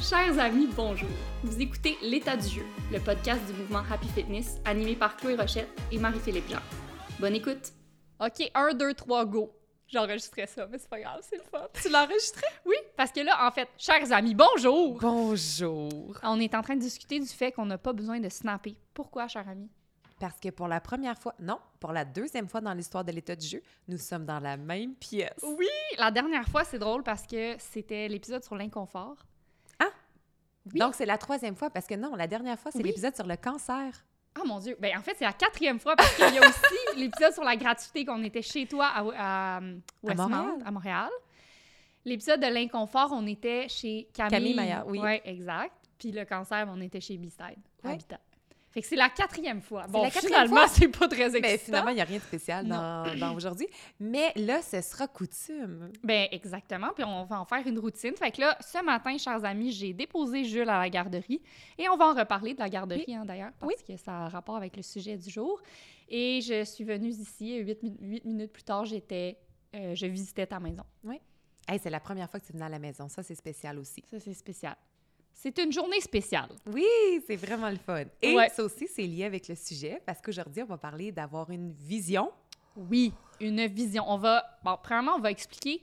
[0.00, 1.10] Chers amis, bonjour.
[1.44, 5.68] Vous écoutez L'état du jeu, le podcast du mouvement Happy Fitness animé par Chloé Rochette
[5.92, 6.60] et Marie-Philippe Jean.
[7.18, 7.72] Bonne écoute.
[8.18, 9.52] OK, 1, 2, 3, go.
[9.88, 11.66] J'enregistrais ça, mais c'est pas grave, c'est le fun.
[11.74, 12.46] Tu l'enregistrais?
[12.64, 14.98] Oui, parce que là, en fait, chers amis, bonjour!
[15.00, 16.18] Bonjour.
[16.22, 18.76] On est en train de discuter du fait qu'on n'a pas besoin de snapper.
[18.94, 19.70] Pourquoi, chers amis?
[20.18, 23.36] Parce que pour la première fois, non, pour la deuxième fois dans l'histoire de l'état
[23.36, 25.42] du jeu, nous sommes dans la même pièce.
[25.42, 25.66] Oui!
[25.98, 29.16] La dernière fois, c'est drôle parce que c'était l'épisode sur l'inconfort.
[30.72, 30.80] Oui.
[30.80, 32.84] Donc, c'est la troisième fois parce que non, la dernière fois, c'est Oui.
[32.84, 34.04] l'épisode sur le cancer.
[34.36, 34.76] Ah mon Dieu!
[34.78, 37.56] Ben, en fait, c'est la quatrième fois parce qu'il y a aussi l'épisode sur la
[37.56, 39.60] gratuité qu'on était chez toi à, à,
[40.02, 40.62] Westmount, Montréal.
[40.64, 41.10] à Montréal.
[42.04, 44.30] L'épisode de l'inconfort, on était chez Camille.
[44.30, 44.98] Camille Maillard, oui.
[45.00, 45.72] Ouais, exact.
[45.98, 47.92] Puis le cancer, on était chez B-Side, Ouais.
[47.92, 48.20] Habitat.
[48.70, 49.86] Fait que c'est la quatrième fois.
[49.88, 51.40] Bon, la quatrième finalement, c'est pas très excitant.
[51.42, 53.66] Mais finalement, il n'y a rien de spécial dans, dans aujourd'hui.
[53.98, 55.90] Mais là, ce sera coutume.
[56.04, 58.14] Ben exactement, puis on va en faire une routine.
[58.16, 61.42] Fait que là, ce matin, chers amis, j'ai déposé Jules à la garderie
[61.78, 64.56] et on va en reparler de la garderie, hein, d'ailleurs, parce que ça a rapport
[64.56, 65.60] avec le sujet du jour.
[66.08, 69.36] Et je suis venue ici, et huit, mi- huit minutes plus tard, j'étais,
[69.74, 70.82] euh, je visitais ta maison.
[71.68, 73.08] Hey, c'est la première fois que tu venais à la maison.
[73.08, 74.02] Ça, c'est spécial aussi.
[74.10, 74.74] Ça, c'est spécial.
[75.32, 76.50] C'est une journée spéciale.
[76.66, 76.84] Oui,
[77.26, 78.04] c'est vraiment le fun.
[78.20, 78.48] Et Ouais.
[78.50, 82.30] ça aussi, c'est lié avec le sujet parce qu'aujourd'hui, on va parler d'avoir une vision.
[82.76, 84.04] Oui, une vision.
[84.06, 85.82] On va, bon, premièrement, on va expliquer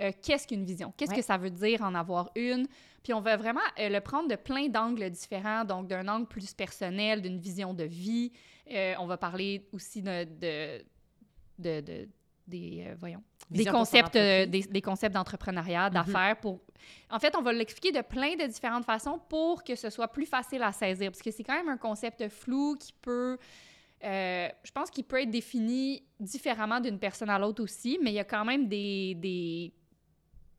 [0.00, 1.16] euh, qu'est-ce qu'une vision, qu'est-ce Ouais.
[1.18, 2.66] que ça veut dire en avoir une,
[3.02, 6.54] puis on va vraiment euh, le prendre de plein d'angles différents, donc d'un angle plus
[6.54, 8.32] personnel, d'une vision de vie.
[8.70, 10.82] Euh, on va parler aussi de, de,
[11.58, 12.08] de- de-
[12.46, 15.94] des, euh, voyons, des concepts, euh, des, des concepts d'entrepreneuriat, Mhm.
[15.94, 16.36] d'affaires.
[16.40, 16.60] Pour,
[17.10, 20.26] en fait, on va l'expliquer de plein de différentes façons pour que ce soit plus
[20.26, 23.38] facile à saisir, parce que c'est quand même un concept flou qui peut
[24.04, 28.14] euh, je pense qu'il peut être défini différemment d'une personne à l'autre aussi, mais il
[28.14, 29.72] y a quand même des, des,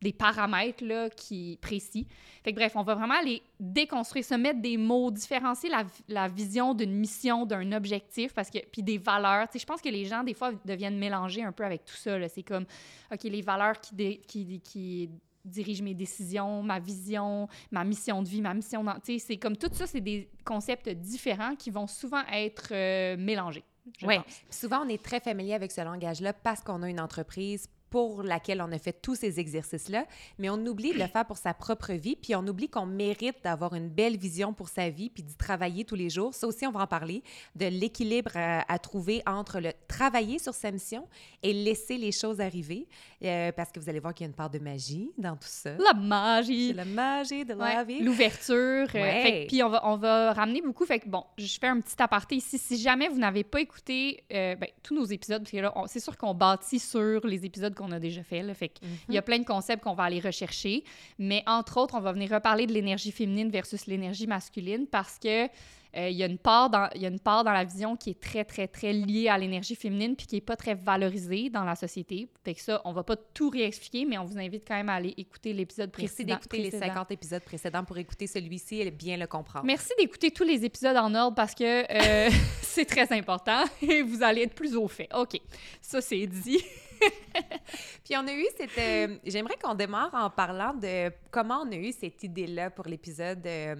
[0.04, 2.06] des paramètres là, qui précis.
[2.44, 6.28] Fait que bref, on va vraiment aller déconstruire, se mettre des mots, différencier la, la
[6.28, 9.48] vision d'une mission, d'un objectif, parce que puis des valeurs.
[9.48, 11.96] Tu sais, je pense que les gens des fois deviennent mélangés un peu avec tout
[11.96, 12.18] ça.
[12.18, 12.28] là.
[12.28, 12.66] C'est comme
[13.12, 15.10] ok les valeurs qui dé- qui, qui
[15.44, 18.94] dirigent mes décisions, ma vision, ma mission de vie, ma mission dans...
[18.94, 23.16] Tu sais, c'est comme tout ça, c'est des concepts différents qui vont souvent être euh,
[23.18, 23.64] mélangés.
[23.98, 24.08] Puis
[24.48, 28.60] souvent, on est très familier avec ce langage-là parce qu'on a une entreprise pour laquelle
[28.60, 30.04] on a fait tous ces exercices-là,
[30.40, 33.36] mais on oublie de le faire pour sa propre vie, puis on oublie qu'on mérite
[33.44, 36.34] d'avoir une belle vision pour sa vie, puis d'y travailler tous les jours.
[36.34, 37.22] Ça aussi, on va en parler,
[37.54, 41.06] de l'équilibre à, à trouver entre le travailler sur sa mission
[41.44, 42.88] et laisser les choses arriver,
[43.22, 45.46] euh, parce que vous allez voir qu'il y a une part de magie dans tout
[45.46, 45.76] ça.
[45.76, 46.68] La magie!
[46.70, 48.00] C'est la magie de la Ouais, vie.
[48.02, 48.88] L'ouverture.
[48.92, 49.44] euh, Ouais.
[49.46, 50.84] puis on va, on va ramener beaucoup.
[50.84, 52.58] Fait que bon, je fais un petit aparté ici.
[52.58, 56.00] Si jamais vous n'avez pas écouté euh, ben, tous nos épisodes, parce que là, c'est
[56.00, 58.42] sûr qu'on bâtit sur les épisodes qu'on a déjà fait.
[58.42, 60.84] Là, fait y a plein de concepts qu'on va aller rechercher.
[61.18, 65.48] Mais entre autres, on va venir reparler de l'énergie féminine versus l'énergie masculine parce que
[65.96, 67.96] euh, il y, a une part dans, il y a une part dans la vision
[67.96, 71.50] qui est très, très, très liée à l'énergie féminine puis qui n'est pas très valorisée
[71.50, 72.28] dans la société.
[72.44, 74.94] Fait que ça, on va pas tout réexpliquer, mais on vous invite quand même à
[74.94, 76.34] aller écouter l'épisode Merci précédent.
[76.34, 76.94] d'écouter les précédent.
[76.94, 79.64] 50 épisodes précédents pour écouter celui-ci et bien le comprendre.
[79.64, 82.30] Merci d'écouter tous les épisodes en ordre parce que euh,
[82.62, 85.08] c'est très important et vous allez être plus au fait.
[85.14, 85.40] OK,
[85.80, 86.62] ça c'est dit.
[88.04, 88.78] Puis on a eu cette...
[88.78, 93.46] euh, J'aimerais qu'on démarre en parlant de comment on a eu cette idée-là pour l'épisode
[93.46, 93.76] euh,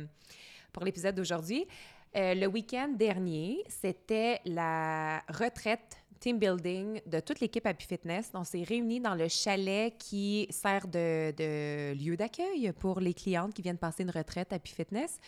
[0.74, 1.66] pour l'épisode d'aujourd'hui.
[2.16, 8.30] Euh, le week-end dernier, c'était la retraite team building de toute l'équipe Happy Fitness.
[8.34, 13.62] On s'est réunis dans le chalet qui sert de, lieu d'accueil pour les clientes qui
[13.62, 15.18] viennent passer une retraite Happy Fitness.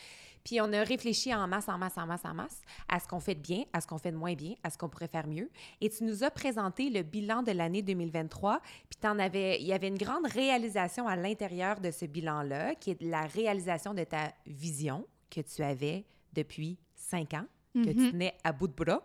[0.45, 3.19] Puis on a réfléchi en masse, en masse, en masse, en masse à ce qu'on
[3.19, 5.27] fait de bien, à ce qu'on fait de moins bien, à ce qu'on pourrait faire
[5.27, 5.51] mieux.
[5.81, 8.61] Et tu nous as présenté le bilan de l'année 2023.
[8.89, 13.23] Puis il y avait une grande réalisation à l'intérieur de ce bilan-là, qui est la
[13.23, 16.05] réalisation de ta vision que tu avais
[16.37, 18.11] depuis cinq ans que tu Mhm.
[18.13, 19.03] tenais à bout de bras.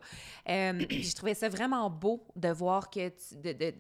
[0.48, 3.12] Euh, je trouvais ça vraiment beau de voir que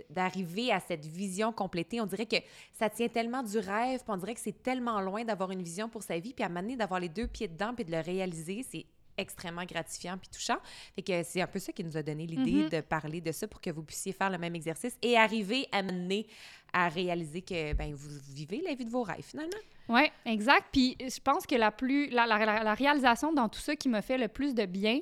[0.09, 2.02] d'arriver à cette vision complétée.
[2.02, 2.35] On dirait que
[2.73, 5.87] ça tient tellement du rêve, puis on dirait que c'est tellement loin d'avoir une vision
[5.87, 8.66] pour sa vie, puis à donné, d'avoir les deux pieds dedans, puis de le réaliser,
[8.70, 8.85] c'est
[9.17, 10.58] extrêmement gratifiant puis touchant.
[10.96, 12.69] Fait que c'est un peu ça qui nous a donné l'idée Mhm.
[12.69, 15.81] de parler de ça pour que vous puissiez faire le même exercice et arriver à
[15.84, 16.28] mener
[16.73, 19.52] à réaliser que ben, vous vivez la vie de vos rêves, finalement.
[19.90, 20.67] Oui, exact.
[20.72, 23.90] Puis je pense que la plus la, la- la- la réalisation dans tout ça qui
[23.90, 25.02] me fait le plus de bien,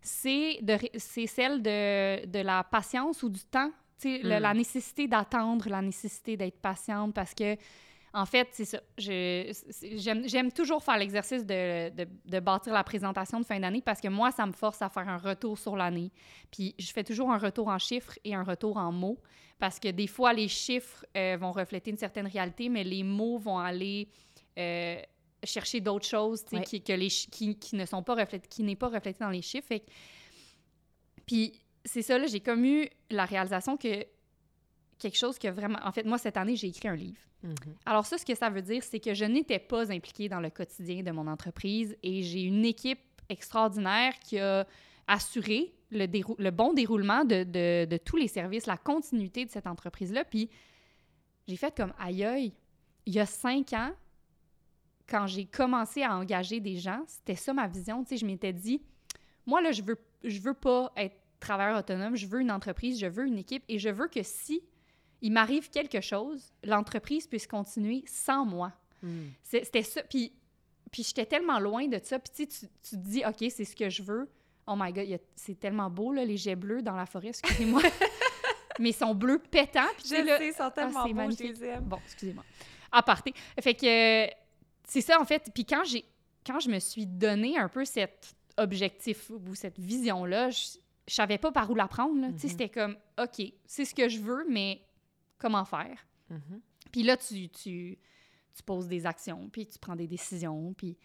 [0.00, 3.70] c'est de c'est celle de, de la patience ou du temps.
[3.96, 4.42] Sais, le- Mm.
[4.42, 7.56] la nécessité d'attendre, la nécessité d'être patiente parce que
[8.20, 8.80] en fait, c'est ça.
[8.98, 14.08] J'aime toujours faire l'exercice de, de, de bâtir la présentation de fin d'année parce que
[14.08, 16.10] moi, ça me force à faire un retour sur l'année.
[16.50, 19.18] Puis je fais toujours un retour en chiffres et un retour en mots
[19.58, 23.38] parce que des fois, les chiffres euh, vont refléter une certaine réalité, mais les mots
[23.38, 24.08] vont aller
[24.58, 25.00] euh,
[25.44, 26.62] chercher d'autres choses, Ouais.
[26.64, 29.30] qui, que les, chi- qui, qui ne sont pas reflétées, qui n'est pas reflété dans
[29.30, 29.68] les chiffres.
[29.68, 29.90] Fait que-
[31.26, 31.52] Puis
[31.84, 34.04] c'est ça, là, j'ai comme eu la réalisation que
[34.98, 35.78] quelque chose que vraiment...
[35.84, 37.18] En fait, moi, cette année, j'ai écrit un livre.
[37.42, 37.54] Mhm.
[37.86, 40.50] Alors ça, ce que ça veut dire, c'est que je n'étais pas impliquée dans le
[40.50, 42.98] quotidien de mon entreprise et j'ai une équipe
[43.28, 44.66] extraordinaire qui a
[45.06, 49.50] assuré le, dérou- le bon déroulement de, de- de tous les services, la continuité de
[49.50, 50.24] cette entreprise-là.
[50.24, 50.50] Puis
[51.46, 52.52] j'ai fait comme aïe aïe.
[53.06, 53.92] Il y a cinq ans,
[55.08, 58.02] quand j'ai commencé à engager des gens, c'était ça ma vision.
[58.02, 58.82] Tu sais, je m'étais dit,
[59.46, 63.06] moi là, je veux, je veux pas être travailleur autonome, je veux une entreprise, je
[63.06, 64.60] veux une équipe et je veux que si
[65.22, 68.72] il m'arrive quelque chose, l'entreprise puisse continuer sans moi.
[69.42, 70.02] C'est- C'était ça.
[70.02, 70.32] Puis,
[70.90, 72.18] puis j'étais tellement loin de ça.
[72.18, 74.28] Puis tu, tu, te dis, OK, c'est ce que je veux.
[74.66, 77.80] Oh my God, c'est tellement beau, là, les jets bleus dans la forêt, excusez-moi.
[78.80, 79.80] Mais ils sont bleus pétants.
[79.96, 81.58] Puis sais, Je là, sais, ils sont tellement c'est beaux, je magnifique.
[81.58, 81.84] les aime.
[81.84, 82.44] Bon, excusez-moi.
[82.92, 83.32] Aparté.
[83.60, 84.32] Fait que
[84.84, 85.50] c'est ça, en fait.
[85.52, 85.82] Puis quand,
[86.46, 91.38] quand je me suis donné un peu cet objectif ou cette vision-là, je, je savais
[91.38, 92.20] pas par où la prendre.
[92.38, 92.50] sais, Mhm.
[92.50, 94.80] c'était comme, OK, c'est ce que je veux, mais
[95.38, 96.06] comment faire?
[96.30, 96.60] Mhm.
[96.92, 97.98] Puis là, tu, tu,
[98.54, 100.96] tu poses des actions, puis tu prends des décisions, puis,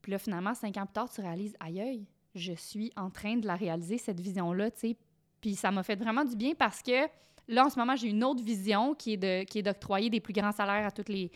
[0.00, 3.36] puis là, finalement, cinq ans plus tard, tu réalises, aïe, aïe, je suis en train
[3.36, 4.96] de la réaliser, cette vision-là, tu sais.
[5.40, 7.06] Puis ça m'a fait vraiment du bien parce que
[7.48, 10.20] là, en ce moment, j'ai une autre vision qui est, de, qui est d'octroyer des
[10.20, 11.30] plus grands salaires à toutes les,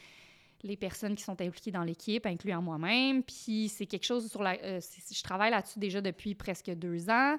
[0.62, 3.22] les personnes qui sont impliquées dans l'équipe, incluant moi-même.
[3.22, 4.56] Puis c'est quelque chose sur la...
[4.62, 7.36] euh, je travaille là-dessus déjà depuis presque deux ans,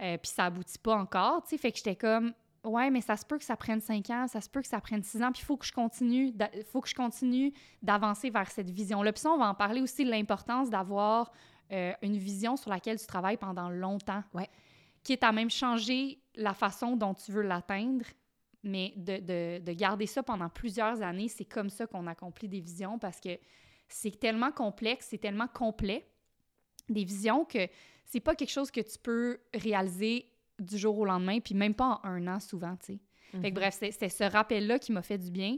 [0.00, 1.58] euh, puis ça aboutit pas encore, tu sais.
[1.58, 2.32] Fait que j'étais comme,
[2.64, 4.80] ouais, mais ça se peut que ça prenne cinq ans, ça se peut que ça
[4.80, 6.32] prenne six ans, puis il faut que je continue,
[6.70, 9.12] faut que je continue d'avancer vers cette vision-là.
[9.12, 11.32] Puis ça, on va en parler aussi de l'importance d'avoir
[11.72, 14.22] euh, une vision sur laquelle tu travailles pendant longtemps.
[14.34, 14.48] Ouais.
[15.02, 18.04] Qui est à même changer la façon dont tu veux l'atteindre,
[18.62, 22.60] mais de, de- de garder ça pendant plusieurs années, c'est comme ça qu'on accomplit des
[22.60, 23.38] visions parce que
[23.88, 26.08] c'est tellement complexe, c'est tellement complet,
[26.88, 27.68] des visions que
[28.04, 30.26] c'est pas quelque chose que tu peux réaliser
[30.58, 32.98] du jour au lendemain, puis même pas en un an souvent, tu sais.
[33.32, 33.54] Fait que Mhm.
[33.54, 35.56] bref, c'est- c'était ce rappel-là qui m'a fait du bien.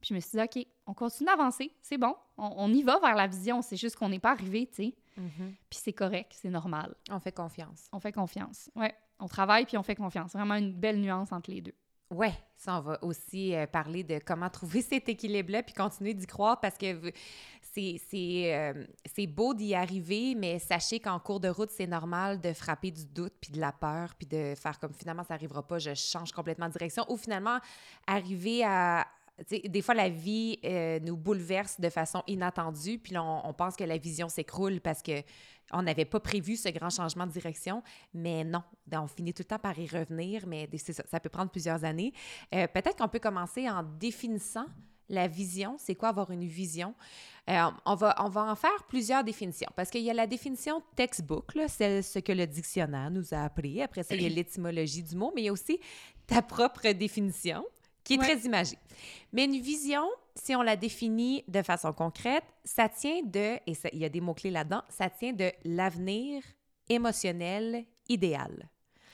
[0.00, 2.98] Puis je me suis dit, OK, on continue d'avancer, c'est bon, on, on y va
[3.00, 4.94] vers la vision, c'est juste qu'on n'est pas arrivé, tu sais.
[5.16, 5.54] Mhm.
[5.70, 6.94] Puis c'est correct, c'est normal.
[7.10, 7.88] On fait confiance.
[7.92, 8.70] On fait confiance.
[8.76, 10.32] Ouais, on travaille puis on fait confiance.
[10.34, 11.74] Vraiment une belle nuance entre les deux.
[12.10, 16.26] Ouais, ça, on va aussi euh, parler de comment trouver cet équilibre-là puis continuer d'y
[16.26, 17.12] croire parce que
[17.74, 22.90] c'est euh, beau d'y arriver, mais sachez qu'en cours de route, c'est normal de frapper
[22.90, 25.94] du doute puis de la peur puis de faire comme finalement ça n'arrivera pas, je
[25.94, 27.58] change complètement de direction ou finalement
[28.06, 29.06] arriver à.
[29.48, 33.96] Des fois, la vie euh, nous bouleverse de façon inattendue, puis on, pense que la
[33.96, 35.22] vision s'écroule parce que
[35.70, 39.48] on n'avait pas prévu ce grand changement de direction, mais non, on finit tout le
[39.48, 42.12] temps par y revenir, mais ça peut prendre plusieurs années.
[42.52, 44.66] Euh, Peut-être qu'on peut commencer en définissant
[45.08, 45.76] la vision.
[45.78, 46.94] C'est quoi avoir une vision?
[47.48, 50.82] Euh, on, va, on va en faire plusieurs définitions parce qu'il y a la définition
[50.96, 53.80] textbook, c'est ce que le dictionnaire nous a appris.
[53.82, 55.80] Après ça, il y a l'étymologie du mot, mais il y a aussi
[56.26, 57.64] ta propre définition
[58.04, 58.24] qui est Ouais.
[58.36, 58.78] très imagée.
[59.32, 63.88] Mais une vision, si on la définit de façon concrète, ça tient de, et ça-
[63.92, 66.42] il y a des mots-clés là-dedans, ça tient de l'avenir
[66.88, 68.68] émotionnel idéal.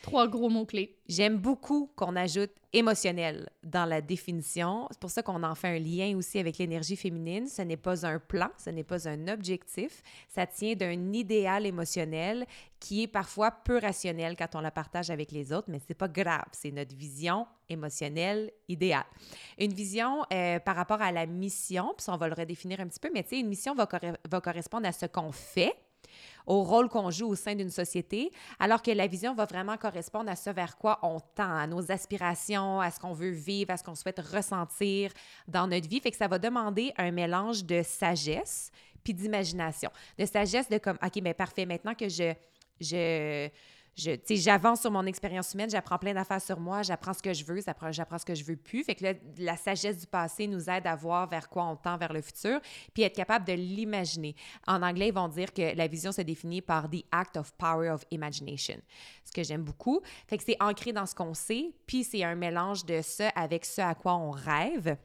[0.05, 0.99] Trois gros mots-clés.
[1.09, 4.87] J'aime beaucoup qu'on ajoute émotionnel dans la définition.
[4.91, 7.47] C'est pour ça qu'on en fait un lien aussi avec l'énergie féminine.
[7.47, 10.03] Ce n'est pas un plan, ce n'est pas un objectif.
[10.29, 12.45] Ça tient d'un idéal émotionnel
[12.79, 16.09] qui est parfois peu rationnel quand on la partage avec les autres, mais c'est pas
[16.09, 16.45] grave.
[16.53, 19.07] C'est notre vision émotionnelle idéale.
[19.59, 23.01] Une vision euh, par rapport à la mission, puis on va le redéfinir un petit
[23.01, 23.87] peu, mais tu sais, une mission va
[24.41, 25.75] correspondre à ce qu'on fait
[26.47, 30.31] au rôle qu'on joue au sein d'une société, alors que la vision va vraiment correspondre
[30.31, 33.77] à ce vers quoi on tend, à nos aspirations, à ce qu'on veut vivre, à
[33.77, 35.11] ce qu'on souhaite ressentir
[35.49, 36.01] dans notre vie.
[36.01, 38.71] Fait que ça va demander un mélange de sagesse
[39.03, 39.91] puis d'imagination.
[40.19, 42.33] De sagesse de comme, OK, mais parfait, maintenant que je...
[42.81, 43.49] je
[43.97, 47.61] j'avance sur mon expérience humaine, j'apprends plein d'affaires sur moi, j'apprends ce que je veux,
[47.61, 48.85] j'apprends, ce que je veux plus.
[48.85, 49.05] Fait que
[49.39, 52.61] la sagesse du passé nous aide à voir vers quoi on tend vers le futur,
[52.93, 54.35] puis être capable de l'imaginer.
[54.67, 57.91] En anglais, ils vont dire que la vision se définit par the act of power
[57.91, 58.81] of imagination,
[59.25, 60.01] ce que j'aime beaucoup.
[60.27, 63.65] Fait que c'est ancré dans ce qu'on sait, puis c'est un mélange de ça avec
[63.65, 64.97] ce à quoi on rêve.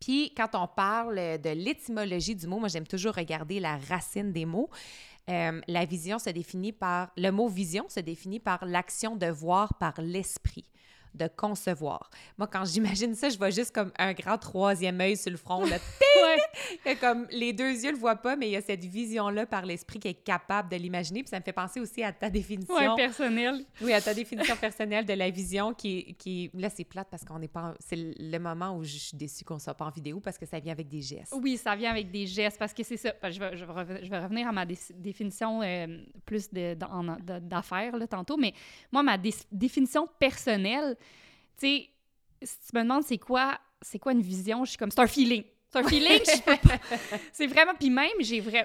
[0.00, 4.46] Puis quand on parle de l'étymologie du mot, moi j'aime toujours regarder la racine des
[4.46, 4.70] mots.
[5.28, 9.74] Euh, la vision se définit par, le mot vision se définit par l'action de voir
[9.74, 10.70] par l'esprit.
[11.18, 12.08] De concevoir.
[12.38, 15.64] Moi, quand j'imagine ça, je vois juste comme un grand troisième œil sur le front.
[15.64, 15.76] Là.
[16.84, 16.96] Ouais.
[16.96, 20.00] comme les deux yeux le voient pas, mais il y a cette vision-là par l'esprit
[20.00, 21.22] qui est capable de l'imaginer.
[21.22, 22.74] Puis ça me fait penser aussi à ta définition.
[22.74, 23.64] Ouais, personnel.
[23.80, 26.50] Oui, à ta définition personnelle de la vision qui, qui...
[26.54, 27.62] là, c'est plate parce qu'on n'est pas...
[27.70, 30.44] en- C'est le moment où je suis déçue qu'on soit pas en vidéo parce que
[30.46, 31.32] ça vient avec des gestes.
[31.40, 33.12] Oui, ça vient avec des gestes parce que c'est ça.
[33.22, 35.86] Je vais, je vais je vais revenir à ma dé- définition euh,
[36.26, 38.52] plus d'affaires tantôt, mais
[38.92, 40.96] moi, ma dé- définition personnelle,
[41.60, 41.88] sais,
[42.42, 45.06] si tu me demandes c'est quoi, c'est quoi une vision, je suis comme, c'est un
[45.06, 45.44] feeling.
[45.70, 46.78] C'est un feeling, je peux pas-
[47.32, 48.08] C'est vraiment, puis même,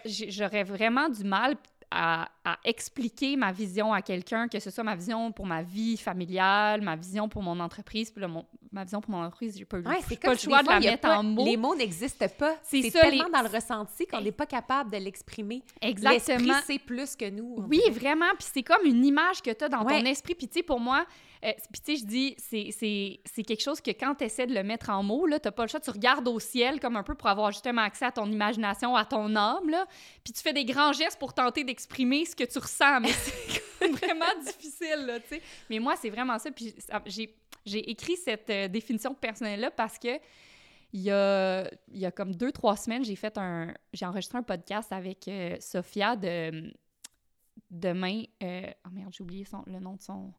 [0.06, 1.56] j'aurais vraiment du mal
[1.92, 5.96] à, à expliquer ma vision à quelqu'un, que ce soit ma vision pour ma vie
[5.98, 9.66] familiale, ma vision pour mon entreprise, puis là, mon- ma vision pour mon entreprise, j'ai
[9.66, 11.46] pas, Ouais, pas comme le choix de fois, la mettre pas- en mots.
[11.46, 12.56] Les mots n'existent pas.
[12.64, 15.62] C'est tellement les- dans le ressenti qu'on n'est pas capable de l'exprimer.
[15.82, 16.38] Exactement.
[16.54, 17.58] L'esprit, c'est plus que nous.
[17.70, 18.30] Oui, vraiment.
[18.40, 20.00] Puis c'est comme une image que tu as dans Ouais.
[20.00, 20.34] ton esprit.
[20.34, 21.06] Puis tu sais, pour moi,
[21.44, 24.64] euh, puis tu sais, je dis, c'est- quelque chose que quand tu essaies de le
[24.64, 25.80] mettre en mots, là, tu pas le choix.
[25.80, 29.04] Tu regardes au ciel comme un peu pour avoir justement accès à ton imagination, à
[29.06, 29.76] ton âme.
[30.24, 33.02] Puis tu fais des grands gestes pour tenter d'exprimer ce que tu ressens.
[33.02, 35.42] Mais c'est vraiment difficile, là, tu sais.
[35.70, 36.52] Mais moi, c'est vraiment ça.
[36.52, 36.74] Puis
[37.66, 40.20] j'ai écrit cette euh, définition personnelle-là parce que
[40.96, 43.74] il y a, il y a comme deux, trois semaines, j'ai fait un...
[43.94, 46.72] J'ai enregistré un podcast avec euh, Sophia de
[47.72, 48.24] demain.
[48.44, 50.32] euh, Oh merde, j'ai oublié son, le nom de son.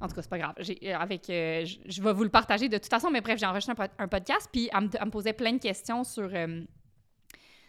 [0.00, 0.54] En tout cas, c'est pas grave.
[0.58, 3.72] Euh, avec, euh, je, vais vous le partager de toute façon, mais bref, j'ai enregistré
[3.72, 6.62] un, pod- un podcast, puis elle me, posait plein de questions sur, euh,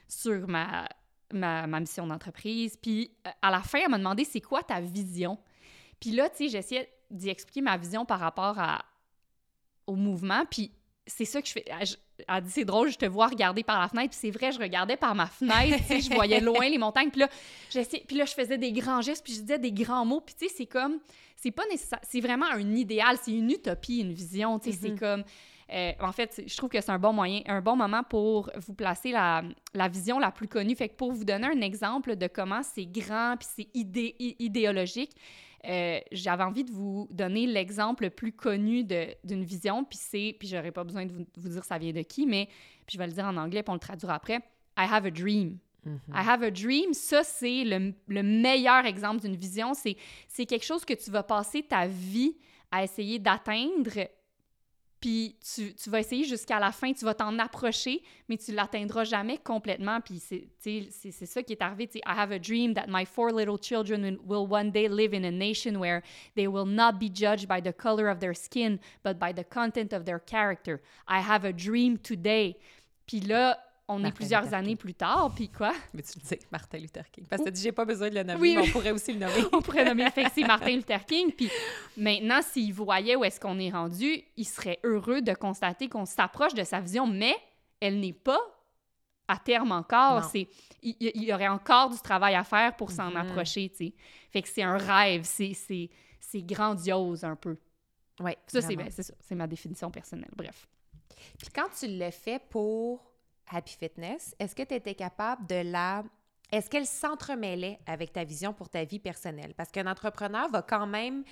[0.08, 0.88] sur ma,
[1.34, 2.78] ma, ma mission d'entreprise.
[2.78, 5.40] Puis à la fin, elle m'a demandé c'est quoi ta vision?
[6.00, 8.86] Puis là, tu sais, j'essayais d'y expliquer ma vision par rapport à,
[9.88, 10.46] au mouvement.
[10.50, 10.72] Puis
[11.08, 11.66] c'est ça que je fais.
[12.28, 14.10] Elle dit c'est drôle, je te vois regarder par la fenêtre.
[14.10, 17.10] Puis c'est vrai, je regardais par ma fenêtre, tu sais, je voyais loin les montagnes.
[17.10, 17.28] Puis là,
[18.08, 20.22] puis là, je faisais des grands gestes, puis je disais des grands mots.
[20.22, 21.00] Puis tu sais, c'est comme,
[21.36, 24.60] c'est pas nécessaire, c'est vraiment un idéal, c'est une utopie, une vision.
[24.60, 25.00] Tu sais, c'est Mhm.
[25.00, 25.24] comme.
[25.72, 28.74] euh, en fait, je trouve que c'est un bon moyen, un bon moment pour vous
[28.74, 29.44] placer la,
[29.76, 30.76] la vision la plus connue.
[30.76, 35.12] Fait que pour vous donner un exemple de comment c'est grand puis c'est idé- idéologique,
[35.66, 40.48] euh, j'avais envie de vous donner l'exemple le plus connu d'une vision, puis c'est, puis
[40.48, 42.48] j'aurais pas besoin de vous, vous dire ça vient de qui, mais
[42.86, 44.40] puis je vais le dire en anglais, puis on le traduira après.
[44.78, 45.60] I have a dream.
[45.86, 46.00] Mhm.
[46.14, 49.74] I have a dream, ça, c'est le, le meilleur exemple d'une vision.
[49.74, 52.36] C'est quelque chose que tu vas passer ta vie
[52.72, 54.08] à essayer d'atteindre,
[55.00, 59.06] puis tu, tu vas essayer jusqu'à la fin, tu vas t'en approcher, mais tu l'atteindras
[59.06, 60.02] jamais complètement.
[60.02, 61.90] Puis c'est, ça qui est arrivé.
[61.96, 65.32] I have a dream that my four little children will one day live in a
[65.32, 66.04] nation where
[66.36, 69.94] they will not be judged by the color of their skin, but by the content
[69.94, 70.82] of their character.
[71.08, 72.58] I have a dream today.
[73.08, 73.58] Puis là,
[73.92, 74.78] on est plusieurs Luther années King.
[74.78, 75.74] plus tard, puis quoi?
[75.94, 77.26] Mais tu le sais, Martin Luther King.
[77.30, 79.12] Parce que tu dis, j'ai pas besoin de le nommer, Oui, mais on pourrait aussi
[79.14, 79.42] le nommer.
[79.52, 81.32] on pourrait nommer fait que c'est Martin Luther King.
[81.34, 81.50] Puis
[81.98, 86.54] maintenant, s'il voyait où est-ce qu'on est rendu, il serait heureux de constater qu'on s'approche
[86.54, 87.36] de sa vision, mais
[87.82, 88.40] elle n'est pas
[89.28, 90.24] à terme encore.
[90.26, 90.48] C'est,
[90.82, 93.18] il, il y aurait encore du travail à faire pour s'en Mhm.
[93.18, 93.94] approcher, tu sais.
[94.32, 97.58] Fait que c'est un rêve, c'est, c'est, c'est grandiose un peu.
[98.20, 100.32] Oui, Ça, c'est, ben, c'est ça, c'est ma définition personnelle.
[100.36, 100.68] Bref.
[101.38, 103.09] Puis quand tu le fais pour
[103.50, 106.04] Happy Fitness, est-ce que tu étais capable de la...
[106.52, 109.54] Est-ce qu'elle s'entremêlait avec ta vision pour ta vie personnelle?
[109.56, 111.24] Parce qu'un entrepreneur va quand même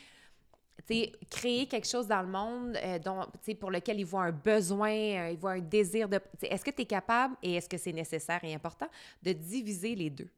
[1.29, 3.25] créer quelque chose dans le monde euh, dont,
[3.59, 6.19] pour lequel il voit un besoin, euh, il voit un désir de...
[6.43, 8.88] Est-ce que tu es capable, et est-ce que c'est nécessaire et important,
[9.24, 10.29] de diviser les deux?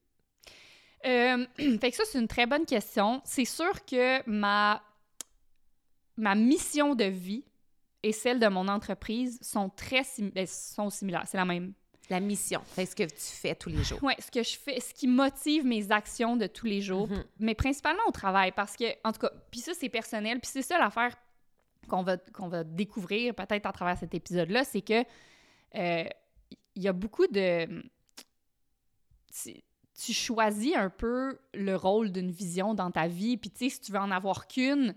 [1.06, 1.46] Euh,
[1.80, 3.22] fait que ça, c'est une très bonne question.
[3.26, 4.82] C'est sûr que ma,
[6.18, 7.44] ma mission de vie
[8.04, 11.24] et celle de mon entreprise sont très sim- ben, sont similaires.
[11.28, 11.74] C'est la même.
[12.10, 14.02] La mission, c'est ce que tu fais tous les jours.
[14.04, 17.24] Ouais, ce que je fais, ce qui motive mes actions de tous les jours, Mhm.
[17.40, 20.64] mais principalement au travail, parce que, en tout cas, puis ça, c'est personnel, puis c'est
[20.64, 21.16] ça l'affaire
[21.88, 25.04] qu'on va, qu'on va découvrir peut-être à travers cet épisode-là, c'est que
[25.76, 26.04] euh,
[26.76, 27.68] il y a beaucoup de...
[29.44, 29.54] Tu,
[30.04, 33.82] tu choisis un peu le rôle d'une vision dans ta vie, puis tu sais, si
[33.82, 34.96] tu veux en avoir qu'une,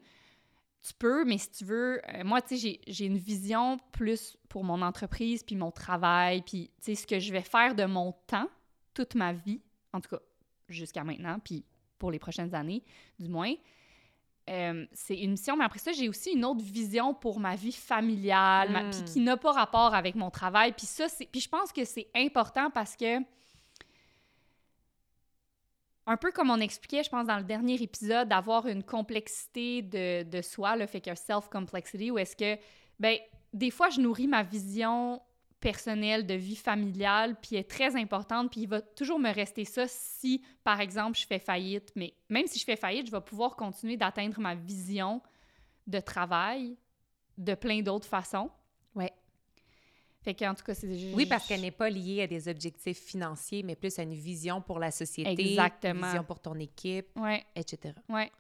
[0.83, 2.01] tu peux, mais si tu veux...
[2.15, 6.71] euh, moi, tu sais, j'ai- une vision plus pour mon entreprise, puis mon travail, puis
[6.79, 8.49] tu sais, ce que je vais faire de mon temps
[8.95, 9.61] toute ma vie,
[9.93, 10.23] en tout cas
[10.69, 11.65] jusqu'à maintenant, puis
[11.99, 12.83] pour les prochaines années,
[13.19, 13.53] du moins.
[14.51, 17.71] Euh, c'est une mission, mais après ça, j'ai aussi une autre vision pour ma vie
[17.73, 20.73] familiale, ma- puis qui n'a pas rapport avec mon travail.
[20.73, 23.21] Puis ça, c'est, puis je pense que c'est important parce que,
[26.07, 30.43] un peu comme on expliquait, je pense, dans le dernier épisode, d'avoir une complexité de,
[30.43, 32.61] soi, le fait que self-complexity, où est-ce que,
[32.99, 33.19] ben,
[33.53, 35.21] des fois, je nourris ma vision
[35.61, 39.87] personnelle de vie familiale, puis est très importante, puis il va toujours me rester ça
[39.87, 41.93] si, par exemple, je fais faillite.
[41.95, 45.23] Mais même si je fais faillite, je vais pouvoir continuer d'atteindre ma vision
[45.87, 46.77] de travail
[47.39, 48.51] de plein d'autres façons.
[50.23, 50.87] Fait qu'en tout cas, c'est...
[51.15, 54.61] Oui, parce qu'elle n'est pas liée à des objectifs financiers, mais plus à une vision
[54.61, 56.01] pour la société, Exactement.
[56.01, 57.95] une vision pour ton équipe, Ouais, etc.
[58.09, 58.31] ouais.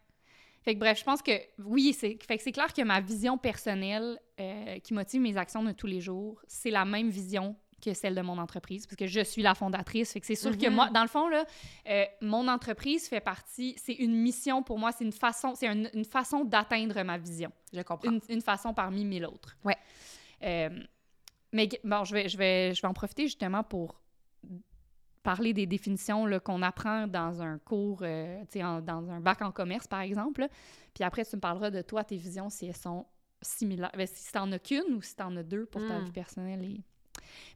[0.64, 3.36] Fait que bref, je pense que oui, c'est fait que c'est clair que ma vision
[3.36, 7.92] personnelle euh, qui motive mes actions de tous les jours, c'est la même vision que
[7.94, 10.12] celle de mon entreprise, parce que je suis la fondatrice.
[10.12, 10.72] Fait que c'est sûr que Mhm.
[10.74, 11.44] moi, dans le fond, là,
[11.88, 15.90] euh, mon entreprise fait partie, c'est une mission pour moi, c'est une façon, c'est un-
[15.92, 17.50] une façon d'atteindre ma vision.
[17.72, 18.08] Je comprends.
[18.12, 19.56] Une, une façon parmi mille autres.
[19.64, 19.76] Ouais.
[20.44, 20.70] Euh,
[21.52, 24.00] mais bon, je vais, je, vais, je vais en profiter justement pour
[25.22, 29.40] parler des définitions qu'on apprend dans un cours, euh, tu sais, en- dans un bac
[29.42, 30.40] en commerce, par exemple.
[30.42, 30.48] là.
[30.94, 33.06] Puis après, tu me parleras de toi, tes visions, si elles sont
[33.40, 33.92] similaires.
[33.96, 36.04] Ben, si t'en as qu'une ou si t'en as deux pour ta Mm.
[36.04, 36.64] vie personnelle.
[36.64, 36.80] et-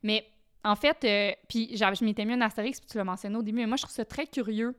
[0.04, 0.26] Mais
[0.64, 3.42] en fait, euh, puis j'avais- je m'étais mis un astérix, puis tu l'as mentionné au
[3.42, 4.74] début, mais moi, je trouve ça très curieux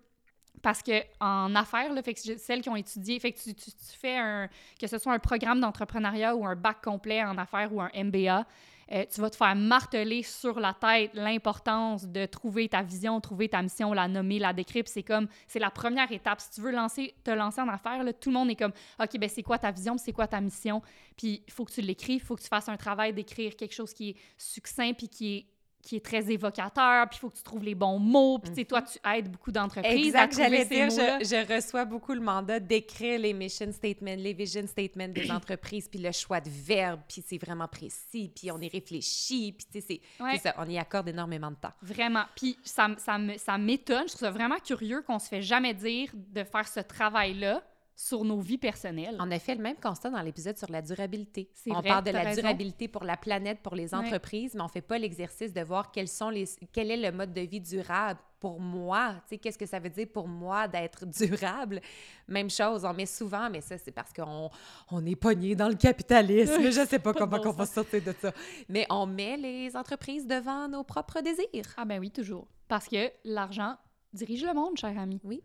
[0.61, 3.71] parce que en affaires, là, fait que celles qui ont étudié, fait que tu, tu-
[3.71, 4.47] tu fais un,
[4.79, 8.45] que ce soit un programme d'entrepreneuriat ou un bac complet en affaires ou un MBA,
[8.91, 13.49] euh, tu vas te faire marteler sur la tête l'importance de trouver ta vision, trouver
[13.49, 14.83] ta mission, la nommer, la décrire.
[14.87, 16.39] C'est comme, c'est la première étape.
[16.41, 19.29] Si tu veux lancer, te lancer en affaires, tout le monde est comme, OK, ben
[19.29, 20.81] c'est quoi ta vision, c'est quoi ta mission?
[21.17, 23.73] Puis il faut que tu l'écrives, il faut que tu fasses un travail d'écrire quelque
[23.73, 25.45] chose qui est succinct, puis qui est
[25.87, 28.65] qui est très évocateur, puis il faut que tu trouves les bons mots, puis sais,
[28.65, 31.19] toi, tu aides beaucoup d'entreprises à trouver j'allais ces dire, mots-là.
[31.19, 35.87] je, je reçois beaucoup le mandat d'écrire les mission statements, les vision statements des entreprises,
[35.87, 39.79] puis le choix de verbes, puis c'est vraiment précis, puis on y réfléchit, puis tu
[39.79, 40.31] sais, c'est Ouais.
[40.33, 41.71] c'est ça, on y accorde énormément de temps.
[41.81, 42.25] Vraiment.
[42.35, 44.03] Puis ça, ça, ça m'étonne.
[44.07, 47.63] Je trouve ça vraiment curieux qu'on se fait jamais dire de faire ce travail-là
[47.99, 49.17] sur nos vies personnelles.
[49.19, 51.49] On a fait le même constat dans l'épisode sur la durabilité.
[51.67, 52.41] On vrai, parle de la raison.
[52.41, 54.05] durabilité pour la planète, pour les Ouais.
[54.05, 57.33] entreprises, mais on fait pas l'exercice de voir quels sont les, quel est le mode
[57.33, 59.15] de vie durable pour moi.
[59.23, 61.81] Tu sais, qu'est-ce que ça veut dire pour moi d'être durable?
[62.27, 64.51] Même chose, on met souvent, mais ça, c'est parce qu'on
[64.91, 66.69] on est pogné dans le capitalisme.
[66.69, 68.31] Je sais pas comment bon on va sortir de ça.
[68.69, 71.73] Mais on met les entreprises devant nos propres désirs.
[71.77, 72.47] Ah ben oui, toujours.
[72.67, 73.75] Parce que l'argent
[74.13, 75.19] dirige le monde, cher ami.
[75.23, 75.41] Oui.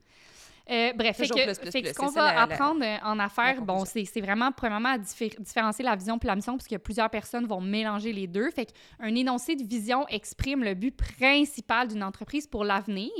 [0.71, 1.95] Euh, bref, fait Toujours que, plus, plus, fait que plus.
[1.95, 5.85] ce qu'on va la- apprendre euh, en affaires, bon, c'est vraiment, premièrement, à diffé- différencier
[5.85, 8.51] la vision puis la mission, parce que plusieurs personnes vont mélanger les deux.
[8.53, 13.11] Fait qu'un énoncé de vision exprime le but principal d'une entreprise pour l'avenir.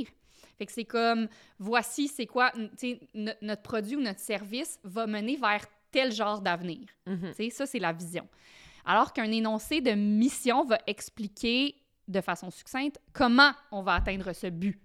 [0.57, 1.27] Fait que c'est comme,
[1.59, 2.51] voici c'est quoi,
[3.41, 6.87] notre produit ou notre service va mener vers tel genre d'avenir.
[7.05, 8.27] Tu sais, ça, c'est la vision.
[8.85, 11.75] Alors qu'un énoncé de mission va expliquer
[12.07, 14.79] de façon succincte comment on va atteindre ce but.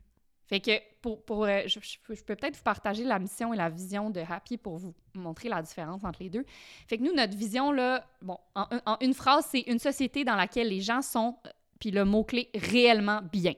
[0.47, 4.21] Fait que pour, euh, je, peux- peut-être vous partager la mission et la vision de
[4.21, 6.45] Happy pour vous montrer la différence entre les deux.
[6.87, 10.25] Fait que nous, notre vision, là, bon, en, un- en une phrase, c'est une société
[10.25, 13.55] dans laquelle les gens sont, euh, puis le mot-clé, réellement bien.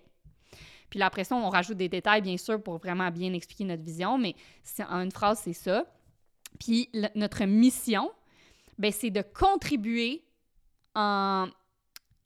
[0.90, 3.82] Puis là, après ça, on rajoute des détails, bien sûr, pour vraiment bien expliquer notre
[3.82, 4.34] vision, mais
[4.88, 5.84] en une phrase, c'est ça.
[6.58, 8.10] Puis notre mission,
[8.76, 10.24] ben, c'est de contribuer
[10.94, 11.46] en,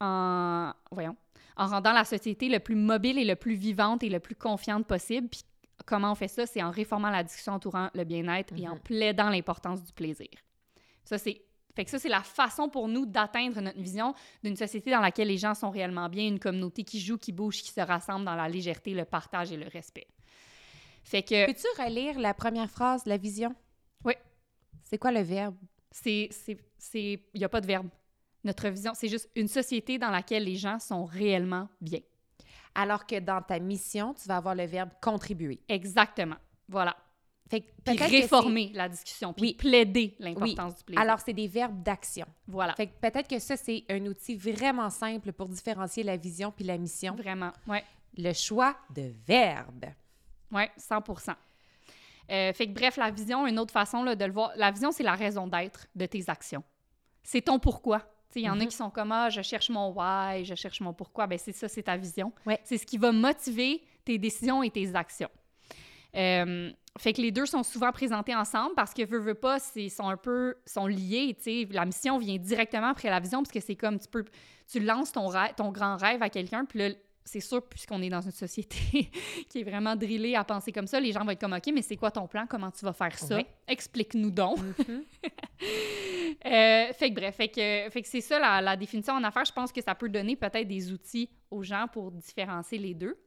[0.01, 1.15] en, voyons,
[1.57, 4.85] en rendant la société le plus mobile et le plus vivante et le plus confiante
[4.85, 5.29] possible.
[5.29, 5.41] Puis
[5.85, 6.45] comment on fait ça?
[6.45, 8.79] C'est en réformant la discussion entourant le bien-être et en Mhm.
[8.81, 10.29] plaidant l'importance du plaisir.
[11.03, 11.41] Ça, c'est...
[11.75, 14.13] Fait que ça, c'est la façon pour nous d'atteindre notre vision
[14.43, 17.61] d'une société dans laquelle les gens sont réellement bien, une communauté qui joue, qui bouge,
[17.61, 20.07] qui se rassemble dans la légèreté, le partage et le respect.
[21.03, 23.53] Fait que Peux-tu relire la première phrase, la vision?
[24.05, 24.13] Oui.
[24.85, 25.55] C'est quoi le verbe?
[25.91, 26.29] c'est...
[26.95, 27.89] Il n'y a pas de verbe.
[28.45, 31.99] Notre vision, c'est juste une société dans laquelle les gens sont réellement bien.
[32.75, 35.61] Alors que dans ta mission, tu vas avoir le verbe contribuer.
[35.67, 36.35] Exactement.
[36.69, 36.95] Voilà.
[37.49, 39.53] Fait que Puis que réformer la discussion, puis Oui.
[39.53, 40.83] plaider l'importance du Oui.
[40.85, 41.01] plaisir.
[41.01, 42.25] Alors, c'est des verbes d'action.
[42.47, 42.73] voilà.
[42.75, 46.65] Fait que peut-être que ça, c'est un outil vraiment simple pour différencier la vision puis
[46.65, 47.15] la mission.
[47.15, 47.51] Vraiment.
[47.67, 47.83] Ouais.
[48.17, 49.85] Le choix de verbe.
[50.51, 51.03] Ouais, 100
[52.31, 54.91] Euh, fait que bref, la vision, une autre façon là, de le voir, la vision,
[54.91, 56.63] c'est la raison d'être de tes actions.
[57.23, 58.01] C'est ton pourquoi.
[58.41, 58.67] Il y en a Mhm.
[58.67, 61.27] qui sont comme Ah, je cherche mon why, je cherche mon pourquoi.
[61.27, 62.31] Ben, c'est ça, c'est ta vision.
[62.45, 62.59] Ouais.
[62.63, 65.29] C'est ce qui va motiver tes décisions et tes actions.
[66.15, 69.89] Euh, fait que les deux sont souvent présentés ensemble parce que veux, veux pas, c'est
[69.89, 71.35] sont un peu sont liés.
[71.37, 71.67] tu sais.
[71.71, 74.23] La mission vient directement après la vision parce que c'est comme tu peux
[74.71, 76.89] tu lances ton rêve, ton grand rêve à quelqu'un puis là
[77.25, 79.09] c'est sûr puisqu'on est dans une société
[79.49, 81.81] qui est vraiment drillée à penser comme ça, les gens vont être comme ok mais
[81.81, 84.59] c'est quoi ton plan, comment tu vas faire ça, explique-nous donc.
[84.87, 85.03] Mhm.
[86.45, 89.45] Euh, fait que bref, fait que, fait que c'est ça la, la définition en affaires.
[89.45, 93.17] Je pense que ça peut donner peut-être des outils aux gens pour différencier les deux.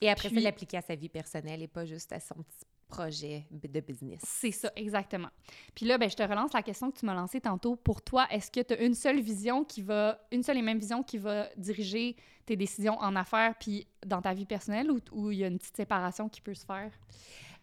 [0.00, 2.66] Et après, Puis- ça, l'appliquer à sa vie personnelle et pas juste à son petit
[2.88, 4.20] projet de business.
[4.24, 5.28] C'est ça, exactement.
[5.74, 7.76] Puis là, ben, je te relance la question que tu m'as lancée tantôt.
[7.76, 10.78] Pour toi, est-ce que tu as une seule vision qui va, une seule et même
[10.78, 15.38] vision qui va diriger tes décisions en affaires puis dans ta vie personnelle ou il
[15.38, 16.90] y a une petite séparation qui peut se faire?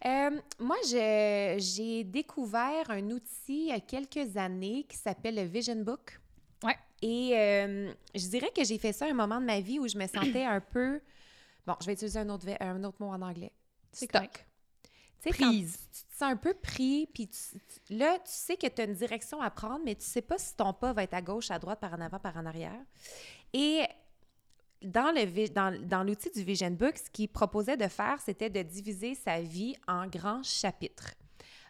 [0.04, 5.76] Euh, moi, j'ai découvert un outil il y a quelques années qui s'appelle le Vision
[5.76, 6.20] Book.
[6.62, 6.76] Ouais.
[7.02, 9.88] Et euh, je dirais que j'ai fait ça à un moment de ma vie où
[9.88, 11.00] je me sentais un peu...
[11.66, 13.52] Bon, je vais utiliser un autre, un autre mot en anglais.
[14.12, 14.46] Correct.
[15.22, 15.78] Tu sais, quand Prise.
[15.92, 18.84] tu te sens un peu pris, puis tu- tu- là, tu sais que tu as
[18.84, 21.50] une direction à prendre, mais tu sais pas si ton pas va être à gauche,
[21.50, 22.78] à droite, par en avant, par en arrière.
[23.52, 23.82] Et
[24.82, 28.62] dans le dans, dans l'outil du Vision Book, ce qu'il proposait de faire, c'était de
[28.62, 31.14] diviser sa vie en grands chapitres.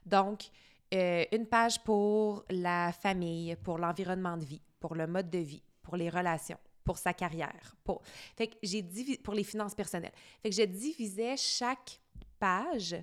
[0.04, 0.44] Donc,
[0.92, 5.62] euh, une page pour la famille, pour l'environnement de vie, pour le mode de vie,
[5.82, 8.02] pour les relations, pour sa carrière, pour,
[8.36, 10.12] fait que j'ai divi- pour les finances personnelles.
[10.42, 12.00] Fait que je divisais chaque
[12.38, 12.96] page.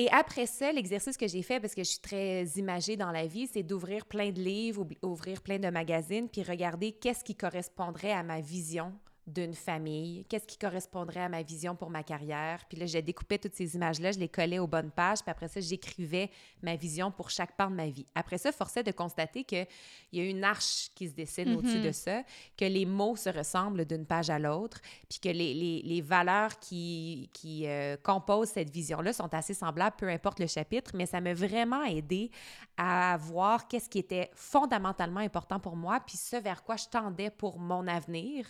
[0.00, 3.26] Et après ça, l'exercice que j'ai fait, parce que je suis très imagée dans la
[3.26, 8.12] vie, c'est d'ouvrir plein de livres, ouvrir plein de magazines, puis regarder qu'est-ce qui correspondrait
[8.12, 8.92] à ma vision
[9.28, 12.64] d'une famille, qu'est-ce qui correspondrait à ma vision pour ma carrière.
[12.68, 15.48] Puis là, je découpais toutes ces images-là, je les collais aux bonnes pages, puis après
[15.48, 16.30] ça, j'écrivais
[16.62, 18.06] ma vision pour chaque part de ma vie.
[18.14, 19.66] Après ça, forçait de constater qu'il
[20.12, 21.84] y a une arche qui se dessine au-dessus Mhm.
[21.84, 22.22] de ça,
[22.56, 26.58] que les mots se ressemblent d'une page à l'autre, puis que les, les- les valeurs
[26.58, 31.20] qui, qui euh, composent cette vision-là sont assez semblables, peu importe le chapitre, mais ça
[31.20, 32.30] m'a vraiment aidé
[32.76, 37.30] à voir qu'est-ce qui était fondamentalement important pour moi, puis ce vers quoi je tendais
[37.30, 38.46] pour mon avenir,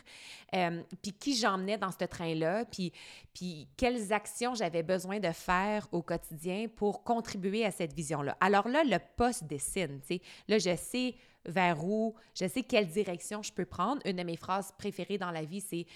[0.54, 0.67] euh,
[1.02, 2.92] puis qui j'emmenais dans ce train-là, puis,
[3.34, 8.36] puis quelles actions j'avais besoin de faire au quotidien pour contribuer à cette vision-là.
[8.40, 10.22] Alors là, le pas se dessine, tu sais.
[10.48, 14.00] Là, je sais vers où, je sais quelle direction je peux prendre.
[14.04, 15.86] Une de mes phrases préférées dans la vie, c'est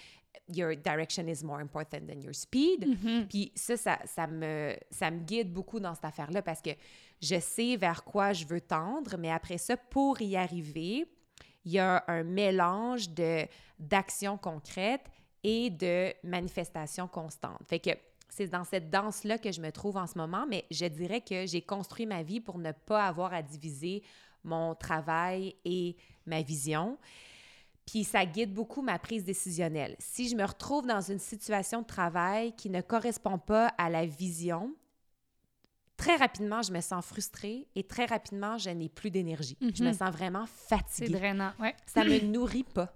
[0.49, 2.87] Your direction is more important than your speed.
[2.87, 3.27] Mhm.
[3.27, 6.71] Puis ça, ça, ça me, ça me guide beaucoup dans cette affaire-là parce que
[7.21, 11.05] je sais vers quoi je veux tendre, mais après ça, pour y arriver,
[11.65, 13.45] il y a un mélange de,
[13.79, 15.05] d'actions concrètes
[15.43, 17.59] et de manifestations constantes.
[17.67, 17.91] Fait que
[18.29, 21.45] c'est dans cette danse-là que je me trouve en ce moment, mais je dirais que
[21.45, 24.03] j'ai construit ma vie pour ne pas avoir à diviser
[24.43, 25.95] mon travail et
[26.25, 26.97] ma vision.
[27.85, 29.95] Puis ça guide beaucoup ma prise décisionnelle.
[29.99, 34.05] Si je me retrouve dans une situation de travail qui ne correspond pas à la
[34.05, 34.73] vision,
[36.03, 39.57] très rapidement, je me sens frustrée et très rapidement, je n'ai plus d'énergie.
[39.61, 39.93] Je me Mhm.
[39.97, 41.09] sens vraiment C'est fatiguée.
[41.13, 41.51] drainant.
[41.59, 41.75] Ouais.
[41.85, 42.93] Ça me nourrit pas.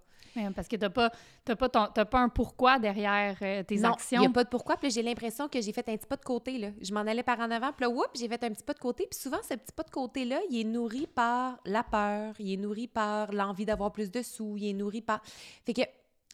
[0.55, 1.11] Parce que pas,
[1.43, 4.17] t'as pas, ton- t'as pas un pourquoi derrière euh, tes non, actions.
[4.21, 4.77] il n'y a pas de pourquoi.
[4.77, 6.59] Puis j'ai l'impression que j'ai fait un petit pas de côté.
[6.59, 6.69] Là.
[6.79, 7.71] Je m'en allais par en avant.
[7.73, 9.07] Puis là, j'ai fait un petit pas de côté.
[9.09, 12.35] Puis souvent, ce petit pas de côté-là, il est nourri par la peur.
[12.37, 14.57] Il est nourri par l'envie d'avoir plus de sous.
[14.57, 15.21] Il est nourri par...
[15.65, 15.81] Fait que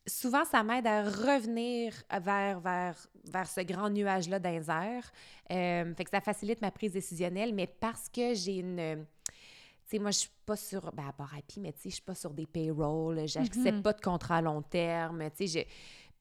[0.05, 5.11] souvent, ça m'aide à revenir vers, vers, vers ce grand nuage-là airs.
[5.51, 7.53] Euh, fait que ça facilite ma prise décisionnelle.
[7.53, 9.05] Mais parce que j'ai une...
[9.25, 10.91] Tu sais, moi, je suis pas sur...
[10.93, 13.27] Ben, à part Happy, mais tu sais, je suis pas sur des payrolls.
[13.27, 13.81] J'accepte Mhm.
[13.81, 15.29] pas de contrat à long terme.
[15.35, 15.67] Tu sais, je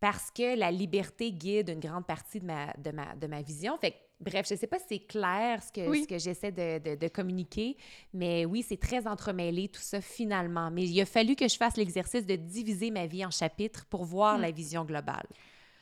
[0.02, 3.78] parce que la liberté guide une grande partie de ma, de ma, de ma vision.
[3.78, 6.02] Fait que, bref, je sais pas si c'est clair ce que, Oui.
[6.02, 7.76] ce que j'essaie de, de- de communiquer,
[8.14, 10.70] mais oui, c'est très entremêlé tout ça finalement.
[10.70, 14.04] Mais il a fallu que je fasse l'exercice de diviser ma vie en chapitres pour
[14.04, 14.40] voir Mm.
[14.42, 15.26] la vision globale.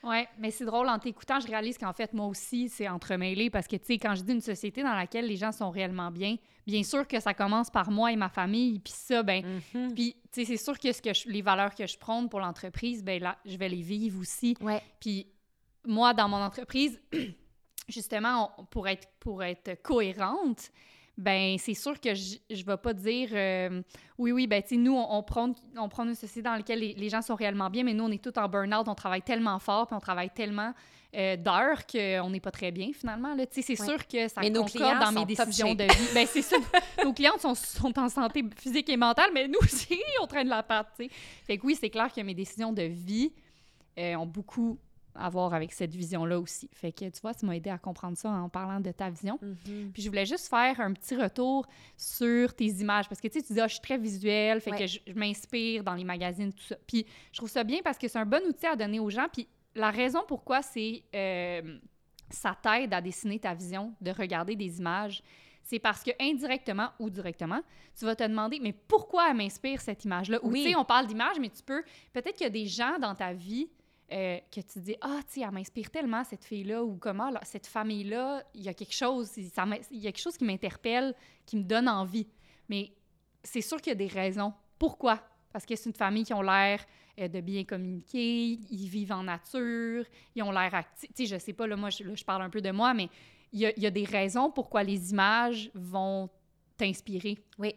[0.03, 3.66] Oui, mais c'est drôle, en t'écoutant, je réalise qu'en fait, moi aussi, c'est entremêlé parce
[3.68, 6.37] que, tu sais, quand je dis une société dans laquelle les gens sont réellement bien,
[6.66, 9.92] bien sûr que ça commence par moi et ma famille, puis ça, ben, Mhm.
[9.94, 12.40] puis, tu sais, c'est sûr que, ce que je- les valeurs que je prône pour
[12.40, 14.57] l'entreprise, ben là, je vais les vivre aussi.
[15.00, 15.26] Puis,
[15.87, 16.98] moi, dans mon entreprise,
[17.90, 20.70] justement, on- pour, être, pour être cohérente,
[21.18, 23.83] ben c'est sûr que je ne vais pas dire euh,
[24.16, 26.79] oui, oui, ben tu sais, nous, on, on, prône, on prône une société dans laquelle
[26.79, 29.20] les, les gens sont réellement bien, mais nous, on est tous en burn-out, on travaille
[29.22, 30.72] tellement fort, puis on travaille tellement
[31.14, 33.37] euh, d'heures qu'on n'est pas très bien, finalement.
[33.37, 33.87] Tu sais, c'est Ouais.
[33.88, 36.09] sûr que ça Mais nos concorde clients dans mes décisions de vie.
[36.14, 36.57] Ben c'est ça.
[37.05, 40.62] nos clients sont, sont en santé physique et mentale, mais nous aussi, on traîne la
[40.62, 41.11] patte, tu sais.
[41.44, 43.31] Fait que oui, c'est clair que mes décisions de vie
[43.98, 44.79] euh, ont beaucoup
[45.14, 46.68] à voir avec cette vision-là aussi.
[46.73, 49.38] Fait que, tu vois, tu m'as aidé à comprendre ça en parlant de ta vision.
[49.42, 49.90] Mhm.
[49.92, 53.46] Puis je voulais juste faire un petit retour sur tes images parce que tu sais,
[53.46, 54.79] tu dis, ah, je suis très visuelle, fait Ouais.
[54.79, 56.77] que je, je m'inspire dans les magazines, tout ça.
[56.87, 59.27] Puis je trouve ça bien parce que c'est un bon outil à donner aux gens.
[59.33, 61.79] Puis la raison pourquoi c'est euh,
[62.31, 65.23] ça t'aide à dessiner ta vision, de regarder des images,
[65.62, 67.61] c'est parce que indirectement ou directement,
[67.99, 70.38] tu vas te demander, mais pourquoi elle m'inspire cette image-là?
[70.42, 70.62] Ou Oui.
[70.64, 73.14] tu sais, on parle d'image, mais tu peux, peut-être qu'il y a des gens dans
[73.14, 73.68] ta vie
[74.12, 77.31] euh, que tu dis ah tu sais elle m'inspire tellement cette fille là ou comment
[77.42, 81.14] cette famille là il y a quelque chose il y a quelque chose qui m'interpelle
[81.46, 82.27] qui me donne envie
[82.68, 82.92] mais
[83.42, 84.53] c'est sûr qu'il y a des raisons.
[84.79, 85.18] Pourquoi?
[85.53, 86.85] Parce que c'est une famille qui ont l'air
[87.18, 91.40] euh, de bien communiquer ils vivent en nature ils ont l'air actifs tu sais je
[91.40, 93.09] sais pas là moi je, parle un peu de moi mais
[93.53, 96.31] il y a des raisons pourquoi les images vont
[96.81, 97.38] t'inspirer.
[97.59, 97.75] Oui.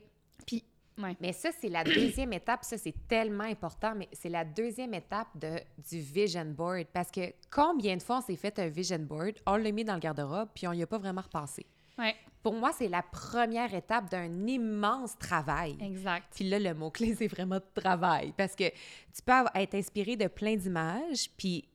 [0.97, 1.15] Ouais.
[1.19, 2.63] Mais ça, c'est la deuxième étape.
[2.63, 6.85] Ça, c'est tellement important, mais c'est la deuxième étape de, du vision board.
[6.93, 9.95] Parce que combien de fois on s'est fait un vision board, on l'a mis dans
[9.95, 11.65] le garde-robe, puis on n'y a pas vraiment repensé.
[11.97, 15.77] Ouais, Pour moi, c'est la première étape d'un immense travail.
[15.79, 16.33] exact.
[16.35, 18.33] Puis là, le mot-clé, c'est vraiment travail.
[18.35, 21.67] Parce que tu peux être inspiré de plein d'images, puis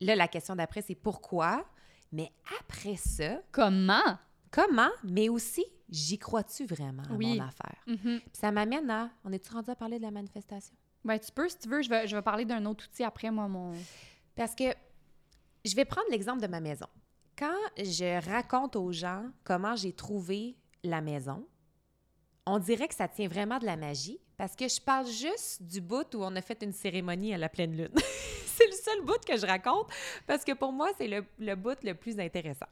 [0.00, 1.64] là, la question d'après, c'est pourquoi?
[2.12, 4.18] Mais après ça, Comment?
[4.50, 4.90] Comment?
[5.04, 7.38] Mais aussi, j'y crois-tu vraiment à Oui.
[7.38, 7.76] mon affaire?
[7.86, 8.20] Mhm.
[8.20, 9.10] Puis ça m'amène à...
[9.24, 10.74] On est-tu rendu à parler de la manifestation?
[11.04, 13.30] Ben, tu peux, si tu veux, je vais, je vais parler d'un autre outil après,
[13.30, 13.72] moi, mon...
[14.36, 14.64] Parce que
[15.64, 16.86] je vais prendre l'exemple de ma maison.
[17.38, 21.46] Quand je raconte aux gens comment j'ai trouvé la maison,
[22.46, 25.80] on dirait que ça tient vraiment de la magie parce que je parle juste du
[25.80, 27.92] bout où on a fait une cérémonie à la pleine lune.
[28.46, 29.88] c'est le seul bout que je raconte
[30.26, 32.66] parce que pour moi, c'est le, le bout le plus intéressant.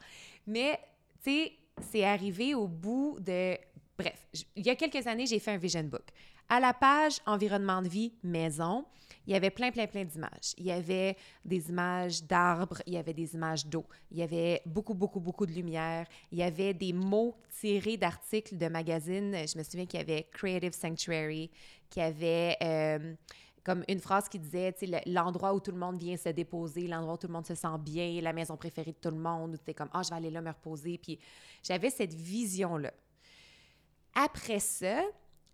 [0.46, 0.78] Mais,
[1.22, 3.56] tu sais, c'est arrivé au bout de...
[3.98, 6.04] Bref, il y a quelques années, j'ai fait un vision book.
[6.48, 8.84] À la page environnement de vie, maison,
[9.26, 10.54] il y avait plein, plein, plein d'images.
[10.56, 14.62] Il y avait des images d'arbres, il y avait des images d'eau, il y avait
[14.64, 19.36] beaucoup, beaucoup, beaucoup de lumière, il y avait des mots tirés d'articles de magazines.
[19.46, 21.50] Je me souviens qu'il y avait Creative Sanctuary,
[21.90, 23.14] qu'il y avait euh,
[23.68, 26.30] comme une phrase qui disait, tu sais, le- l'endroit où tout le monde vient se
[26.30, 29.20] déposer, l'endroit où tout le monde se sent bien, la maison préférée de tout le
[29.20, 30.96] monde, es comme, ah, je vais aller là me reposer.
[30.96, 31.18] Puis
[31.62, 32.92] j'avais cette vision-là.
[34.14, 35.02] Après ça,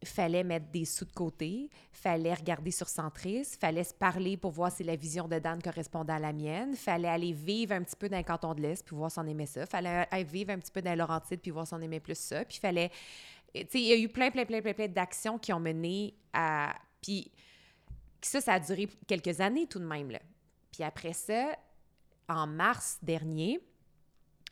[0.05, 4.70] fallait mettre des sous de côté, fallait regarder sur Centris, fallait se parler pour voir
[4.70, 8.09] si la vision de Dan correspondait à la mienne, fallait aller vivre un petit peu
[8.09, 10.59] dans le canton de l'Est puis voir si on aimait ça, fallait aller vivre un
[10.59, 12.90] petit peu dans les Laurentides puis voir si on aimait plus ça, puis fallait...
[13.55, 16.14] Tu sais, il y a eu plein, plein, plein, plein, plein d'actions qui ont mené
[16.33, 16.74] à...
[17.00, 17.31] Puis
[18.26, 20.20] ça, ça a duré quelques années tout de même, là.
[20.72, 21.56] Puis après ça,
[22.28, 23.60] en mars dernier,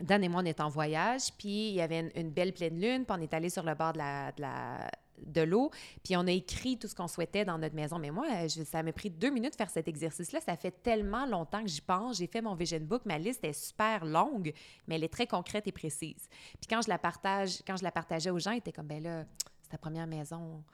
[0.01, 3.05] Dan et moi, on est en voyage, puis il y avait une, belle pleine lune,
[3.05, 4.91] puis on est allé sur le bord de la,
[5.27, 5.71] de l'eau,
[6.03, 7.99] puis on a écrit tout ce qu'on souhaitait dans notre maison.
[7.99, 10.41] Mais moi, je- ça m'a pris deux minutes de faire cet exercice-là.
[10.41, 12.19] Ça fait tellement longtemps que j'y pense.
[12.19, 13.03] J'ai fait mon vision book.
[13.05, 14.53] Ma liste est super longue,
[14.89, 16.29] mais elle est très concrète et précise.
[16.61, 19.03] Puis quand je la partage, quand je la partageais aux gens, ils étaient comme, ben
[19.03, 19.25] là,
[19.63, 20.65] c'est ta première maison.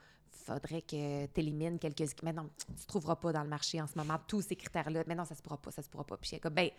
[0.45, 2.03] Faudrait que tu élimines quelques.
[2.23, 5.03] Mais non, tu trouveras pas dans le marché en ce moment tous ces critères-là.
[5.05, 6.17] Mais non, ça se pourra pas, ça se pourra pas.
[6.17, 6.69] Puis comme, ben,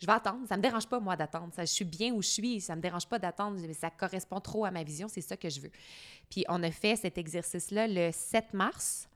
[0.00, 0.46] je vais attendre.
[0.48, 1.52] Ça me dérange pas, moi, d'attendre.
[1.54, 2.60] Ça, Je suis bien où je suis.
[2.60, 3.58] Ça me dérange pas d'attendre.
[3.60, 5.08] Mais ça correspond trop à ma vision.
[5.08, 5.70] C'est ça que je veux.
[6.30, 9.08] Puis on a fait cet exercice-là le 7 mars.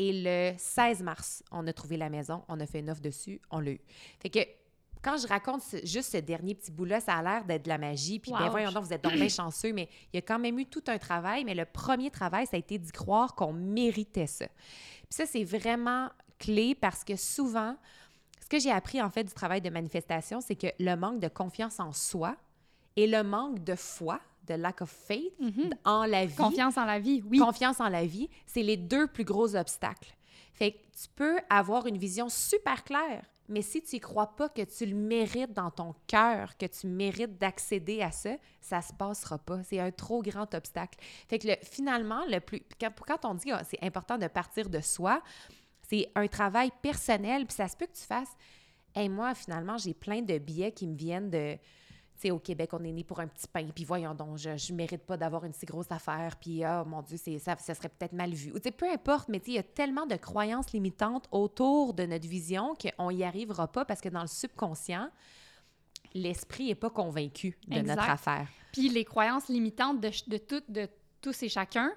[0.00, 2.44] Et le 16 mars, on a trouvé la maison.
[2.48, 3.40] On a fait une offre dessus.
[3.50, 3.80] On l'a eu.
[4.20, 4.38] Fait que
[5.02, 7.78] quand je raconte ce- juste ce dernier petit bout-là, ça a l'air d'être de la
[7.78, 8.18] magie.
[8.18, 9.72] Puis, ben voyons donc, vous êtes donc bien chanceux.
[9.72, 11.44] Mais il y a quand même eu tout un travail.
[11.44, 14.46] Mais le premier travail, ça a été d'y croire qu'on méritait ça.
[14.46, 16.08] Puis ça, c'est vraiment
[16.38, 17.76] clé parce que souvent,
[18.42, 21.28] ce que j'ai appris en fait du travail de manifestation, c'est que le manque de
[21.28, 22.36] confiance en soi
[22.96, 25.70] et le manque de foi, de lack of faith Mhm.
[25.84, 27.38] en la vie, Confiance en la vie, oui.
[27.38, 30.14] confiance en la vie, c'est les deux plus gros obstacles.
[30.54, 34.48] Fait que tu peux avoir une vision super claire, mais si tu y crois pas
[34.48, 38.92] que tu le mérites dans ton cœur, que tu mérites d'accéder à ça, ça se
[38.92, 39.62] passera pas.
[39.64, 40.98] C'est un trop grand obstacle.
[41.28, 44.68] Fait que le- finalement, le plus quand, quand on dit ah, c'est important de partir
[44.68, 45.22] de soi,
[45.88, 48.36] c'est un travail personnel, puis ça se peut que tu fasses
[48.94, 51.56] Hey, moi, finalement, j'ai plein de billets qui me viennent de.
[52.18, 54.72] Sais, au Québec, on est né pour un petit pain, puis voyons donc, je, je
[54.72, 57.88] mérite pas d'avoir une si grosse affaire, puis oh mon Dieu, c'est, ça, ça serait
[57.88, 58.50] peut-être mal vu.
[58.50, 61.28] Ou, tu sais, peu importe, mais tu sais, il y a tellement de croyances limitantes
[61.30, 65.10] autour de notre vision qu'on n'y arrivera pas parce que dans le subconscient,
[66.12, 67.94] l'esprit n'est pas convaincu de Exact.
[67.94, 68.48] notre affaire.
[68.72, 70.88] Puis les croyances limitantes de, de, tout, de
[71.20, 71.92] tous et chacun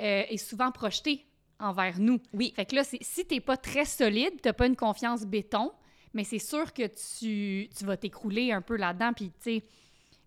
[0.00, 1.26] euh, est souvent projetée
[1.60, 2.20] envers nous.
[2.32, 2.52] Oui.
[2.56, 5.72] Fait que là, si t'es pas très solide, t'as pas une confiance béton,
[6.14, 9.12] mais c'est sûr que tu, tu vas t'écrouler un peu là-dedans.
[9.14, 9.62] Puis, tu sais,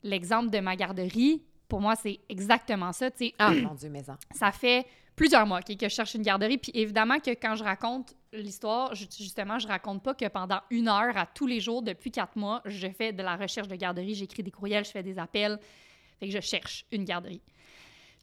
[0.04, 3.10] l'exemple de ma garderie, pour moi, c'est exactement ça.
[3.12, 4.16] Tu sais, Ah, mon Dieu, maison.
[4.32, 6.58] ça fait plusieurs mois que je cherche une garderie.
[6.58, 11.16] Puis évidemment que quand je raconte l'histoire, justement, je raconte pas que pendant une heure
[11.18, 14.44] à tous les jours, depuis quatre mois, je fais de la recherche de garderie, j'écris
[14.44, 15.60] des courriels, je fais des appels.
[16.20, 17.42] Fait que je cherche une garderie.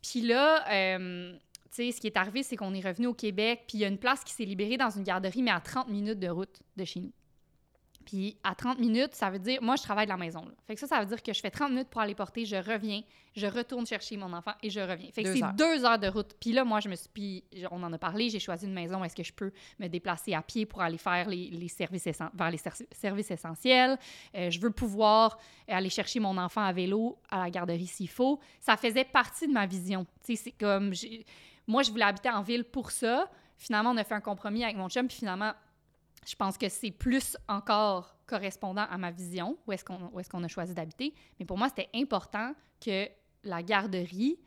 [0.03, 1.33] Puis là, euh,
[1.71, 3.85] tu sais, ce qui est arrivé, c'est qu'on est revenu au Québec, puis il y
[3.85, 6.61] a une place qui s'est libérée dans une garderie, mais à 30 minutes de route
[6.77, 7.12] de chez nous.
[8.09, 10.40] Puis à 30 minutes, ça veut dire, moi, je travaille de la maison.
[10.40, 10.53] Là.
[10.66, 12.57] Fait que ça, ça veut dire que je fais 30 minutes pour aller porter, je
[12.57, 13.03] reviens,
[13.37, 15.11] je retourne chercher mon enfant et je reviens.
[15.12, 16.35] Fait que c'est deux heures de route.
[16.40, 19.05] Puis là, moi, je me suis, puis on en a parlé, j'ai choisi une maison,
[19.05, 22.51] est-ce que je peux me déplacer à pied pour aller faire les, les services, vers
[22.51, 23.99] les ser- services essentiels?
[24.35, 25.37] Euh, je veux pouvoir
[25.68, 28.40] aller chercher mon enfant à vélo à la garderie s'il faut.
[28.59, 30.07] Ça faisait partie de ma vision.
[30.25, 30.94] Tu sais, c'est comme,
[31.66, 33.31] moi, je voulais habiter en ville pour ça.
[33.59, 35.53] Finalement, on a fait un compromis avec mon chum, puis finalement,
[36.26, 40.44] je pense que c'est plus encore correspondant à ma vision, où est-ce qu'on est-ce qu'on
[40.44, 41.14] a choisi d'habiter.
[41.38, 42.52] Mais pour moi, c'était important
[42.85, 43.09] que
[43.44, 44.38] la garderie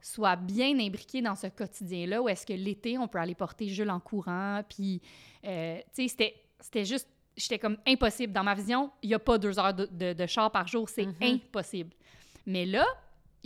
[0.00, 3.90] soit bien imbriqué dans ce quotidien-là, où est-ce que l'été, on peut aller porter Jules
[3.90, 5.02] en courant, puis,
[5.44, 8.32] euh, tu sais, c'était, c'était juste, j'étais comme impossible.
[8.32, 10.88] Dans ma vision, il n'y a pas deux heures de, de, de char par jour,
[10.88, 11.14] c'est Mhm.
[11.22, 11.90] impossible.
[12.46, 12.86] Mais là,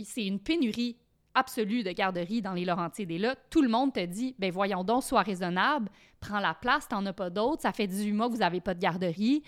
[0.03, 0.95] c'est une pénurie
[1.35, 3.11] absolue de garderie dans les Laurentides.
[3.11, 6.87] Et là, tout le monde te dit, ben voyons donc, sois raisonnable, prends la place,
[6.87, 9.43] t'en as pas d'autres, ça fait 18 mois que vous n'avez pas de garderie.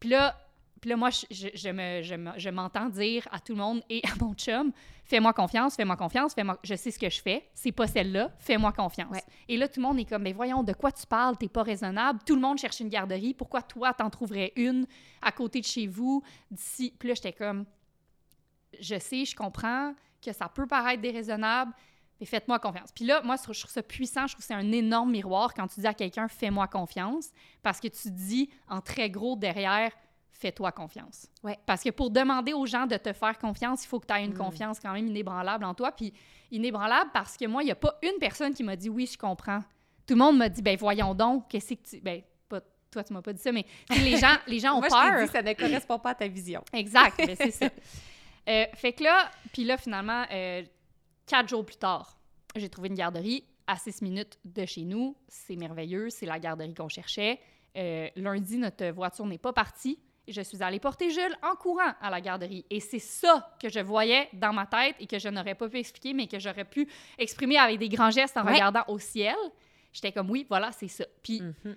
[0.00, 0.36] Puis là,
[0.80, 4.02] puis là moi, je, me, je me- je m'entends dire à tout le monde et
[4.04, 4.72] à mon chum,
[5.04, 8.72] fais-moi confiance, fais-moi confiance, fais-moi, je sais ce que je fais, c'est pas celle-là, fais-moi
[8.72, 9.10] confiance.
[9.12, 9.22] Ouais.
[9.48, 11.62] Et là, tout le monde est comme, mais voyons, de quoi tu parles, t'es pas
[11.62, 14.86] raisonnable, tout le monde cherche une garderie, pourquoi toi, t'en trouverais une
[15.22, 16.94] à côté de chez vous, d'ici?
[16.98, 17.64] Puis là, j'étais comme,
[18.78, 19.94] je sais, je comprends
[20.26, 21.72] que ça peut paraître déraisonnable,
[22.20, 22.90] mais faites-moi confiance.
[22.94, 25.66] Puis là, moi, je trouve ça puissant, je trouve que c'est un énorme miroir quand
[25.68, 27.30] tu dis à quelqu'un fais-moi confiance,
[27.62, 29.92] parce que tu dis en très gros derrière
[30.32, 31.28] fais-toi confiance.
[31.42, 31.58] Ouais.
[31.64, 34.24] Parce que pour demander aux gens de te faire confiance, il faut que tu aies
[34.24, 34.38] une Mm.
[34.38, 35.92] confiance quand même inébranlable en toi.
[35.92, 36.12] Puis
[36.50, 39.16] inébranlable parce que moi, il n'y a pas une personne qui m'a dit oui, je
[39.16, 39.60] comprends.
[40.06, 42.00] Tout le monde m'a dit ben voyons donc, qu'est-ce que tu.
[42.00, 42.60] Ben, pas
[42.90, 45.00] toi, tu m'as pas dit ça, mais les gens, les gens ont Moi, peur.
[45.12, 46.62] je t'ai dit, ça ne correspond pas à ta vision.
[46.72, 47.68] Exact, mais c'est ça.
[48.48, 50.62] Euh, fait que là, puis là, finalement, euh,
[51.26, 52.16] quatre jours plus tard,
[52.54, 55.16] j'ai trouvé une garderie à six minutes de chez nous.
[55.28, 57.40] C'est merveilleux, c'est la garderie qu'on cherchait.
[57.76, 59.98] Euh, lundi, notre voiture n'est pas partie.
[60.28, 62.64] Et Je suis allée porter Jules en courant à la garderie.
[62.70, 65.78] Et c'est ça que je voyais dans ma tête et que je n'aurais pas pu
[65.78, 68.54] expliquer, mais que j'aurais pu exprimer avec des grands gestes en Ouais.
[68.54, 69.36] regardant au ciel.
[69.92, 71.04] J'étais comme, oui, voilà, c'est ça.
[71.22, 71.76] Puis Mhm.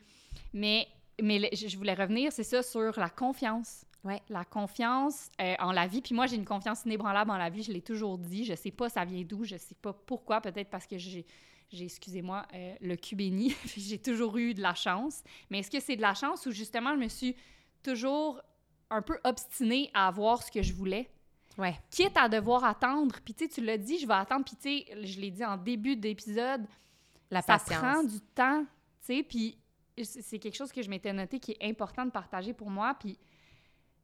[0.54, 0.88] mais,
[1.22, 3.86] mais je voulais revenir, c'est ça, sur la confiance.
[4.04, 4.22] Ouais.
[4.30, 6.02] La confiance euh, en la vie.
[6.02, 8.46] Puis moi, j'ai une confiance inébranlable en la vie, je l'ai toujours dit.
[8.46, 10.40] Je sais pas ça vient d'où, je sais pas pourquoi.
[10.42, 11.26] Peut-être parce que j'ai,
[11.72, 13.54] excusez-moi, euh, le cul béni.
[13.78, 15.22] j'ai toujours eu de la chance.
[15.50, 17.36] Mais est-ce que c'est de la chance ou justement, je me suis
[17.84, 18.42] toujours
[18.90, 21.10] un peu obstinée à avoir ce que je voulais?
[21.58, 21.78] Ouais.
[21.92, 23.16] quitte à devoir attendre.
[23.26, 24.46] Puis tu sais, tu l'as dit, je vais attendre.
[24.46, 26.66] Puis tu sais, je l'ai dit en début d'épisode,
[27.30, 27.78] La ça patience.
[27.80, 28.64] prend du temps,
[29.06, 29.58] tu sais, puis
[30.02, 33.20] c'est quelque chose que je m'étais noté qui est important de partager pour moi, puis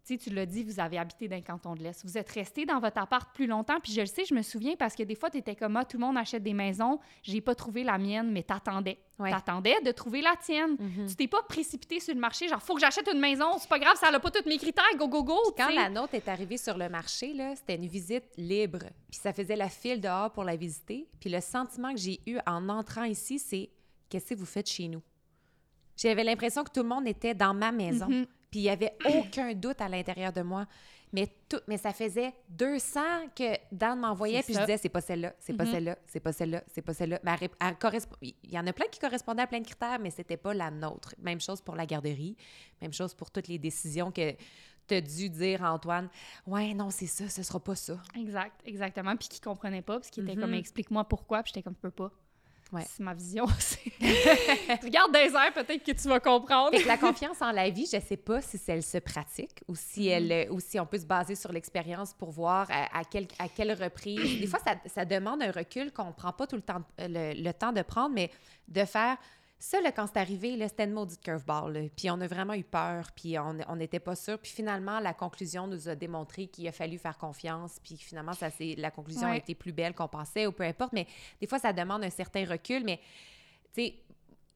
[0.08, 2.04] sais, tu l'as dit, vous avez habité dans le canton de l'Est.
[2.06, 4.76] Vous êtes resté dans votre appart plus longtemps, puis je le sais, je me souviens
[4.78, 7.42] parce que des fois, tu étais comme, ah, tout le monde achète des maisons, j'ai
[7.42, 8.98] pas trouvé la mienne, mais t'attendais.
[9.18, 9.32] Ouais.
[9.32, 10.76] T'attendais de trouver la tienne.
[10.80, 11.08] Mhm.
[11.08, 13.80] Tu t'es pas précipité sur le marché, genre, faut que j'achète une maison, c'est pas
[13.80, 16.58] grave, ça n'a pas tous mes critères, go, go, go, Quand la nôtre est arrivée
[16.58, 18.84] sur le marché, là, c'était une visite libre.
[19.10, 21.08] Puis ça faisait la file dehors pour la visiter.
[21.20, 23.70] Puis le sentiment que j'ai eu en entrant ici, c'est
[24.10, 25.02] qu'est-ce que vous faites chez nous?
[25.98, 28.08] J'avais l'impression que tout le monde était dans ma maison.
[28.08, 28.26] Mhm.
[28.52, 30.66] Puis il n'y avait aucun doute à l'intérieur de moi.
[31.14, 33.00] Mais, tout, mais ça faisait 200
[33.36, 34.62] que Dan m'envoyait, puis ça.
[34.62, 35.72] je disais, c'est pas celle-là, c'est pas Mhm.
[35.72, 37.20] celle-là, c'est pas celle-là, c'est pas celle-là.
[37.24, 39.66] Mais elle rép- elle correspond- il y en a plein qui correspondaient à plein de
[39.66, 41.16] critères, mais c'était pas la nôtre.
[41.20, 42.36] Même chose pour la garderie,
[42.82, 44.34] même chose pour toutes les décisions que
[44.88, 46.10] tu as dû dire à Antoine.
[46.46, 47.98] Ouais, non, c'est ça, ce sera pas ça.
[48.18, 49.16] Exact, exactement.
[49.16, 50.42] Puis qui comprenait pas, puis qui était Mhm.
[50.42, 52.12] comme explique-moi pourquoi, puis j'étais comme je peux pas.
[52.74, 52.84] Ouais.
[52.90, 53.46] C'est ma vision.
[54.84, 56.78] Regarde des airs, peut-être que tu vas comprendre.
[56.86, 60.12] La confiance en la vie, je sais pas si elle se pratique ou si, Mhm.
[60.12, 63.28] elle, euh, ou si on peut se baser sur l'expérience pour voir à, à quel-
[63.40, 64.40] à quelle reprise.
[64.40, 67.42] Des fois, ça, ça demande un recul qu'on prend pas tout le temps, euh, le,
[67.44, 68.30] le temps de prendre, mais
[68.68, 69.18] de faire.
[69.58, 71.74] Ça, là, quand c'est arrivé, c'était une maudite curveball.
[71.74, 71.80] là.
[71.96, 74.38] Puis on a vraiment eu peur, puis on n'était pas sûr.
[74.38, 77.80] Puis finalement, la conclusion nous a démontré qu'il a fallu faire confiance.
[77.84, 80.94] Puis finalement, ça, c'est- la conclusion a été plus belle qu'on pensait ou peu importe.
[80.94, 81.08] Mais
[81.40, 82.84] des fois, ça demande un certain recul.
[82.84, 82.98] Mais,
[83.74, 83.96] tu sais,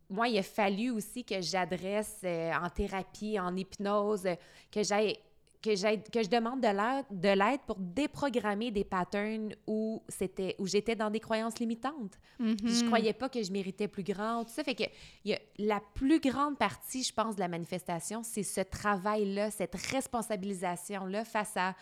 [0.09, 4.35] moi, il a fallu aussi que j'adresse euh, en thérapie, en hypnose, euh,
[4.71, 5.17] que j'aille
[5.61, 5.71] que
[6.11, 10.95] que je demande de l'aide de l'aide pour déprogrammer des patterns où c'était où j'étais
[10.95, 12.17] dans des croyances limitantes.
[12.37, 12.87] Puis je Mhm.
[12.87, 14.83] croyais pas que je méritais plus grand, tout ça fait que
[15.25, 19.51] y a la plus grande partie, je pense de la manifestation, c'est ce travail là,
[19.51, 21.75] cette responsabilisation là face à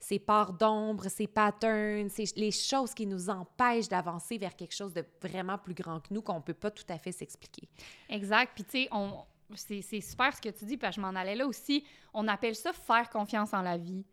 [0.00, 4.92] ces parts d'ombre, ces patterns, ces- les choses qui nous empêchent d'avancer vers quelque chose
[4.92, 7.66] de vraiment plus grand que nous qu'on peut pas tout à fait s'expliquer.
[8.10, 8.52] Exact.
[8.54, 9.12] Puis, tu sais, on...
[9.56, 11.84] c'est super ce que tu dis, parce que je m'en allais là aussi.
[12.12, 14.04] On appelle ça faire confiance en la vie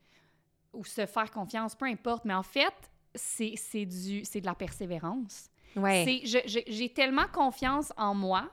[0.73, 2.25] ou se faire confiance, peu importe.
[2.25, 2.73] Mais en fait,
[3.13, 5.49] c'est de la persévérance.
[5.75, 6.21] Ouais.
[6.67, 8.49] J'ai tellement confiance en moi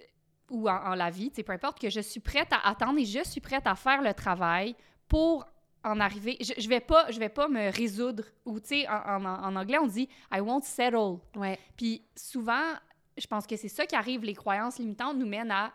[0.00, 0.04] euh,
[0.50, 3.22] ou en, en la vie, peu importe, que je suis prête à attendre et je
[3.24, 4.74] suis prête à faire le travail
[5.08, 5.46] pour
[5.84, 6.36] en arriver.
[6.40, 9.56] Je, je vais pas je vais pas me résoudre ou tu sais en, en- en
[9.56, 11.18] anglais on dit I won't settle.
[11.36, 11.58] Ouais.
[11.76, 12.74] Puis souvent,
[13.18, 15.72] je pense que c'est ça qui arrive, les croyances limitantes nous mènent à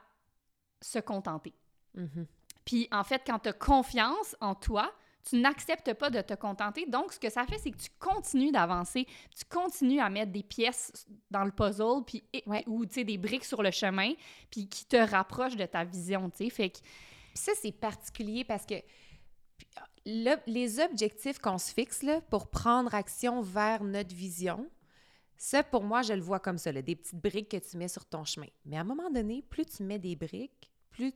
[0.82, 1.54] se contenter.
[1.96, 2.26] Mhm.
[2.66, 4.92] Puis en fait, quand tu as confiance en toi,
[5.30, 6.86] tu n'acceptes pas de te contenter.
[6.86, 10.44] Donc, ce que ça fait, c'est que tu continues d'avancer, tu continues à mettre des
[10.44, 12.64] pièces dans le puzzle, puis, Ouais.
[12.68, 14.12] ou des briques sur le chemin,
[14.52, 16.30] puis qui te rapprochent de ta vision.
[16.50, 16.80] Fait que,
[17.34, 18.76] ça, c'est particulier parce que
[20.06, 24.70] le- les objectifs qu'on se fixe là, pour prendre action vers notre vision,
[25.38, 27.88] ça, pour moi, je le vois comme ça, là, des petites briques que tu mets
[27.88, 28.48] sur ton chemin.
[28.66, 31.12] Mais à un moment donné, plus tu mets des briques, plus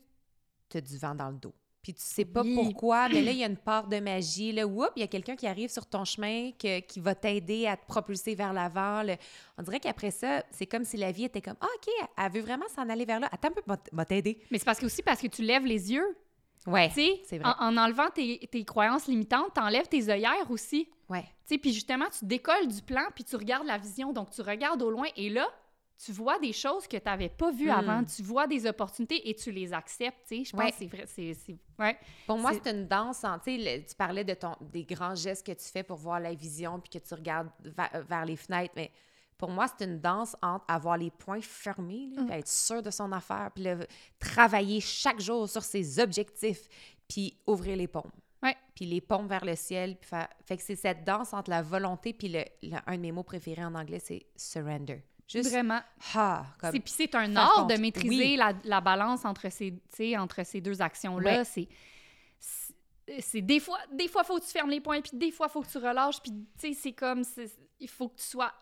[0.69, 1.53] tu as du vent dans le dos.
[1.81, 2.53] Puis tu sais pas Oui.
[2.53, 4.51] pourquoi, mais là, il y a une part de magie.
[4.51, 4.63] Là,
[4.95, 7.85] il y a quelqu'un qui arrive sur ton chemin que- qui va t'aider à te
[7.87, 9.03] propulser vers l'avant.
[9.57, 12.41] On dirait qu'après ça, c'est comme si la vie était comme Ah, OK, elle veut
[12.41, 13.29] vraiment s'en aller vers là.
[13.31, 13.61] Attends un peu,
[13.93, 14.37] m'a t'aider.
[14.51, 16.17] Mais c'est parce que aussi parce que tu lèves les yeux.
[16.67, 16.91] Ouais.
[16.93, 17.49] C'est vrai.
[17.59, 20.89] en, en enlevant tes, tes croyances limitantes, t'enlèves tes œillères aussi.
[21.09, 21.23] Ouais.
[21.47, 24.11] Tu puis justement, tu décolles du plan, puis tu regardes la vision.
[24.13, 25.47] Donc, tu regardes au loin et là,
[26.03, 27.79] tu vois des choses que tu n'avais pas vues Hmm.
[27.79, 28.03] avant.
[28.03, 30.27] Tu vois des opportunités et tu les acceptes.
[30.29, 30.69] Je pense Ouais.
[30.71, 31.05] que c'est vrai.
[31.07, 31.97] C'est- ouais.
[32.27, 33.23] Pour moi, C'est- une danse.
[33.23, 35.97] en- Tu sais, le- tu parlais de ton, des grands gestes que tu fais pour
[35.97, 38.73] voir la vision puis que tu regardes va- vers les fenêtres.
[38.75, 38.91] Mais
[39.37, 42.25] pour moi, c'est une danse entre avoir les poings fermés, là, Mm.
[42.27, 43.85] puis être sûr de son affaire, puis le-
[44.19, 46.67] travailler chaque jour sur ses objectifs,
[47.07, 48.11] puis ouvrir les paumes.
[48.43, 48.55] Ouais.
[48.75, 49.95] Puis les paumes vers le ciel.
[49.97, 50.27] Puis faire...
[50.45, 53.23] Fait que c'est cette danse entre la volonté puis le, le- un de mes mots
[53.23, 55.03] préférés en anglais, c'est surrender.
[55.27, 55.81] Juste, Vraiment.
[56.15, 56.71] ah, comme...
[56.71, 58.35] Puis c'est un art de maîtriser Oui.
[58.37, 59.73] la, la balance entre ces,
[60.17, 61.39] entre deux actions-là.
[61.39, 61.67] Ouais.
[63.19, 65.61] C'est, des fois, des fois, faut que tu fermes les poings, puis des fois, faut
[65.61, 67.23] que tu relâches, puis tu sais, c'est comme,
[67.79, 68.53] il faut que tu sois,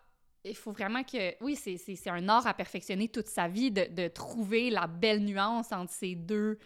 [0.48, 4.08] il faut vraiment que, oui, c'est, un art à perfectionner toute sa vie de, de
[4.08, 6.58] trouver la belle nuance entre ces deux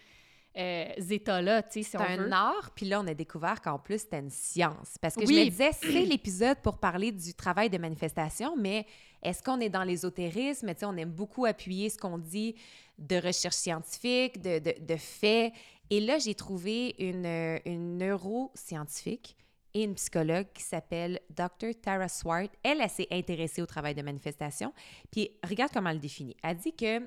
[0.57, 2.33] euh, états-là, tu sais, si C'est on un veut.
[2.33, 4.97] art, puis là, on a découvert qu'en plus, c'était une science.
[5.01, 8.87] Parce que je me disais, c'est l'épisode pour parler du travail de manifestation, mais
[9.22, 10.68] est-ce qu'on est dans l'ésotérisme?
[10.74, 12.57] Tu sais, on aime beaucoup appuyer ce qu'on dit
[12.99, 15.53] de recherche scientifique, de, de, de faits.
[15.89, 17.26] Et là, j'ai trouvé une,
[17.64, 19.37] une neuroscientifique
[19.75, 21.75] et une psychologue qui s'appelle Dr.
[21.81, 22.49] Tara Swart.
[22.62, 24.73] Elle, elle s'est intéressée au travail de manifestation.
[25.11, 26.37] Puis regarde comment elle le définit.
[26.43, 27.01] Elle dit que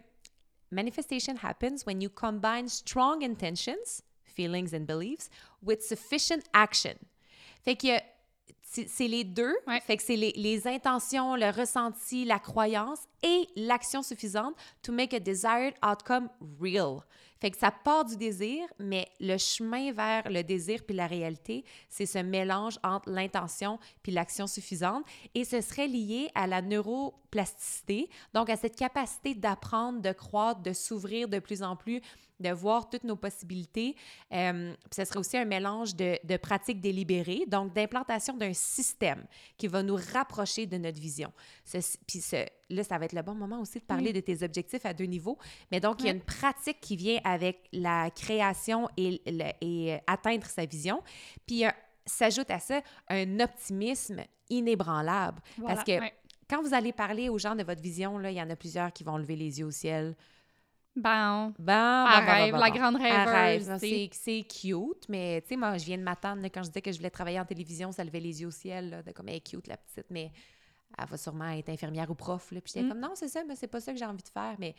[0.73, 5.29] Manifestation happens when you combine strong intentions, feelings and beliefs,
[5.61, 6.95] with sufficient action.
[7.63, 7.99] Fait que
[8.61, 9.55] c'est c'est les deux.
[9.67, 9.79] Ouais.
[9.81, 15.13] Fait que c'est les, les intentions, le ressenti, la croyance et l'action suffisante to make
[15.13, 17.03] a desired outcome real.
[17.43, 21.65] Fait que ça part du désir, mais le chemin vers le désir puis la réalité,
[21.89, 25.03] c'est ce mélange entre l'intention puis l'action suffisante.
[25.35, 30.71] Et ce serait lié à la neuroplasticité, donc à cette capacité d'apprendre, de croître, de
[30.71, 31.99] s'ouvrir de plus en plus,
[32.43, 33.95] de voir toutes nos possibilités.
[34.31, 39.25] Euh, puis ce serait aussi un mélange de, de pratiques délibérées, donc d'implantation d'un système
[39.57, 41.31] qui va nous rapprocher de notre vision.
[41.65, 44.13] Ce- puis ce- là, ça va être le bon moment aussi de parler Oui.
[44.13, 45.37] de tes objectifs à deux niveaux.
[45.71, 49.93] Mais donc, il y a une pratique qui vient avec la création et, le- et
[49.95, 51.01] euh, atteindre sa vision.
[51.47, 51.75] Puis a-
[52.05, 55.41] s'ajoute à ça un optimisme inébranlable.
[55.57, 55.99] Voilà, Parce que
[56.49, 58.91] quand vous allez parler aux gens de votre vision, là, il y en a plusieurs
[58.91, 60.15] qui vont lever les yeux au ciel.
[60.95, 63.27] Bon, bon, rêve, la grande rêve.
[63.27, 63.79] rêveuse.
[63.79, 64.09] Sais.
[64.11, 66.97] C'est cute, mais tu sais, moi, je viens de m'attendre quand je disais que je
[66.97, 69.39] voulais travailler en télévision, ça levait les yeux au ciel, là, de comme elle est
[69.47, 70.31] cute, la petite, mais
[70.97, 72.51] elle va sûrement être infirmière ou prof.
[72.51, 72.61] Là.
[72.61, 72.89] Puis j'étais Mm.
[72.89, 74.55] comme, non, c'est ça, mais c'est pas ça que j'ai envie de faire.
[74.59, 74.75] Mais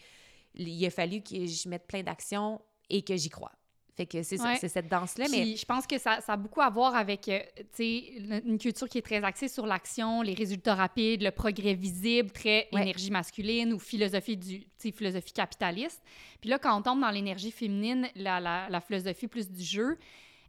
[0.55, 3.51] il a fallu que je mette plein d'actions et que j'y crois.
[3.97, 4.57] Fait que c'est Ouais.
[4.61, 7.39] c'est cette danse-là, mais je pense que ça, ça a beaucoup à voir avec, euh,
[7.79, 12.69] une culture qui est très axée sur l'action, les résultats rapides, le progrès visible, très
[12.73, 12.83] Ouais.
[12.83, 16.03] énergie masculine ou philosophie du, philosophie capitaliste.
[16.41, 19.97] Puis là, quand on tombe dans l'énergie féminine, la, la, la philosophie plus du jeu,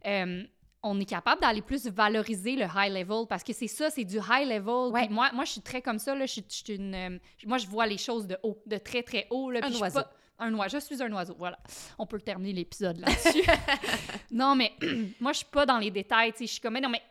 [0.06, 0.42] euh,
[0.82, 4.16] on est capable d'aller plus valoriser le high level parce que c'est ça, c'est du
[4.18, 4.92] high level.
[4.92, 5.08] Ouais.
[5.08, 7.58] Moi, moi, je suis très comme ça, là, je suis, je suis une, euh, moi,
[7.58, 9.50] je vois les choses de haut, de très, très haut.
[9.50, 10.00] Là, Un puis je suis oiseau.
[10.00, 10.78] pas- un oiseau.
[10.80, 11.58] Je suis un oiseau, voilà.
[11.98, 13.42] On peut terminer l'épisode là-dessus.
[14.30, 14.72] non, mais
[15.20, 16.32] moi, je suis pas dans les détails.
[16.32, 17.02] tu sais, Je suis comme, mais non, mais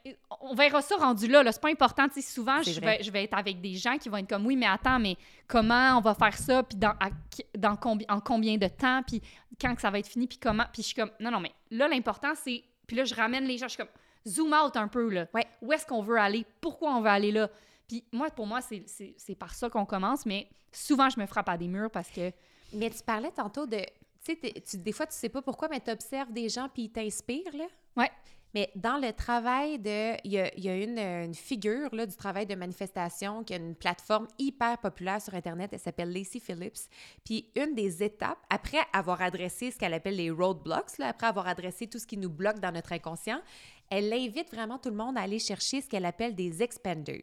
[0.41, 1.43] on verra ça rendu là.
[1.43, 2.07] là c'est pas important.
[2.07, 4.45] tu sais, Souvent, je vais, je vais être avec des gens qui vont être comme,
[4.45, 5.17] oui, mais attends, mais
[5.47, 6.63] comment on va faire ça?
[6.63, 7.09] Puis dans, à-
[7.57, 9.01] dans combi- en combien de temps?
[9.03, 9.21] Puis
[9.59, 10.28] quand que ça va être fini?
[10.28, 10.65] Puis comment?
[10.71, 12.63] Puis je suis comme, non, non, mais là, l'important, c'est.
[12.88, 13.65] Puis là, je ramène les gens.
[13.67, 13.91] Je suis comme,
[14.28, 15.28] zoom out un peu, là.
[15.34, 15.45] Ouais.
[15.61, 16.45] Où est-ce qu'on veut aller?
[16.61, 17.49] Pourquoi on veut aller là?
[17.88, 21.57] Puis moi, pour moi, c'est par ça qu'on commence, mais souvent, je me frappe à
[21.57, 22.32] des murs parce que.
[22.74, 23.80] Mais tu parlais tantôt de.
[24.24, 26.91] Tu sais, des fois, tu sais pas pourquoi, mais tu observes des gens puis ils
[26.91, 27.68] t'inspirent, là.
[27.95, 28.09] Ouais.
[28.55, 30.16] Mais dans le travail de.
[30.24, 33.53] Il y a, il y a une, une figure là, du travail de manifestation qui
[33.53, 35.72] a une plateforme hyper populaire sur Internet.
[35.74, 36.89] Elle s'appelle Lacey Phillips.
[37.26, 41.47] Puis une des étapes, après avoir adressé ce qu'elle appelle les roadblocks, là, après avoir
[41.47, 43.41] adressé tout ce qui nous bloque dans notre inconscient,
[43.89, 47.21] elle invite vraiment tout le monde à aller chercher ce qu'elle appelle des expanders.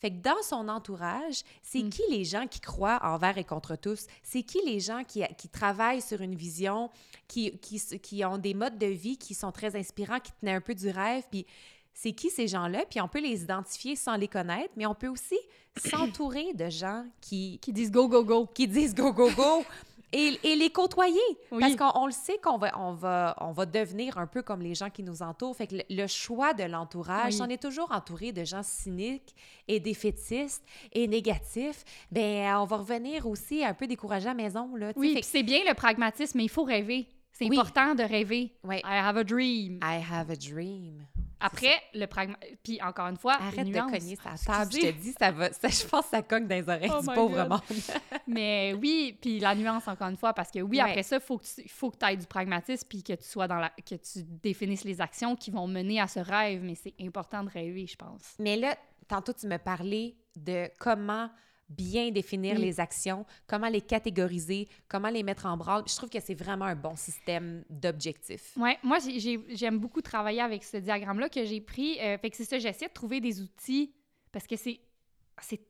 [0.00, 1.90] Fait que dans son entourage, c'est Mm.
[1.90, 4.06] qui les gens qui croient envers et contre tous?
[4.22, 6.90] C'est qui les gens qui, qui travaillent sur une vision,
[7.28, 10.74] qui, qui ont des modes de vie qui sont très inspirants, qui tenaient un peu
[10.74, 11.24] du rêve?
[11.30, 11.46] Puis
[11.94, 12.84] c'est qui ces gens-là?
[12.88, 15.38] Puis on peut les identifier sans les connaître, mais on peut aussi
[15.76, 18.46] s'entourer de gens qui, Qui disent go, go, go.
[18.46, 19.64] qui disent go, go, go.
[20.12, 21.20] Et, et les côtoyer.
[21.52, 21.60] Oui.
[21.60, 24.60] Parce qu'on on le sait qu'on va, on va, on va devenir un peu comme
[24.60, 25.54] les gens qui nous entourent.
[25.56, 27.32] Fait que le, le choix de l'entourage, Oui.
[27.34, 29.34] si on est toujours entouré de gens cyniques
[29.68, 34.74] et défaitistes et négatifs, ben on va revenir aussi un peu découragé à la maison.
[34.74, 34.92] Là.
[34.96, 37.06] Oui, c'est bien le pragmatisme, mais il faut rêver.
[37.40, 37.58] C'est Oui.
[37.58, 38.52] important de rêver.
[38.64, 38.76] Oui.
[38.84, 39.80] I have a dream.
[39.82, 41.06] I have a dream.
[41.42, 42.54] Après, le pragmatisme...
[42.62, 43.90] Puis encore une fois, Arrête de nuance.
[43.90, 46.54] cogner sa table, je te dis, ça va, ça, je pense que ça cogne dans
[46.54, 47.60] les oreilles Oh du pauvre monde.
[48.26, 50.90] Mais oui, puis la nuance, encore une fois, parce que oui, Ouais.
[50.90, 53.48] après ça, il faut que tu faut que aies du pragmatisme puis que tu sois
[53.48, 53.70] dans la...
[53.70, 57.48] que tu définisses les actions qui vont mener à ce rêve, mais c'est important de
[57.48, 58.34] rêver, je pense.
[58.38, 58.76] Mais là,
[59.08, 61.30] tantôt, tu me parlais de comment
[61.70, 62.62] bien définir Oui.
[62.62, 65.84] les actions, comment les catégoriser, comment les mettre en branle.
[65.88, 68.56] Je trouve que c'est vraiment un bon système d'objectifs.
[68.56, 71.98] Ouais, moi, j'ai- j'ai- j'aime beaucoup travailler avec ce diagramme-là que j'ai pris.
[72.00, 73.92] Euh, fait que c'est ça, j'essaie de trouver des outils
[74.32, 74.80] parce que c'est.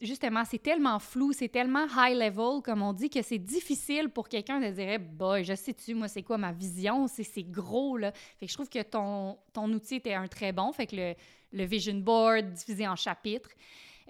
[0.00, 4.28] Justement, c'est tellement flou, c'est tellement high level, comme on dit, que c'est difficile pour
[4.28, 7.06] quelqu'un de dire, boy, je sais-tu, moi, c'est quoi ma vision?
[7.06, 8.10] C'est c'est gros, là.
[8.10, 10.72] Fait que je trouve que ton, ton outil était un très bon.
[10.72, 11.14] Fait que le,
[11.52, 13.50] le vision board divisé en chapitres.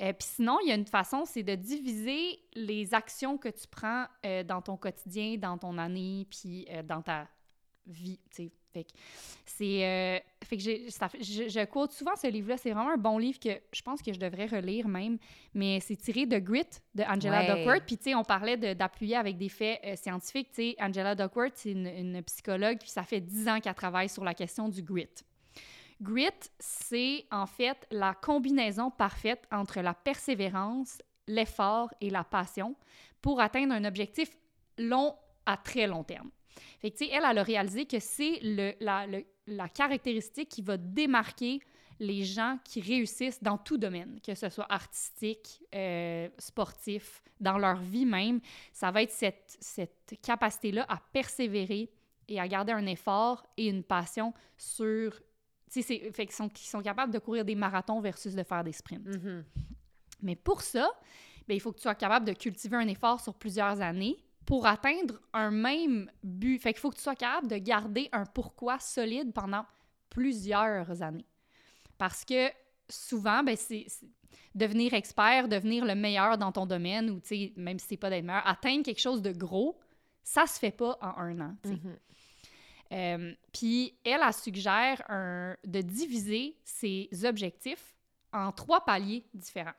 [0.01, 3.67] Euh, Puis sinon, il y a une façon, c'est de diviser les actions que tu
[3.71, 7.29] prends euh, dans ton quotidien, dans ton année, puis euh, dans ta
[7.87, 8.53] vie, tu sais.
[8.73, 8.91] Fait que
[9.45, 10.23] c'est...
[10.45, 12.57] fait que j'ai- ça fait- je, je quote souvent ce livre-là.
[12.57, 15.19] C'est vraiment un bon livre que je pense que je devrais relire même.
[15.55, 17.57] Mais c'est tiré de Grit de Angela Ouais.
[17.57, 17.85] Duckworth.
[17.85, 20.53] Puis, tu sais, on parlait de- d'appuyer avec des faits scientifiques.
[20.53, 24.09] Tu sais, Angela Duckworth, c'est une, une psychologue, puis ça fait 10 ans qu'elle travaille
[24.09, 25.09] sur la question du grit.
[26.01, 32.75] Grit, c'est en fait la combinaison parfaite entre la persévérance, l'effort et la passion
[33.21, 34.31] pour atteindre un objectif
[34.79, 36.31] long à très long terme.
[36.83, 38.41] Elle, elle a réalisé que c'est
[38.81, 41.61] la caractéristique qui va démarquer
[42.01, 47.77] les gens qui réussissent dans tout domaine, que ce soit artistique, euh, sportif, dans leur
[47.77, 48.41] vie même.
[48.73, 51.93] Ça va être cette, cette capacité-là à persévérer
[52.27, 55.13] et à garder un effort et une passion sur...
[55.71, 58.73] Tu sais, fait qu'ils sont, sont capables de courir des marathons versus de faire des
[58.73, 59.07] sprints.
[59.07, 59.45] Mhm.
[60.23, 60.91] Mais pour ça,
[61.47, 64.17] ben, il faut que tu sois capable de cultiver un effort sur plusieurs années
[64.47, 66.59] pour atteindre un même but.
[66.59, 69.65] Fait qu'il faut que tu sois capable de garder un pourquoi solide pendant
[70.09, 71.27] plusieurs années.
[71.99, 72.49] Parce que
[72.89, 73.87] souvent, ben, c'est
[74.55, 77.21] devenir expert, devenir le meilleur dans ton domaine, ou
[77.57, 79.79] même si c'est pas d'être meilleur, atteindre quelque chose de gros,
[80.23, 81.57] ça se fait pas en un an.
[81.65, 81.79] sais.
[82.93, 85.03] Euh, Puis elle, elle suggère
[85.65, 87.95] de diviser ses objectifs
[88.33, 89.75] en trois paliers différents.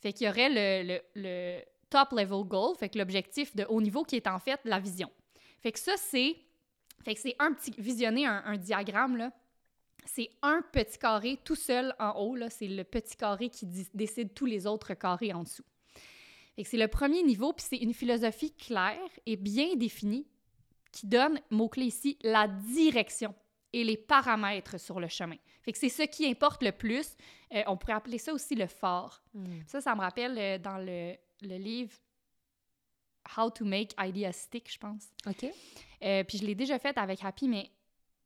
[0.00, 4.16] Fait qu'il y aurait le, top level goal, fait que l'objectif de haut niveau qui
[4.16, 5.10] est en fait la vision.
[5.60, 6.36] Fait que ça, c'est.
[7.04, 7.72] Fait que c'est un petit.
[7.78, 9.32] Visionner un, un diagramme, là.
[10.04, 12.50] C'est un petit carré tout seul en haut, là.
[12.50, 15.64] C'est le petit carré qui décide tous les autres carrés en dessous.
[16.56, 20.26] Fait que c'est le premier niveau, puis c'est une philosophie claire et bien définie
[20.92, 23.34] qui donne, mot-clé ici, la direction
[23.72, 25.36] et les paramètres sur le chemin.
[25.62, 27.16] Fait que c'est ce qui importe le plus.
[27.54, 29.22] Euh, on pourrait appeler ça aussi le phare.
[29.34, 29.62] Mhm.
[29.66, 31.92] Ça, ça me rappelle euh, dans le, le livre
[33.36, 35.08] How to Make Ideas Stick, je pense.
[35.26, 35.46] OK.
[36.02, 37.70] Euh, puis je l'ai déjà fait avec Happy, mais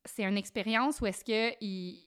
[0.05, 2.07] c'est une expérience où est-ce que il...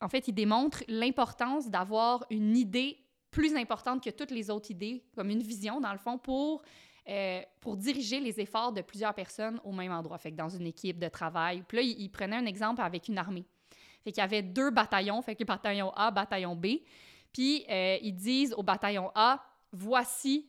[0.00, 2.98] en fait, il démontre l'importance d'avoir une idée
[3.30, 6.62] plus importante que toutes les autres idées, comme une vision dans le fond pour
[7.08, 10.18] euh, pour diriger les efforts de plusieurs personnes au même endroit.
[10.18, 11.62] Fait que dans une équipe de travail.
[11.66, 13.44] Puis là, il, il prenait un exemple avec une armée.
[14.04, 16.66] Fait qu'il y avait deux bataillons, fait que le bataillon A, bataillon B.
[17.32, 20.48] Puis euh, ils disent au bataillon A, voici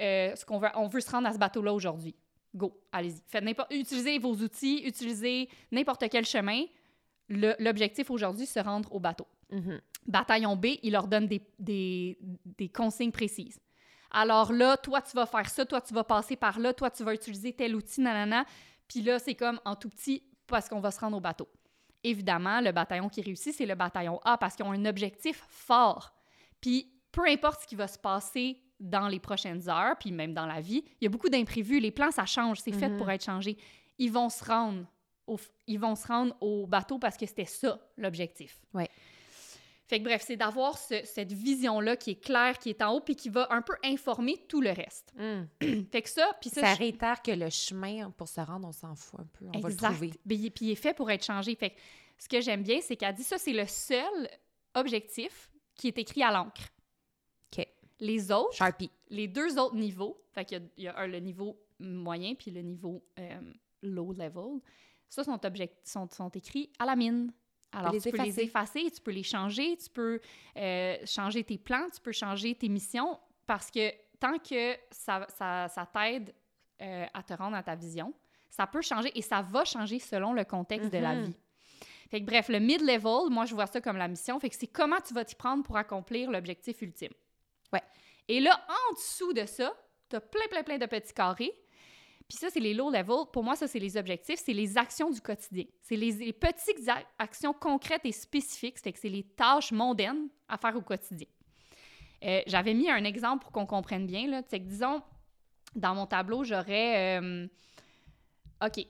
[0.00, 2.14] euh, ce qu'on veut, on veut se rendre à ce bateau-là aujourd'hui.
[2.54, 3.22] Go, allez-y.
[3.26, 6.64] Faites utilisez vos outils, utilisez n'importe quel chemin.
[7.28, 9.26] L'objectif aujourd'hui, se rendre au bateau.
[9.50, 9.80] Mhm.
[10.06, 12.18] Bataillon B, il leur donne des, des,
[12.58, 13.58] des consignes précises.
[14.12, 17.02] Alors là, toi, tu vas faire ça, toi, tu vas passer par là, toi, tu
[17.02, 18.44] vas utiliser tel outil, nanana.
[18.86, 21.48] Puis là, c'est comme en tout petit parce qu'on va se rendre au bateau.
[22.04, 26.12] Évidemment, le bataillon qui réussit, c'est le bataillon A parce qu'ils ont un objectif fort.
[26.60, 30.46] Puis peu importe ce qui va se passer dans les prochaines heures, puis même dans
[30.46, 31.78] la vie, il y a beaucoup d'imprévus.
[31.78, 32.60] Les plans, ça change.
[32.60, 32.96] C'est fait Mhm.
[32.98, 33.56] pour être changé.
[33.98, 34.84] Ils vont se rendre
[35.28, 35.38] au,
[35.68, 38.60] ils vont se rendre au bateau parce que c'était ça, l'objectif.
[38.74, 38.90] Ouais.
[39.88, 43.00] Fait que bref, c'est d'avoir ce- cette vision-là qui est claire, qui est en haut,
[43.00, 45.12] puis qui va un peu informer tout le reste.
[45.16, 45.48] Mhm.
[45.92, 48.72] Fait que ça, puis ça, Ça je- réitère que le chemin pour se rendre, on
[48.72, 49.46] s'en fout un peu.
[49.54, 49.90] On va le Exact.
[49.90, 50.10] trouver.
[50.26, 51.54] Puis il- puis il est fait pour être changé.
[51.56, 51.76] Fait que
[52.18, 54.28] ce que j'aime bien, c'est qu'elle dit ça, c'est le seul
[54.74, 56.62] objectif qui est écrit à l'encre.
[57.56, 57.66] OK.
[58.00, 58.90] Les autres, Sharpie.
[59.10, 63.04] les deux autres niveaux, fait qu'il y a un, le niveau moyen puis le niveau
[63.18, 63.40] euh,
[63.82, 64.60] low level,
[65.08, 67.32] ça sont, object- sont, sont écrits à la mine.
[67.72, 68.90] Alors, les tu peux les effacer.
[68.90, 70.20] tu peux les changer, tu peux
[70.56, 75.68] euh, changer tes plans, tu peux changer tes missions, parce que tant que ça, ça,
[75.68, 76.34] ça t'aide
[76.82, 78.12] euh, à te rendre à ta vision.
[78.50, 81.24] Ça peut changer et ça va changer selon le contexte de la Mhm.
[81.26, 81.36] vie.
[82.10, 84.38] Fait que bref, le mid-level, moi, je vois ça comme la mission.
[84.38, 87.12] Fait que c'est comment tu vas t'y prendre pour accomplir l'objectif ultime.
[87.72, 87.80] Ouais.
[88.28, 89.72] Et là, en dessous de ça,
[90.10, 91.54] tu as plein, plein, plein de petits carrés.
[92.32, 93.26] Puis ça, c'est les low level.
[93.30, 95.64] Pour moi, ça, c'est les objectifs, c'est les actions du quotidien.
[95.82, 98.78] C'est les, les petites actions concrètes et spécifiques.
[98.78, 101.26] Fait que c'est les tâches mondaines à faire au quotidien.
[102.24, 104.28] Euh, J'avais mis un exemple pour qu'on comprenne bien.
[104.28, 104.40] Là.
[104.48, 105.02] C'est que, disons,
[105.76, 107.20] dans mon tableau, j'aurais...
[107.20, 107.46] euh,
[108.64, 108.86] OK.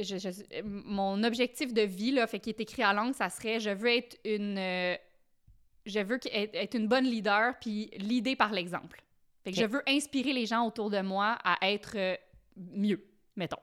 [0.00, 3.60] Je- je- mon objectif de vie, là, fait qu'il est écrit à langue, ça serait
[3.60, 4.56] «Je veux être une...
[4.56, 4.96] euh,
[5.84, 9.02] je veux être être une bonne leader, puis l'idée par l'exemple.»
[9.44, 9.62] Fait que Ok.
[9.62, 12.18] je veux inspirer les gens autour de moi à être
[12.56, 13.04] mieux,
[13.36, 13.60] mettons.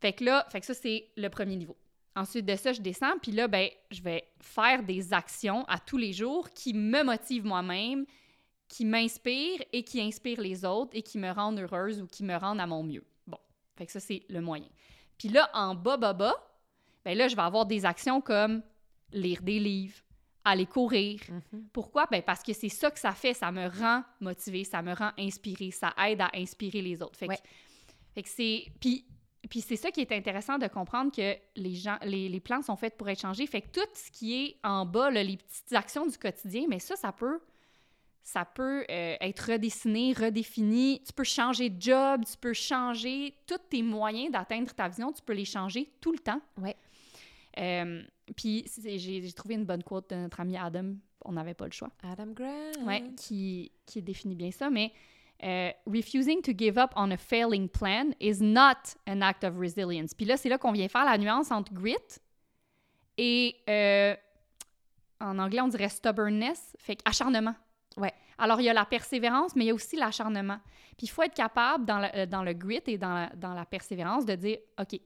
[0.00, 1.76] Fait que là, fait que ça, c'est le premier niveau.
[2.14, 5.96] Ensuite de ça, je descends, puis là, ben, je vais faire des actions à tous
[5.96, 8.04] les jours qui me motivent moi-même,
[8.68, 12.36] qui m'inspirent et qui inspirent les autres et qui me rendent heureuse ou qui me
[12.36, 13.04] rendent à mon mieux.
[13.26, 13.38] Bon,
[13.76, 14.68] fait que ça, c'est le moyen.
[15.18, 16.34] Puis là, en bas, bas, bas,
[17.04, 18.62] ben là, je vais avoir des actions comme
[19.12, 20.02] lire des livres,
[20.44, 21.20] aller courir.
[21.28, 21.68] Mhm.
[21.72, 22.06] Pourquoi?
[22.10, 23.34] Ben parce que c'est ça que ça fait.
[23.34, 27.18] Ça me rend motivée, ça me rend inspirée, ça aide à inspirer les autres.
[27.18, 27.38] Fait que, Ouais.
[28.14, 28.64] fait que c'est...
[28.80, 29.04] Puis,
[29.50, 32.76] puis c'est ça qui est intéressant de comprendre que les, gens, les, les plans sont
[32.76, 33.46] faits pour être changés.
[33.46, 36.78] Fait que tout ce qui est en bas, là, les petites actions du quotidien, mais
[36.78, 37.40] ça, ça peut...
[38.24, 41.02] Ça peut euh, être redessiné, redéfini.
[41.04, 45.20] Tu peux changer de job, tu peux changer tous tes moyens d'atteindre ta vision, tu
[45.22, 46.40] peux les changer tout le temps.
[46.56, 46.76] Ouais.
[47.58, 48.00] Euh,
[48.34, 50.94] puis j'ai trouvé une bonne quote de notre ami Adam.
[51.24, 51.90] On n'avait pas le choix.
[52.02, 52.86] Adam Grant.
[52.86, 54.70] Ouais, qui, qui définit bien ça.
[54.70, 54.92] Mais
[55.44, 60.14] euh, refusing to give up on a failing plan is not an act of resilience.
[60.14, 61.96] Puis là, c'est là qu'on vient faire la nuance entre grit
[63.18, 64.14] et euh,
[65.20, 67.54] en anglais, on dirait stubbornness, fait acharnement.
[67.96, 68.12] Ouais.
[68.38, 70.58] Alors, il y a la persévérance, mais il y a aussi l'acharnement.
[70.96, 73.54] Puis il faut être capable, dans, le- euh, dans le grit et dans la, dans
[73.54, 74.98] la persévérance, de dire OK,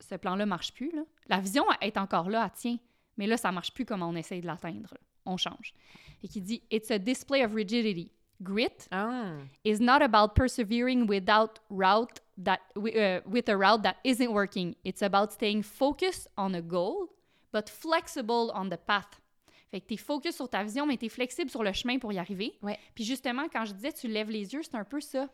[0.00, 0.90] ce plan-là marche plus.
[0.94, 1.02] Là.
[1.28, 2.78] La vision est encore là, elle tient,
[3.16, 4.94] mais là, ça marche plus comme on essaye de l'atteindre.
[5.26, 5.74] On change.
[6.22, 8.10] Et qui dit It's a display of rigidity.
[8.42, 9.36] Grit Ah.
[9.64, 14.74] is not about persevering without route that uh, with a route that isn't working.
[14.82, 17.10] It's about staying focused on a goal,
[17.52, 19.20] but flexible on the path.
[19.70, 22.18] Fait que t'es focus sur ta vision, mais t'es flexible sur le chemin pour y
[22.18, 22.54] arriver.
[22.62, 22.78] Ouais.
[22.94, 25.28] Puis justement, quand je disais tu lèves les yeux, c'est un peu ça.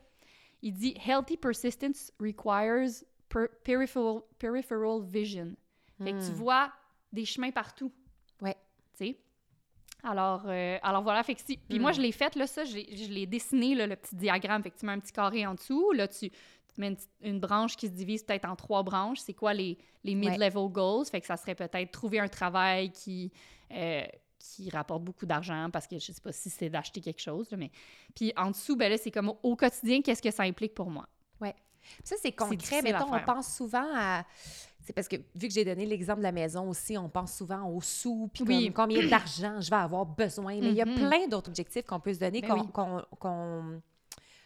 [0.60, 2.88] Il dit healthy persistence requires
[3.28, 5.54] per- peripheral, peripheral vision.
[6.02, 6.34] Fait que tu Hmm.
[6.34, 6.72] vois
[7.12, 7.92] des chemins partout.
[8.42, 8.56] Ouais.
[8.98, 9.18] Tu sais?
[10.02, 11.56] Alors, euh, alors voilà, fait que si...
[11.56, 11.82] Puis Hmm.
[11.82, 14.62] moi, je l'ai fait, là, ça, je l'ai- je l'ai dessiné, là, le petit diagramme.
[14.62, 15.92] Fait que tu mets un petit carré en dessous.
[15.92, 16.30] Là, tu,
[16.78, 19.20] mets une, branche qui se divise peut-être en trois branches.
[19.20, 21.06] C'est quoi les, les mid-level goals?
[21.06, 23.32] Fait que ça serait peut-être trouver un travail qui...
[23.72, 24.04] euh,
[24.38, 27.56] qui rapporte beaucoup d'argent parce que je sais pas si c'est d'acheter quelque chose, là,
[27.56, 27.72] mais...
[28.14, 31.08] Puis en dessous, ben là, c'est comme au, quotidien, qu'est-ce que ça implique pour moi?
[32.04, 32.82] Ça, c'est concret.
[32.82, 34.24] Mettons, on pense souvent à.
[34.84, 37.68] C'est parce que, vu que j'ai donné l'exemple de la maison aussi, on pense souvent
[37.68, 38.64] aux sous, puis Oui.
[38.66, 40.60] comme combien d'argent je vais avoir besoin.
[40.60, 40.94] Mais il y a Mhm.
[40.94, 42.62] plein d'autres objectifs qu'on peut se donner Ben oui.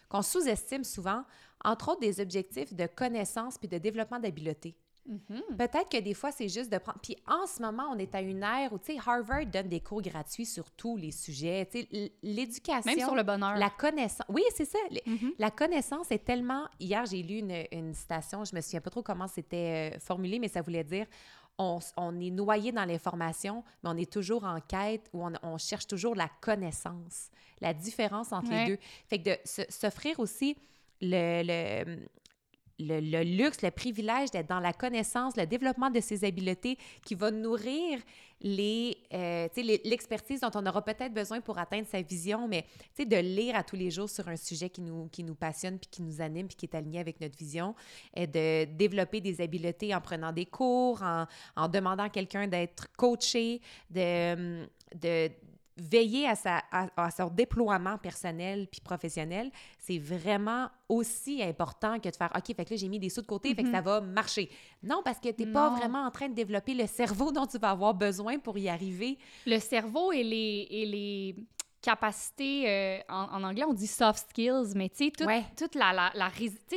[0.09, 1.23] qu'on sous-estime souvent,
[1.63, 4.75] entre autres des objectifs de connaissance puis de développement d'habileté.
[5.07, 5.57] Mhm.
[5.57, 6.99] Peut-être que des fois, c'est juste de prendre.
[7.01, 9.79] Puis en ce moment, on est à une ère où, tu sais, Harvard donne des
[9.79, 11.67] cours gratuits sur tous les sujets.
[11.71, 12.91] Tu sais, l'éducation.
[12.91, 13.55] Même sur le bonheur.
[13.57, 14.25] La connaissance.
[14.29, 14.77] Oui, c'est ça.
[15.05, 15.33] Mhm.
[15.39, 16.67] La connaissance est tellement.
[16.79, 20.37] Hier, j'ai lu une, une citation, je me souviens pas trop comment c'était euh, formulé,
[20.39, 21.07] mais ça voulait dire
[21.57, 25.57] on, on est noyé dans l'information, mais on est toujours en quête ou on, on
[25.57, 27.29] cherche toujours la connaissance,
[27.59, 28.65] la différence entre Ouais.
[28.65, 28.81] les deux.
[29.07, 29.37] Fait que de
[29.69, 30.55] s'offrir aussi
[31.01, 31.43] le,
[31.85, 31.97] le,
[32.81, 37.31] le, luxe, le privilège d'être dans la connaissance, le développement de ses habiletés qui va
[37.31, 37.99] nourrir
[38.43, 39.47] euh,
[39.83, 42.65] l'expertise dont on aura peut-être besoin pour atteindre sa vision, mais
[42.97, 45.89] de lire à tous les jours sur un sujet qui nous, qui nous passionne, puis
[45.89, 47.75] qui nous anime, puis qui est aligné avec notre vision,
[48.15, 51.25] et de développer des habiletés en prenant des cours, en,
[51.55, 54.65] en demandant à quelqu'un d'être coaché, de,
[54.95, 55.29] de
[55.81, 62.07] veiller à, sa, à, à son déploiement personnel puis professionnel, c'est vraiment aussi important que
[62.09, 63.73] de faire OK, fait que là, j'ai mis des sous de côté, fait que Mhm.
[63.73, 64.49] ça va marcher.
[64.83, 67.57] Non, parce que tu n'es pas vraiment en train de développer le cerveau dont tu
[67.57, 69.17] vas avoir besoin pour y arriver.
[69.47, 71.35] le cerveau et les, et les
[71.81, 75.43] capacités, euh, en, en anglais, on dit soft skills, mais tu sais, tout- Ouais.
[75.57, 76.29] toute la, la, la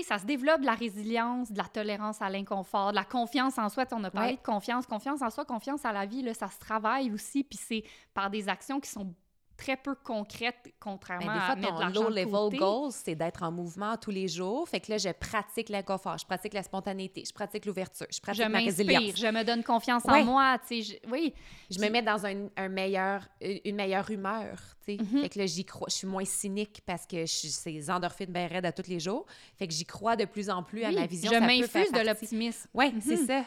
[0.06, 3.68] ça se développe de la résilience, de la tolérance à l'inconfort, de la confiance en
[3.68, 3.84] soi.
[3.92, 4.36] On a parlé Ouais.
[4.36, 7.58] de confiance, confiance en soi, confiance à la vie, là, ça se travaille aussi, puis
[7.58, 9.14] c'est par des actions qui sont
[9.56, 12.56] très peu concrètes, contrairement Mais des à fois, mettre de ton l'argent de low-level côté.
[12.58, 14.68] goal, c'est d'être en mouvement tous les jours.
[14.68, 18.20] Fait que là, je pratique l'inconfort, je pratique la spontanéité, je pratique l'ouverture, je Je
[18.20, 19.16] pratique ma résilience.
[19.16, 20.20] je me donne confiance Ouais.
[20.22, 21.32] en moi, tu sais, je- oui.
[21.70, 25.02] Je me mets dans un, un meilleur, une meilleure humeur, tu sais.
[25.02, 25.20] Mhm.
[25.22, 25.86] Fait que là, j'y crois.
[25.90, 29.24] Je suis moins cynique parce que je les endorphines bien raides à tous les jours.
[29.58, 31.30] Fait que j'y crois de plus en plus à ma vision.
[31.32, 32.68] je m'infuse de l'optimisme.
[32.74, 33.26] Oui, c'est Mhm.
[33.26, 33.44] ça.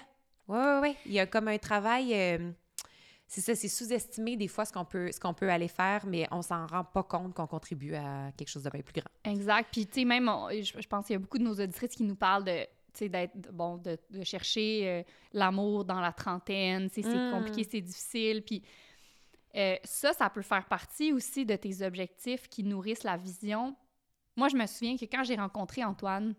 [0.49, 0.95] Oui, oui, oui.
[1.05, 2.13] Il y a comme un travail...
[2.13, 2.51] euh,
[3.27, 6.27] c'est ça, c'est sous-estimé des fois ce qu'on peut, ce qu'on peut aller faire, mais
[6.31, 9.09] on s'en rend pas compte qu'on contribue à quelque chose de bien plus grand.
[9.31, 9.67] Exact.
[9.71, 11.91] Puis, tu sais, même, on- je, je pense qu'il y a beaucoup de nos auditrices
[11.95, 12.65] qui nous parlent de,
[13.07, 15.03] d'être, bon, de, de chercher euh,
[15.33, 16.89] l'amour dans la trentaine.
[16.91, 17.31] C'est Mm.
[17.31, 18.43] compliqué, c'est difficile.
[18.43, 18.63] Puis,
[19.55, 23.75] euh, ça, ça peut faire partie aussi de tes objectifs qui nourrissent la vision.
[24.35, 26.33] Moi, je me souviens que quand j'ai rencontré Antoine,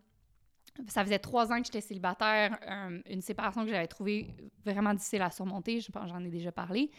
[0.87, 4.29] ça faisait trois ans que j'étais célibataire, un- une séparation que j'avais trouvée
[4.64, 6.91] vraiment difficile à surmonter, je pense j'en ai déjà parlé.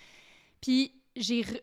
[0.61, 1.61] Puis j'ai re-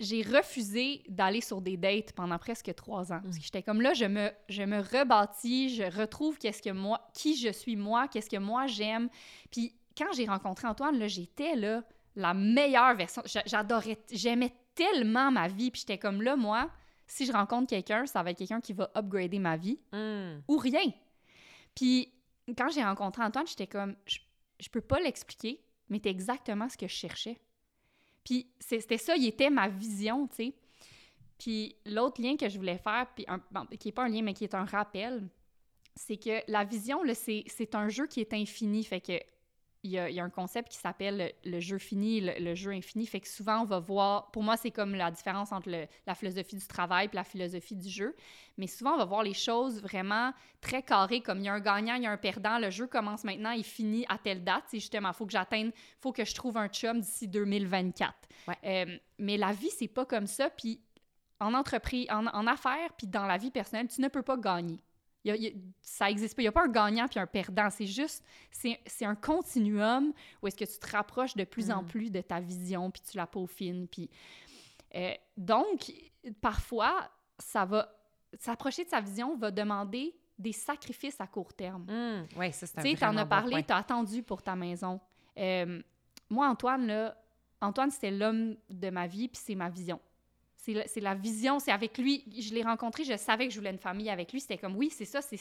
[0.00, 3.20] j'ai refusé d'aller sur des dates pendant presque trois ans.
[3.22, 7.00] Parce que j'étais comme là, je me, je me rebâtis, je retrouve qu'est-ce que moi,
[7.14, 9.08] qui je suis moi, qu'est-ce que moi j'aime.
[9.50, 11.82] Puis quand j'ai rencontré Antoine, là, j'étais là
[12.14, 13.22] la meilleure version.
[13.26, 15.70] J'a- J'adorais, j'aimais tellement ma vie.
[15.72, 16.70] Puis j'étais comme là, moi,
[17.08, 20.40] si je rencontre quelqu'un, ça va être quelqu'un qui va upgrader ma vie Hum.
[20.46, 20.92] ou rien.
[21.78, 22.12] Puis
[22.56, 24.18] quand j'ai rencontré Antoine, j'étais comme, je,
[24.58, 27.38] je peux pas l'expliquer, mais c'est exactement ce que je cherchais.
[28.24, 30.54] Puis c'était ça, il était ma vision, tu sais.
[31.38, 33.24] Puis l'autre lien que je voulais faire, puis
[33.78, 35.28] qui est pas un lien, mais qui est un rappel,
[35.94, 38.82] c'est que la vision, c'est un jeu qui est infini.
[38.82, 39.12] Fait que
[39.84, 42.32] il y a, il y a un concept qui s'appelle le, le jeu fini, le,
[42.40, 43.06] le jeu infini.
[43.06, 44.30] Fait que souvent, on va voir...
[44.32, 47.76] Pour moi, c'est comme la différence entre le- la philosophie du travail et la philosophie
[47.76, 48.16] du jeu.
[48.56, 51.60] Mais souvent, on va voir les choses vraiment très carrées, comme il y a un
[51.60, 54.64] gagnant, il y a un perdant, le jeu commence maintenant, il finit à telle date.
[54.68, 55.70] C'est justement, il faut que j'atteigne,
[56.00, 58.12] faut que je trouve un chum d'ici 2024.
[58.48, 58.54] Ouais.
[58.64, 60.50] Euh, mais la vie, c'est pas comme ça.
[60.50, 60.80] Puis
[61.40, 64.80] en entreprise, en, en affaires, puis dans la vie personnelle, tu ne peux pas gagner.
[65.28, 65.52] Il y a- il y a-
[65.82, 66.42] ça existe pas.
[66.42, 67.68] Il n'y a pas un gagnant puis un perdant.
[67.70, 70.12] C'est juste, c'est un continuum
[70.42, 71.86] où est-ce que tu te rapproches de plus en Mm.
[71.86, 73.86] plus de ta vision, puis tu la peaufines.
[73.88, 74.08] Puis,
[74.94, 75.92] euh, donc,
[76.40, 77.92] parfois, ça va...
[78.38, 81.86] S'approcher de sa vision va demander des sacrifices à court terme.
[81.88, 82.26] Hum.
[82.36, 83.62] Oui, ça, c'est un Tu sais, t'en as bon parlé, point.
[83.62, 85.00] t'as attendu pour ta maison.
[85.38, 85.80] Euh,
[86.30, 87.16] moi, Antoine, là,
[87.60, 89.98] Antoine, c'était l'homme de ma vie, puis c'est ma vision.
[90.86, 92.24] C'est la, vision, c'est avec lui.
[92.38, 94.40] Je l'ai rencontré, je savais que je voulais une famille avec lui.
[94.40, 95.38] C'était comme, oui, c'est ça, c'est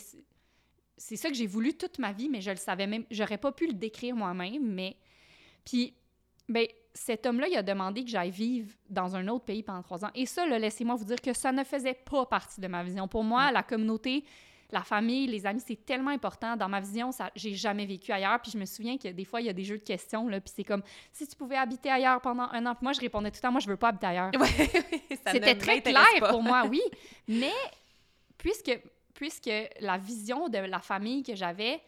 [0.99, 3.05] c'est ça que j'ai voulu toute ma vie, mais je le savais même.
[3.11, 4.97] J'aurais pas pu le décrire moi-même, mais.
[5.63, 5.93] Puis,
[6.49, 10.03] ben, cet homme-là, il a demandé que j'aille vivre dans un autre pays pendant trois
[10.03, 10.09] ans.
[10.15, 13.07] Et ça, laissez-moi vous dire que ça ne faisait pas partie de ma vision.
[13.07, 14.23] Pour moi, la communauté,
[14.72, 16.57] la famille, les amis, c'est tellement important.
[16.57, 18.41] Dans ma vision, ça, j'ai jamais vécu ailleurs.
[18.41, 20.41] Puis je me souviens que des fois, il y a des jeux de questions, là,
[20.41, 22.76] puis c'est comme, si tu pouvais habiter ailleurs pendant un an?
[22.76, 24.32] Puis moi, je répondais tout le temps, moi, je veux pas habiter ailleurs.
[25.32, 26.30] C'était très clair pas.
[26.30, 26.82] pour moi, oui.
[27.28, 27.53] Mais
[28.38, 28.78] puisque,
[29.13, 31.82] puisque la vision de la famille que j'avais,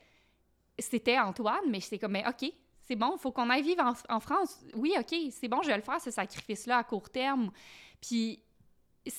[0.77, 2.49] c'était Antoine, mais c'est comme, mais OK,
[2.82, 4.59] c'est bon, il faut qu'on aille vivre en, en France.
[4.75, 7.51] Oui, OK, c'est bon, je vais le faire, ce sacrifice-là, à court terme.
[8.01, 8.41] Puis,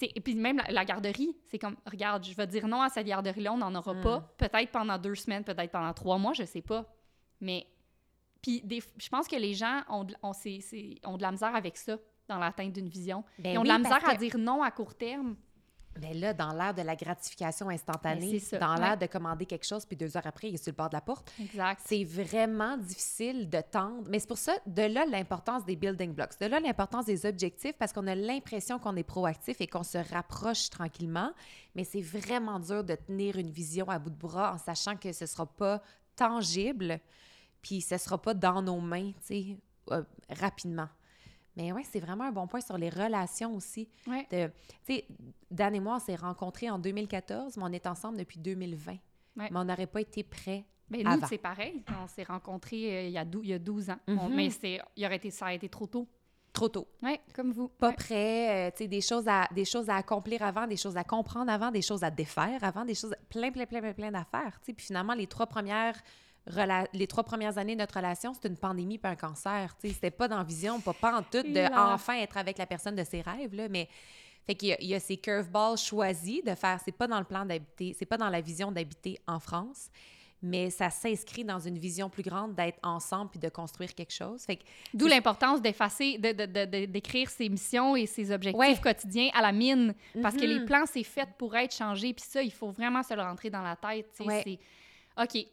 [0.02, 3.06] et puis même la, la garderie, c'est comme, regarde, je vais dire non à cette
[3.06, 4.00] garderie-là, on n'en aura Mm.
[4.02, 4.20] pas.
[4.38, 6.84] Peut-être pendant deux semaines, peut-être pendant trois mois, je sais pas.
[7.40, 7.66] Mais,
[8.42, 12.38] puis des- je pense que les gens ont, de- ont la misère avec ça dans
[12.38, 13.24] l'atteinte d'une vision.
[13.38, 15.36] Ben Ils ont oui, de la misère à dire non à court terme.
[16.00, 18.80] Ben là, dans l'ère de la gratification instantanée, Ben, dans ouais.
[18.80, 20.94] l'ère de commander quelque chose, puis deux heures après, il est sur le bord de
[20.94, 21.80] la porte, Exact.
[21.84, 24.08] c'est vraiment difficile de tendre.
[24.08, 27.74] Mais c'est pour ça, de là l'importance des building blocks, de là l'importance des objectifs,
[27.78, 31.32] parce qu'on a l'impression qu'on est proactif et qu'on se rapproche tranquillement.
[31.74, 35.12] Mais c'est vraiment dur de tenir une vision à bout de bras en sachant que
[35.12, 35.82] ce ne sera pas
[36.16, 37.00] tangible,
[37.62, 39.56] puis ce ne sera pas dans nos mains, tu sais,
[39.90, 40.88] euh, rapidement.
[41.60, 43.88] Mais oui, c'est vraiment un bon point sur les relations aussi.
[44.06, 44.26] Ouais.
[44.30, 44.36] Tu
[44.84, 45.04] sais,
[45.50, 48.92] Dan et moi, on s'est rencontrés en 2014, mais on est ensemble depuis 2020.
[48.92, 48.98] Ouais.
[49.36, 50.64] Mais on n'aurait pas été prêts.
[50.88, 51.84] Ben, nous, c'est pareil.
[52.02, 53.98] On s'est rencontrés euh, il, y a dou- il y a 12 ans.
[54.08, 54.18] Mhm.
[54.18, 56.08] On- mais c'est, il aurait été, ça a été trop tôt.
[56.52, 56.88] Trop tôt.
[57.02, 57.68] Oui, comme vous.
[57.68, 57.94] Pas Ouais.
[57.94, 61.04] prêts, euh, tu sais, des choses, à, des choses à accomplir avant, des choses à
[61.04, 64.58] comprendre avant, des choses à défaire avant, des choses, plein, plein, plein, plein, plein d'affaires.
[64.64, 65.94] Puis finalement, les trois premières
[66.46, 69.74] rela- les trois premières années de notre relation, c'était une pandémie puis un cancer.
[69.80, 69.94] tu sais.
[69.94, 71.92] C'était pas dans vision, pas, pas en tout de Là.
[71.94, 73.88] enfin être avec la personne de ses rêves, là, mais
[74.46, 77.18] fait qu'il y a, il y a ces curveballs choisis de faire, c'est pas dans
[77.18, 79.88] le plan d'habiter, c'est pas dans la vision d'habiter en France,
[80.42, 84.42] mais ça s'inscrit dans une vision plus grande d'être ensemble puis de construire quelque chose.
[84.42, 84.62] Fait que
[84.94, 88.74] D'où l'importance d'effacer, de, de- de- de- d'écrire ses missions et ses objectifs Ouais.
[88.82, 89.94] quotidiens à la mine.
[90.22, 90.64] Parce que les Mhm.
[90.64, 92.14] plans, c'est fait pour être changé.
[92.14, 94.06] Puis ça, il faut vraiment se le rentrer dans la tête.
[94.20, 94.40] Ouais.
[94.42, 94.58] c'est,
[95.22, 95.46] OK,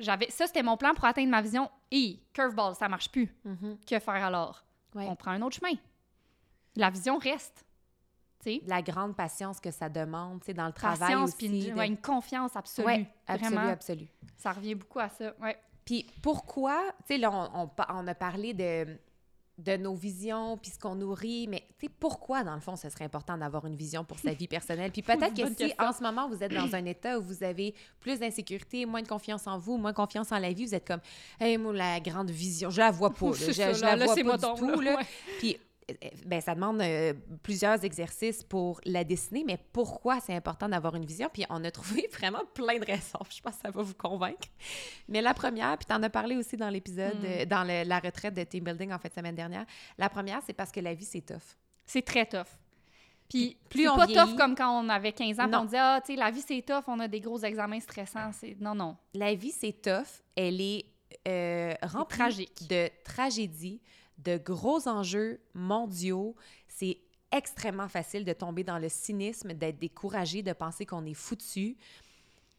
[0.00, 1.70] j'avais, ça, c'était mon plan pour atteindre ma vision.
[1.90, 3.32] Et curveball, ça marche plus.
[3.44, 3.78] Mhm.
[3.86, 4.64] Que faire alors?
[4.94, 5.06] Ouais.
[5.08, 5.76] On prend un autre chemin.
[6.76, 7.64] La vision reste.
[8.42, 8.62] tu sais.
[8.66, 11.46] La grande patience que ça demande, dans le travail aussi.
[11.46, 12.86] une, de- ouais, une confiance absolue.
[12.86, 14.06] Ouais, absolu, Vraiment, absolu.
[14.36, 15.32] ça revient beaucoup à ça.
[15.40, 15.58] Ouais.
[15.84, 18.98] Puis pourquoi, tu sais, là, on, on pa- on a parlé de,
[19.64, 22.88] de nos visions, puis ce qu'on nourrit, mais tu sais, pourquoi, dans le fond, ce
[22.88, 24.90] serait important d'avoir une vision pour sa vie personnelle?
[24.90, 27.74] Puis peut-être que si, en ce moment, vous êtes dans un état où vous avez
[28.00, 31.00] plus d'insécurité, moins de confiance en vous, moins confiance en la vie, vous êtes comme,
[31.38, 33.52] hey, moi, la grande vision, je la vois pas, là.
[33.52, 34.92] je, là, la là, vois c'est pas du tout, là.
[34.96, 35.00] là.
[35.38, 35.58] Puis,
[36.26, 37.12] ben, ça demande euh,
[37.42, 41.28] plusieurs exercices pour la dessiner, mais pourquoi c'est important d'avoir une vision?
[41.32, 43.18] Puis on a trouvé vraiment plein de raisons.
[43.30, 44.48] Je pense que ça va vous convaincre.
[45.08, 47.44] Mais la première, puis tu en as parlé aussi dans l'épisode, Mm.
[47.46, 49.64] dans le- la retraite de team building en fait semaine dernière.
[49.98, 51.56] La première, c'est parce que la vie, c'est tough.
[51.86, 52.46] C'est très tough.
[53.28, 56.00] Puis, plus on pas vieillit- tough comme quand on avait 15 ans, on disait, ah,
[56.04, 58.32] tu sais, la vie c'est tough, on a des gros examens stressants.
[58.32, 58.56] C'est...
[58.60, 58.96] Non, non.
[59.14, 60.22] La vie, c'est tough.
[60.34, 60.84] Elle est
[61.28, 62.68] euh, remplie tragique.
[62.68, 63.80] de tragédies,
[64.24, 66.34] de gros enjeux mondiaux.
[66.68, 66.98] C'est
[67.32, 71.76] extrêmement facile de tomber dans le cynisme, d'être découragé, de penser qu'on est foutu.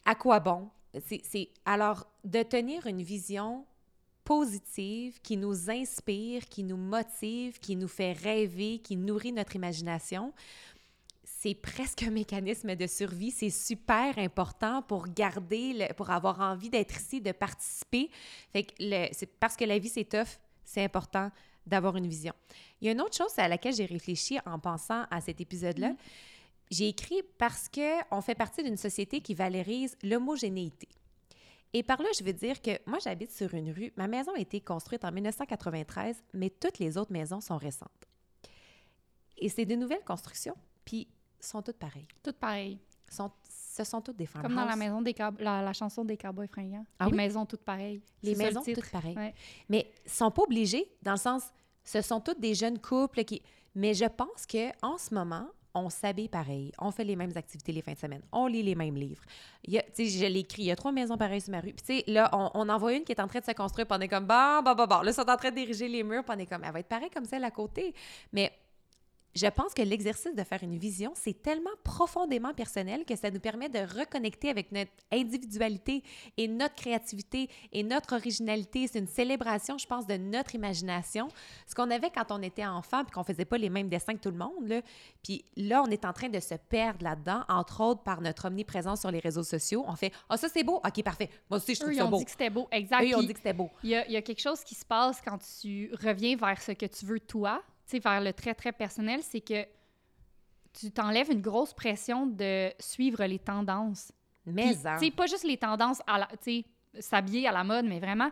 [0.04, 0.70] À quoi bon?
[1.06, 3.64] C'est, Alors, de tenir une vision
[4.24, 10.32] positive qui nous inspire, qui nous motive, qui nous fait rêver, qui nourrit notre imagination,
[11.24, 13.32] c'est presque un mécanisme de survie.
[13.32, 18.10] C'est super important pour garder, pour avoir envie d'être ici, de participer.
[19.40, 21.30] Parce que la vie, c'est tough, c'est important
[21.66, 22.32] d'avoir une vision.
[22.80, 25.94] Il y a une autre chose à laquelle j'ai réfléchi en pensant à cet épisode-là.
[26.70, 30.88] J'ai écrit parce que on fait partie d'une société qui valorise l'homogénéité.
[31.74, 33.92] Et par là, je veux dire que moi, j'habite sur une rue.
[33.96, 37.90] Ma maison a été construite en 1993, mais toutes les autres maisons sont récentes.
[39.38, 41.08] Et c'est des nouvelles constructions, puis
[41.40, 42.08] sont toutes pareilles.
[42.22, 42.78] Tout pareil.
[43.08, 43.30] Sont,
[43.74, 44.54] ce sont toutes des farmhouses.
[44.54, 46.84] Comme dans la maison des la, la chanson des cowboys fringants.
[46.98, 47.16] Ah les oui?
[47.16, 48.02] maisons toutes pareilles.
[48.22, 49.16] Les le maisons toutes pareilles.
[49.16, 49.34] Ouais.
[49.68, 51.44] Mais ils sont pas obligés, dans le sens,
[51.82, 53.42] ce sont tous des jeunes couples qui...
[53.74, 57.72] Mais je pense que en ce moment, on s'habille pareil, on fait les mêmes activités
[57.72, 59.22] les fins de semaine, on lit les mêmes livres.
[59.64, 61.50] Il y a, tu sais, je l'ai écrit, il y a trois maisons pareilles sur
[61.52, 61.72] ma rue.
[61.72, 63.52] Puis tu sais, là, on, on en voit une qui est en train de se
[63.52, 65.00] construire, puis on est comme, bon, bon, bon, bon.
[65.00, 66.88] Là, ils sont en train d'ériger les murs, puis on est comme, elle va être
[66.88, 67.94] pareille comme celle à côté.
[68.34, 68.52] Mais
[69.34, 73.40] je pense que l'exercice de faire une vision, c'est tellement profondément personnel que ça nous
[73.40, 76.02] permet de reconnecter avec notre individualité
[76.36, 78.86] et notre créativité et notre originalité.
[78.86, 81.28] C'est une célébration, je pense, de notre imagination.
[81.66, 84.20] Ce qu'on avait quand on était enfant puis qu'on faisait pas les mêmes dessins que
[84.20, 84.66] tout le monde.
[84.68, 84.82] Là.
[85.22, 89.00] Puis là, on est en train de se perdre là-dedans, entre autres par notre omniprésence
[89.00, 89.84] sur les réseaux sociaux.
[89.88, 90.76] On fait «Ah, ça, c'est beau.
[90.84, 91.30] OK, parfait.
[91.48, 92.18] Moi aussi, je trouve Eux, ils ça ont beau.
[92.18, 92.68] dit que c'était beau.
[92.70, 93.02] Exact.
[93.02, 93.70] Eux, ils ont dit que c'était beau.
[93.82, 96.60] Il y, a, il y a quelque chose qui se passe quand tu reviens vers
[96.60, 99.66] ce que tu veux toi, tu sais, vers le très, très personnel, c'est que
[100.72, 104.10] tu t'enlèves une grosse pression de suivre les tendances.
[104.46, 106.64] Mais, hein, tu sais, pas juste les tendances à la, tu
[106.94, 108.30] sais, s'habiller à la mode, mais vraiment,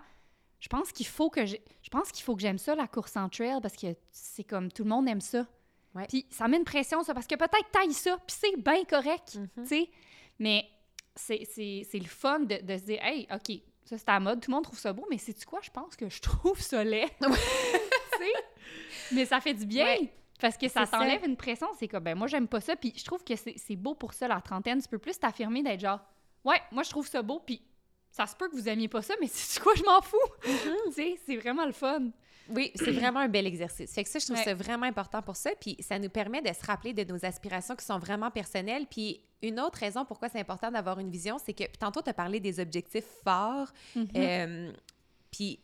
[0.58, 1.56] je pense qu'il faut que je
[1.90, 4.82] pense qu'il faut que j'aime ça la course en trail parce que c'est comme tout
[4.84, 5.46] le monde aime ça.
[5.94, 6.06] Ouais.
[6.08, 9.36] Puis ça met une pression ça parce que peut-être taille ça, puis c'est bien correct,
[9.36, 9.48] Mhm.
[9.62, 9.90] tu sais.
[10.38, 10.64] Mais
[11.16, 14.50] c'est le fun de, de se dire hey, OK, ça c'est à la mode, tout
[14.50, 16.82] le monde trouve ça beau, mais c'est tu quoi, je pense que je trouve ça
[16.84, 17.08] laid.
[17.20, 18.32] Tu sais?
[19.12, 19.84] Mais ça fait du bien.
[19.84, 20.12] Ouais.
[20.40, 23.04] Parce que ça t'enlève une pression, c'est comme, ben moi, j'aime pas ça, puis je
[23.04, 24.80] trouve que c'est beau pour ça, la trentaine.
[24.80, 26.00] Tu peux plus t'affirmer d'être genre,
[26.44, 27.60] ouais, moi, je trouve ça beau, puis
[28.10, 30.16] ça se peut que vous aimiez pas ça, mais c'est quoi, je m'en fous?
[30.42, 32.10] tu sais, c'est vraiment le fun.
[32.48, 33.92] Oui, c'est vraiment un bel exercice.
[33.94, 34.42] Fait que ça, je trouve Ouais.
[34.44, 35.50] ça vraiment important pour ça.
[35.60, 38.86] Puis ça nous permet de se rappeler de nos aspirations qui sont vraiment personnelles.
[38.90, 42.14] Puis une autre raison pourquoi c'est important d'avoir une vision, c'est que tantôt, tu as
[42.14, 43.68] parlé des objectifs forts.
[43.94, 44.08] Mhm.
[44.16, 44.72] Euh,
[45.30, 45.60] puis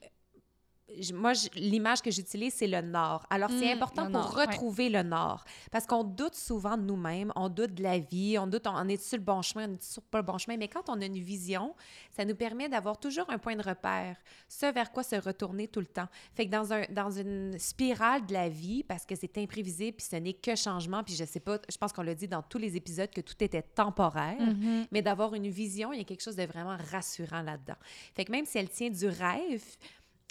[1.12, 3.26] moi, l'image que j'utilise, c'est le nord.
[3.28, 4.44] Alors, c'est Mm, important pour nord, ouais.
[4.46, 5.44] retrouver le nord.
[5.72, 9.02] Parce qu'on doute souvent de nous-mêmes, on doute de la vie, on doute, on est
[9.02, 10.56] sur le bon chemin, on est sur pas le bon chemin.
[10.56, 11.74] Mais quand on a une vision,
[12.16, 14.16] ça nous permet d'avoir toujours un point de repère,
[14.48, 16.06] ce vers quoi se retourner tout le temps.
[16.34, 20.06] Fait que dans, un, dans une spirale de la vie, parce que c'est imprévisible, puis
[20.08, 22.58] ce n'est que changement, puis je sais pas, je pense qu'on l'a dit dans tous
[22.58, 24.86] les épisodes que tout était temporaire, Mhm.
[24.92, 27.76] mais d'avoir une vision, il y a quelque chose de vraiment rassurant là-dedans.
[28.14, 29.64] Fait que même si elle tient du rêve,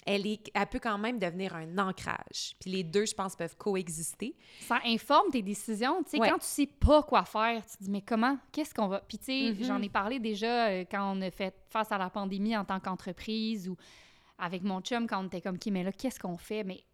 [0.06, 2.54] elle, est, elle peut quand même devenir un ancrage.
[2.60, 4.34] Puis les deux, je pense, peuvent coexister.
[4.60, 6.02] Ça informe tes décisions.
[6.04, 6.28] Tu sais, Ouais.
[6.30, 9.00] quand tu sais pas quoi faire, tu te dis, mais comment, qu'est-ce qu'on va?
[9.00, 9.64] Puis, tu sais, Mhm.
[9.64, 12.78] j'en ai parlé déjà euh, quand on a fait face à la pandémie en tant
[12.80, 13.76] qu'entreprise ou
[14.38, 16.62] avec mon chum quand on était comme, OK, mais là, qu'est-ce qu'on fait?
[16.62, 16.84] Mais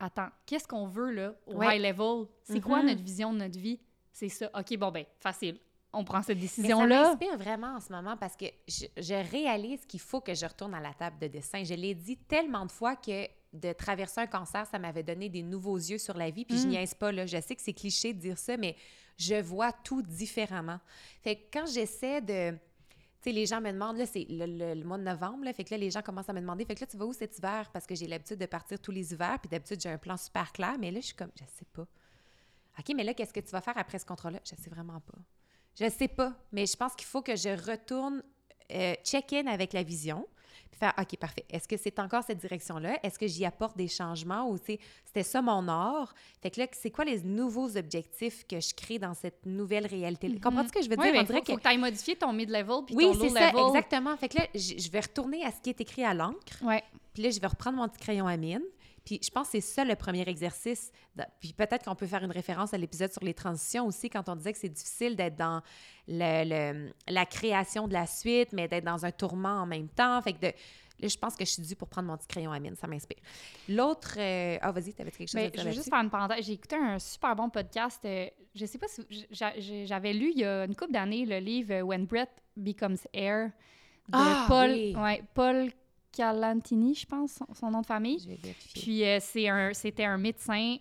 [0.00, 1.76] attends, qu'est-ce qu'on veut, là, au Ouais.
[1.76, 2.26] high level?
[2.44, 2.86] C'est quoi Mhm.
[2.88, 3.80] notre vision de notre vie?
[4.12, 4.50] C'est ça.
[4.58, 5.58] OK, bon, ben, facile.
[5.92, 7.02] On prend cette Mais ça décision-là.
[7.10, 10.74] m'inspire vraiment en ce moment parce que je, je réalise qu'il faut que je retourne
[10.74, 11.64] à la table de dessin.
[11.64, 15.42] Je l'ai dit tellement de fois que de traverser un cancer, ça m'avait donné des
[15.42, 16.44] nouveaux yeux sur la vie.
[16.44, 16.70] Puis je Mm.
[16.70, 17.24] niaise pas, là.
[17.24, 18.76] Je sais que c'est cliché de dire ça, mais
[19.16, 20.78] je vois tout différemment.
[21.22, 22.50] Fait que quand j'essaie de...
[22.50, 22.58] Tu
[23.24, 25.64] sais, les gens me demandent, là, c'est le, le- le mois de novembre, là, fait
[25.64, 27.36] que là, les gens commencent à me demander, fait que là, tu vas où cet
[27.38, 27.68] hiver?
[27.72, 30.52] Parce que j'ai l'habitude de partir tous les hivers, puis d'habitude, j'ai un plan super
[30.52, 31.86] clair, mais là, je suis comme, je sais pas.
[32.78, 34.38] OK, mais là, qu'est-ce que tu vas faire après ce contrat-là?
[34.44, 35.18] Je sais vraiment pas.
[35.80, 38.22] Je sais pas, mais je pense qu'il faut que je retourne
[38.72, 40.26] euh, check-in avec la vision,
[40.70, 41.44] puis faire OK, parfait.
[41.50, 42.98] Est-ce que c'est encore cette direction-là?
[43.02, 46.12] Est-ce que j'y apporte des changements ou c'était ça mon or?
[46.42, 50.28] Fait que là, c'est quoi les nouveaux objectifs que je crée dans cette nouvelle réalité?
[50.28, 50.40] Mhm.
[50.40, 51.12] Comprends-tu ce que je veux dire?
[51.14, 51.52] On faut, que.
[51.54, 53.64] que tu ailles modifier ton mid-level puis Oui, ton c'est low ça, level.
[53.68, 54.16] exactement.
[54.16, 56.62] Fait que là, je je vais retourner à ce qui est écrit à l'encre.
[56.62, 56.82] Ouais.
[57.14, 58.62] Puis là, je vais reprendre mon petit crayon à mine.
[59.08, 60.92] Puis je pense que c'est ça le premier exercice.
[61.40, 64.36] Puis peut-être qu'on peut faire une référence à l'épisode sur les transitions aussi, quand on
[64.36, 65.62] disait que c'est difficile d'être dans
[66.08, 70.20] le- le- la création de la suite, mais d'être dans un tourment en même temps.
[70.20, 70.52] Fait que de-
[71.00, 72.76] là, je pense que je suis due pour prendre mon petit crayon à mine.
[72.76, 73.16] Ça m'inspire.
[73.70, 74.16] L'autre...
[74.18, 75.78] euh, Ah, vas-y, t'avais quelque chose Mais à dire je là-dessus?
[75.80, 76.44] juste faire une parenthèse.
[76.44, 78.00] J'ai écouté un super bon podcast.
[78.04, 79.02] euh, je sais pas si
[79.86, 83.46] j'avais lu il y a une couple d'années le livre When Brett Becomes Air
[84.08, 84.94] de Ah, Paul, oui.
[84.96, 85.70] ouais, Paul
[86.18, 88.38] Calantini, je pense, son, nom de famille.
[88.74, 90.76] Puis euh, c'est un, c'était un médecin,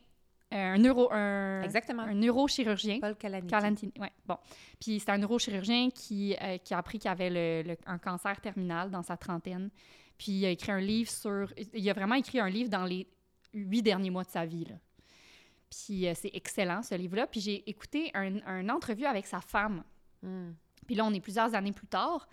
[0.53, 2.01] euh, un neuro, un, Exactement.
[2.03, 2.99] un neurochirurgien.
[2.99, 3.47] Paul Calaniti.
[3.51, 4.37] Calantini, ouais, bon.
[4.79, 8.39] Puis c'est un neurochirurgien qui, euh, qui a appris qu'il avait le- le- un cancer
[8.41, 9.69] terminal dans sa trentaine.
[10.17, 11.53] Puis il a écrit un livre sur...
[11.73, 13.07] Il a vraiment écrit un livre dans les
[13.53, 14.75] huit derniers mois de sa vie, là.
[15.69, 17.27] Puis euh, c'est excellent, ce livre-là.
[17.27, 19.83] Puis j'ai écouté un, un entrevue avec sa femme.
[20.23, 20.51] Hmm.
[20.85, 22.27] Puis là, on est plusieurs années plus tard.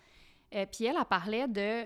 [0.53, 1.85] Euh, puis elle, elle parlait de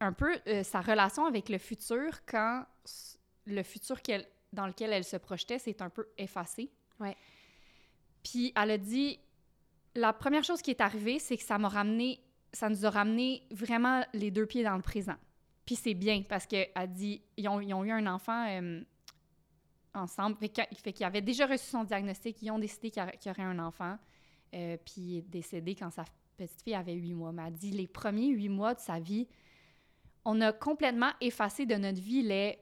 [0.00, 2.64] un peu euh, sa relation avec le futur quand
[3.46, 6.70] le futur qu'elle, dans lequel elle se projetait s'est un peu effacé.
[7.00, 7.16] Ouais.
[8.22, 9.18] Puis elle a dit
[9.94, 12.20] la première chose qui est arrivée, c'est que ça m'a ramené,
[12.52, 15.16] ça nous a ramené vraiment les deux pieds dans le présent.
[15.64, 18.82] Puis c'est bien parce qu'elle dit ils ont, ils ont eu un enfant euh,
[19.94, 20.36] ensemble.
[20.36, 22.40] Fait que- fait qu'il avait déjà reçu son diagnostic.
[22.42, 23.96] Ils ont décidé qu'il y aurait- qu'il y aurait un enfant.
[24.54, 26.04] Euh, puis il est décédé quand sa
[26.36, 27.32] petite fille avait huit mois.
[27.32, 29.26] Mais elle dit les premiers huit mois de sa vie,
[30.26, 32.58] on a complètement effacé de notre vie les,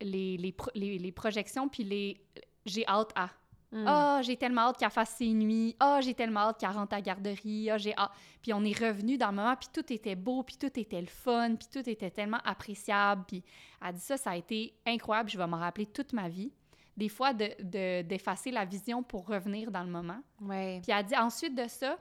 [0.00, 2.20] les, les, pro- les- les projections puis les
[2.64, 3.30] j'ai hâte à.
[3.70, 3.84] Hmm.
[3.86, 5.76] Ah, j'ai tellement hâte qu'elle fasse ses nuits.
[5.80, 7.68] Ah, j'ai tellement hâte qu'elle rentre à la garderie.
[7.70, 8.10] Ah, j'ai hâte.
[8.40, 11.06] Puis on est revenu dans le moment, puis tout était beau, puis tout était le
[11.06, 13.24] fun, puis tout était tellement appréciable.
[13.28, 13.42] Puis
[13.84, 15.28] elle dit ça, ça a été incroyable.
[15.28, 16.50] Je vais m'en rappeler toute ma vie.
[16.96, 20.20] Des fois, de- de- d'effacer la vision pour revenir dans le moment.
[20.40, 20.80] Ouais.
[20.82, 21.98] Puis elle dit ensuite de ça,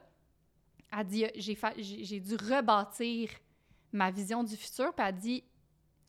[0.97, 3.29] elle dit j'ai dû rebâtir
[3.97, 4.93] ma vision du futur.
[4.93, 5.43] Puis elle dit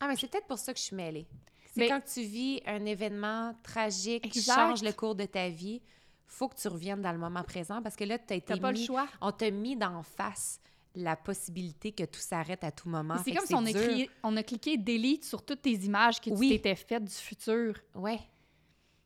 [0.01, 1.27] Ah, mais c'est peut-être pour ça que je suis mêlée.
[1.73, 5.83] C'est Mais- quand tu vis un événement tragique qui change le cours de ta vie,
[6.27, 8.59] faut que tu reviennes dans le moment présent parce que là, tu as été t'as
[8.61, 9.09] pas le mis- choix.
[9.21, 10.61] on t'a mis d'en face
[10.95, 13.17] la possibilité que tout s'arrête à tout moment.
[13.25, 16.49] C'est comme si on crié- on a cliqué delete sur toutes tes images que Oui.
[16.49, 17.75] tu t'étais faites du futur.
[17.95, 18.19] Ouais.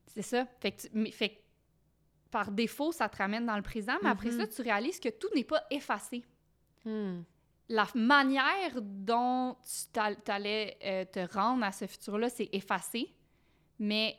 [0.06, 0.46] C'est ça.
[0.60, 1.40] Fait que, tu- mais- fait que
[2.30, 4.40] par défaut, ça te ramène dans le présent, mais après Mhm.
[4.40, 6.22] ça, tu réalises que tout n'est pas effacé.
[6.84, 7.22] Hmm.
[7.68, 9.56] La manière dont
[9.92, 13.08] tu allais te rendre à ce futur-là, c'est effacé,
[13.78, 14.16] mais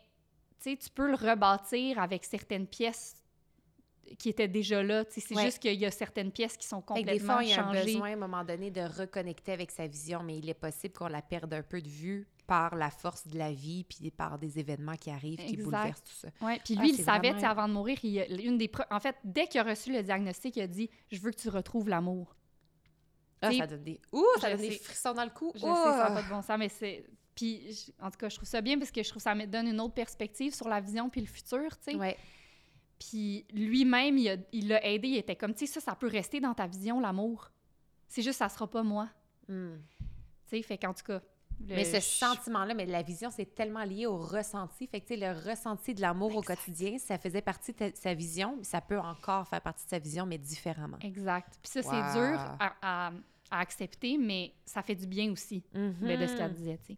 [0.62, 3.16] tu peux le rebâtir avec certaines pièces
[4.18, 5.04] qui étaient déjà là.
[5.10, 5.44] C'est Ouais.
[5.46, 7.72] juste qu'il y a certaines pièces qui sont complètement des fois, il y a un
[7.72, 11.08] besoin à un moment donné de reconnecter avec sa vision, mais il est possible qu'on
[11.08, 14.60] la perde un peu de vue par la force de la vie puis par des
[14.60, 16.28] événements qui arrivent qui bouleversent tout ça.
[16.41, 19.00] Ouais, puis Ah, lui, il savait, vraiment- avant de mourir, il, une des pre- en
[19.00, 21.88] fait, dès qu'il a reçu le diagnostic, il a dit «Je veux que tu retrouves
[21.89, 22.36] l'amour».
[23.46, 24.00] Ah, ça donne des...
[24.12, 25.52] Ouh, ça donne des frissons dans le cou.
[25.56, 27.06] Je sais, ça n'a pas de bon sens, mais c'est...
[27.36, 29.34] Puis, je- en tout cas, je trouve ça bien parce que je trouve que ça
[29.36, 31.96] me donne une autre perspective sur la vision puis le futur, tu sais.
[31.96, 32.16] Ouais.
[33.00, 36.54] Puis lui-même, il l'a aidé, il était comme, tu sais, ça, ça peut rester dans
[36.54, 37.50] ta vision, l'amour.
[38.08, 39.10] C'est juste, ça sera pas moi.
[39.50, 39.76] Hmm.
[40.48, 41.22] Tu sais, fait qu'en tout cas...
[41.68, 44.86] le- Mais ce sentiment-là, mais la vision, c'est tellement lié au ressenti.
[44.88, 47.96] Fait que, tu sais, le ressenti de l'amour au quotidien, ça faisait partie de ta-
[47.96, 51.00] sa vision, ça peut encore faire partie de sa vision, mais différemment.
[51.02, 51.60] Exact.
[51.64, 51.89] Puis ça, Wow.
[51.89, 52.74] c'est dur à,
[53.08, 53.12] à-
[53.52, 56.56] à accepter, mais ça fait du bien aussi, ben, de ce qu'elle Mhm.
[56.56, 56.98] disait, tu sais.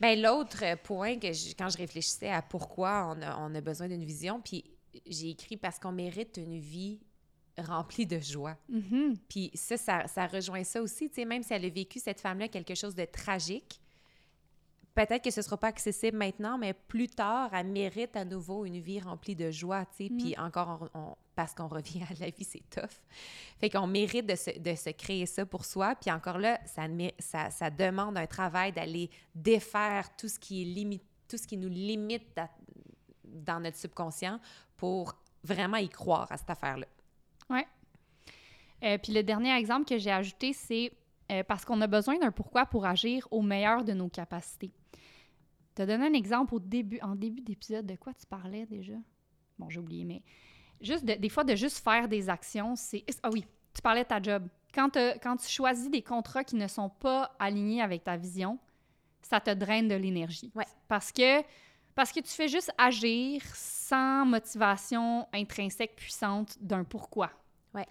[0.00, 3.88] Ben, l'autre point que je- quand je réfléchissais à pourquoi on a, on a besoin
[3.88, 4.64] d'une vision, puis
[5.06, 7.00] j'ai écrit parce qu'on mérite une vie
[7.58, 8.56] remplie de joie.
[8.68, 9.16] Mhm.
[9.28, 12.20] Puis ça, ça, ça rejoint ça aussi, tu sais, même si elle a vécu, cette
[12.20, 13.80] femme-là, quelque chose de tragique,
[14.94, 18.78] peut-être que ce sera pas accessible maintenant, mais plus tard, elle mérite à nouveau une
[18.80, 20.10] vie remplie de joie, tu sais.
[20.18, 22.90] Puis encore, on- on- parce qu'on revient à la vie, c'est tough.
[23.58, 25.94] Fait qu'on mérite de se, de se créer ça pour soi.
[25.94, 30.62] Puis encore là, ça, mé- ça, ça demande un travail d'aller défaire tout ce qui
[30.62, 32.50] est limite, tout ce qui nous limite da-
[33.24, 34.38] dans notre subconscient
[34.76, 36.86] pour vraiment y croire à cette affaire-là.
[38.84, 40.92] Euh, puis le dernier exemple que j'ai ajouté, c'est
[41.30, 44.70] euh, parce qu'on a besoin d'un pourquoi pour agir au meilleur de nos capacités.
[45.74, 48.94] Tu as donné un exemple au début, en début d'épisode, de quoi tu parlais déjà?
[49.58, 50.22] Bon, j'ai oublié, mais
[50.80, 53.04] juste de- des fois, de juste faire des actions, c'est...
[53.22, 53.44] Ah oui,
[53.74, 54.46] tu parlais de ta job.
[54.74, 58.58] Quand, tu choisis des contrats qui ne sont pas alignés avec ta vision,
[59.22, 60.50] ça te draine de l'énergie.
[60.54, 60.66] Ouais.
[60.88, 61.42] Parce que
[61.94, 67.30] Parce que tu fais juste agir sans motivation intrinsèque puissante d'un pourquoi.
[67.74, 67.86] Ouais.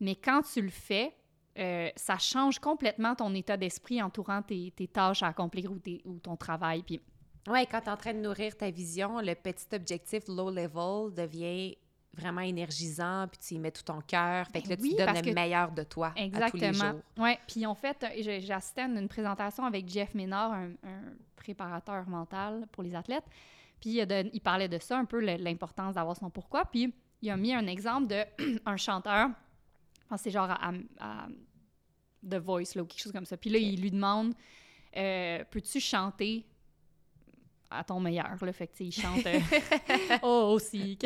[0.00, 1.14] Mais quand tu le fais,
[1.58, 6.02] euh, ça change complètement ton état d'esprit entourant tes, tes tâches à accomplir ou, tes-
[6.04, 6.82] ou ton travail.
[6.82, 7.00] Puis
[7.48, 11.14] Ouais, quand tu es en train de nourrir ta vision, le petit objectif low level
[11.14, 11.76] devient
[12.12, 14.46] vraiment énergisant, puis tu y mets tout ton cœur.
[14.48, 16.90] Fait que là, Ben oui, tu donnes le meilleur de toi à tous les Exactement.
[16.92, 17.00] jours.
[17.18, 17.38] Ouais.
[17.46, 21.02] Puis en fait, euh, assisté à une présentation avec Jeff Ménard, un, un
[21.36, 23.24] préparateur mental pour les athlètes.
[23.80, 26.64] Puis il, parlait de ça un peu, l'importance d'avoir son pourquoi.
[26.64, 26.92] Puis
[27.22, 28.24] il a mis un exemple de
[28.66, 29.28] un chanteur,
[30.02, 31.26] je pense que c'est genre à, à- à
[32.28, 33.36] The Voice là, ou quelque chose comme ça.
[33.36, 34.34] Puis là, il lui demande
[34.96, 36.44] euh, Peux-tu chanter
[37.70, 38.52] à ton meilleur là?
[38.52, 39.40] Fait que il chante euh,
[40.22, 40.96] Oh aussi,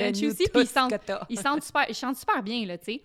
[0.48, 3.04] Puis il chante ils super, bien, là, tu sais.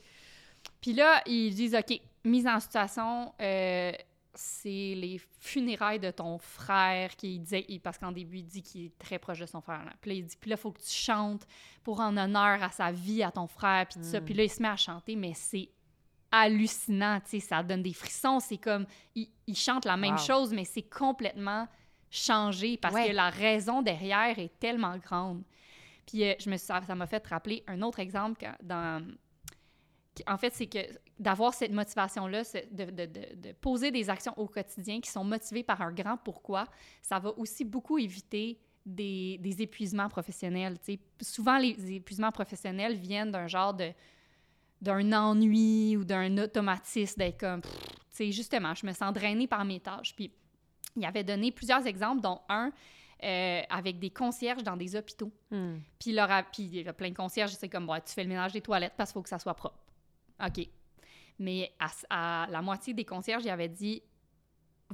[0.81, 3.91] Puis là, ils disent, OK, mise en situation, euh,
[4.33, 8.97] c'est les funérailles de ton frère qui disait, parce qu'en début, il dit qu'il est
[8.97, 9.83] très proche de son frère.
[9.85, 9.93] là.
[10.01, 11.47] Puis là, il dit, puis là, il faut que tu chantes
[11.83, 14.19] pour rendre honneur à sa vie, à ton frère, puis tout ça.
[14.19, 14.25] Mm.
[14.25, 15.69] Puis là, il se met à chanter, mais c'est
[16.31, 18.39] hallucinant, tu sais, ça donne des frissons.
[18.39, 20.19] C'est comme, il, il chante la même Wow.
[20.21, 21.67] chose, mais c'est complètement
[22.09, 23.07] changé parce Ouais.
[23.09, 25.43] que la raison derrière est tellement grande.
[26.05, 29.05] Puis euh, je me suis- ça m'a fait rappeler un autre exemple quand- dans
[30.27, 30.79] en fait, c'est que
[31.19, 35.63] d'avoir cette motivation-là, de, de- de- de poser des actions au quotidien qui sont motivées
[35.63, 36.67] par un grand pourquoi,
[37.01, 40.77] ça va aussi beaucoup éviter des, des épuisements professionnels.
[40.79, 40.99] tu sais.
[41.21, 43.91] Souvent, les épuisements professionnels viennent d'un genre de
[44.85, 47.69] d'un ennui ou d'un automatisme d'être comme, tu
[48.11, 50.15] sais, justement, je me sens drainée par mes tâches.
[50.15, 50.31] Puis,
[50.95, 52.71] il avait donné plusieurs exemples, dont un
[53.23, 55.31] euh, avec des concierges dans des hôpitaux.
[55.49, 55.77] Hmm.
[55.99, 58.13] Puis, il leur a- puis il y a plein de concierges, c'est comme, ouais, tu
[58.13, 59.79] fais le ménage des toilettes parce qu'il faut que ça soit propre.
[60.45, 60.67] OK.
[61.39, 64.03] Mais à, à la moitié des concierges, il avait dit,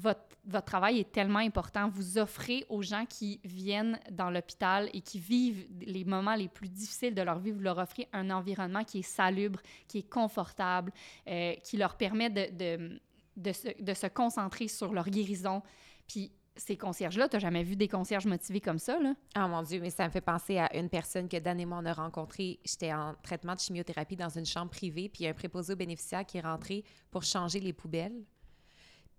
[0.02, 1.90] votre, travail est tellement important.
[1.90, 6.70] Vous offrez aux gens qui viennent dans l'hôpital et qui vivent les moments les plus
[6.70, 10.92] difficiles de leur vie, vous leur offrez un environnement qui est salubre, qui est confortable,
[11.28, 15.62] euh, qui leur permet de, se, concentrer sur leur guérison.
[16.08, 19.14] Puis ces concierges-là, tu n'as jamais vu des concierges motivés comme ça, là?
[19.38, 21.80] Oh mon Dieu, mais ça me fait penser à une personne que Dan et moi
[21.82, 22.60] on a rencontrée.
[22.66, 26.38] J'étais en traitement de chimiothérapie dans une chambre privée, puis un préposé aux bénéficiaires qui
[26.38, 28.26] est rentré pour changer les poubelles.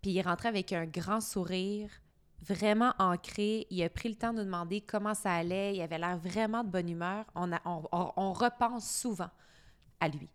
[0.03, 1.89] Puis il est rentré avec un grand sourire,
[2.43, 3.69] vraiment ancré.
[3.71, 5.77] Il a pris le temps de nous demander comment ça allait.
[5.77, 7.25] Il avait l'air vraiment de bonne humeur.
[7.37, 9.31] On, a, on, repense souvent
[10.01, 10.29] à lui,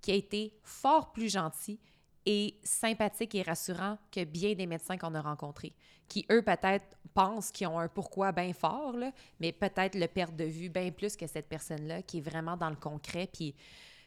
[0.00, 1.78] qui a été fort plus gentil
[2.26, 5.74] et sympathique et rassurant que bien des médecins qu'on a rencontrés,
[6.08, 8.96] qui, eux, peut-être pensent qu'ils ont un pourquoi bien fort,
[9.38, 12.70] mais peut-être le perdent de vue bien plus que cette personne-là, qui est vraiment dans
[12.70, 13.28] le concret.
[13.32, 13.54] Puis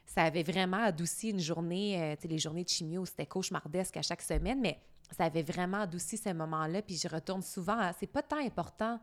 [0.05, 4.21] ça avait vraiment adouci une journée, euh, les journées de chimio, c'était cauchemardesque à chaque
[4.21, 4.79] semaine, mais
[5.11, 6.81] ça avait vraiment adouci ces moments-là.
[6.81, 8.99] Puis je retourne souvent à, c'est pas tant important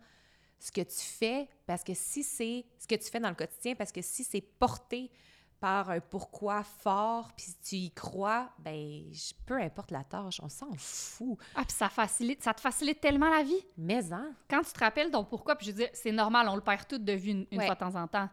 [0.58, 3.74] ce que tu fais, parce que si c'est ce que tu fais dans le quotidien,
[3.74, 5.10] parce que si c'est porté
[5.58, 9.04] par un pourquoi fort, puis si tu y crois, ben
[9.46, 11.38] peu importe la tâche, on s'en fout.
[11.54, 13.64] Ah, puis ça facilite, ça te facilite tellement la vie.
[13.76, 14.32] Mais hein?
[14.48, 16.86] Quand tu te rappelles ton pourquoi, puis je veux dire, c'est normal, on le perd
[16.88, 17.66] tout de vue une, une Ouais.
[17.66, 18.28] fois de temps en temps.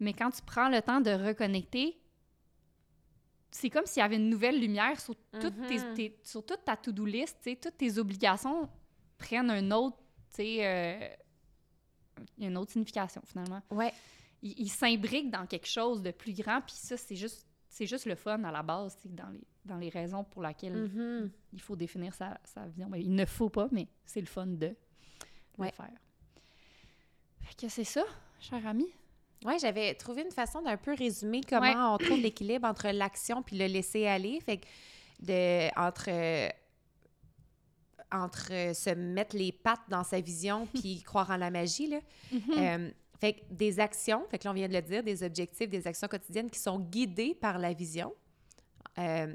[0.00, 1.96] Mais quand tu prends le temps de reconnecter,
[3.56, 5.94] c'est comme s'il y avait une nouvelle lumière sur, toutes tes- Mhm.
[5.94, 8.68] tes- sur toute ta to-do list, toutes tes obligations
[9.18, 9.96] prennent un autre,
[10.38, 11.08] euh,
[12.38, 13.62] une autre signification finalement.
[13.70, 13.92] Ouais.
[14.42, 18.04] Il, il s'imbrique dans quelque chose de plus grand, puis ça, c'est juste, c'est juste
[18.06, 21.30] le fun à la base, dans les, dans les raisons pour lesquelles Mhm.
[21.52, 22.88] il faut définir sa, sa vision.
[22.88, 24.74] Ben, il ne faut pas, mais c'est le fun de
[25.58, 25.68] Ouais.
[25.68, 25.90] le faire.
[27.40, 28.04] Fait que c'est ça,
[28.40, 28.86] cher ami.
[29.44, 31.74] Ouais, j'avais trouvé une façon d'un peu résumer comment Ouais.
[31.76, 34.40] on trouve l'équilibre entre l'action puis le laisser aller.
[34.40, 34.66] Fait que
[35.20, 36.48] de, entre, euh,
[38.12, 42.00] entre euh, se mettre les pattes dans sa vision puis croire en la magie, là.
[42.56, 45.68] Euh, fait que des actions, fait que là, on vient de le dire, des objectifs,
[45.70, 48.12] des actions quotidiennes qui sont guidées par la vision.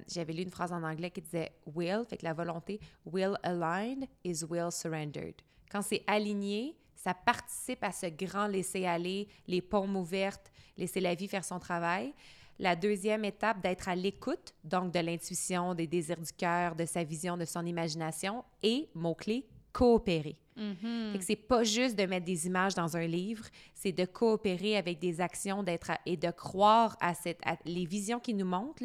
[0.08, 4.08] J'avais lu une phrase en anglais qui disait will, fait que la volonté, will aligned
[4.24, 5.36] is will surrendered.
[5.72, 11.28] Quand c'est aligné, ça participe à ce grand laisser-aller, les paumes ouvertes, laisser la vie
[11.28, 12.14] faire son travail.
[12.60, 17.04] La deuxième étape, d'être à l'écoute, donc de l'intuition, des désirs du cœur, de sa
[17.04, 18.44] vision, de son imagination.
[18.62, 20.38] Et, mot-clé, coopérer.
[20.56, 24.78] Fait que c'est pas juste de mettre des images dans un livre, c'est de coopérer
[24.78, 28.84] avec des actions d'être et de croire à, cette, à les visions qui nous montrent,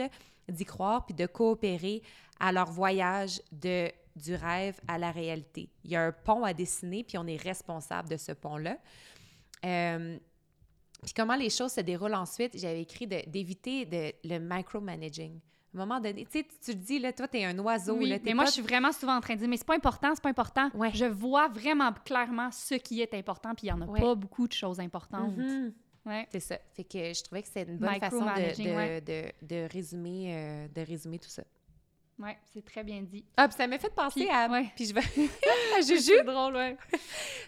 [0.49, 2.03] d'y croire, puis de coopérer
[2.41, 5.69] à leur voyage de, du rêve à la réalité.
[5.85, 8.79] Il y a un pont à dessiner, puis on est responsable de ce pont-là.
[9.65, 10.19] Euh,
[11.05, 15.39] puis comment les choses se déroulent ensuite, j'avais écrit d'éviter le micromanaging.
[15.75, 18.09] À un moment donné, tu sais, tu te dis, là, toi, t'es un oiseau, Oui,
[18.09, 19.75] là, mais moi, pas- je suis vraiment souvent en train de dire, mais c'est pas
[19.77, 20.71] important, c'est pas important.
[20.73, 20.91] Ouais.
[20.95, 24.01] Je vois vraiment clairement ce qui est important, puis il y en a Ouais.
[24.01, 25.37] pas beaucoup de choses importantes.
[25.37, 25.75] Mhm.
[26.07, 26.27] Ouais.
[26.31, 26.57] C'est ça.
[26.73, 29.01] Fait que je trouvais que c'est une bonne façon de, Micromanaging, de, ouais.
[29.03, 31.43] de, de résumer, euh, de résumer tout ça.
[32.19, 33.25] Ouais, c'est très bien dit.
[33.37, 34.49] Ah, puis ça m'a fait penser Puis- à...
[34.49, 34.73] ouais.
[34.77, 35.01] Puis je vais...
[35.77, 36.13] à Juju.
[36.17, 36.77] C'est drôle, ouais.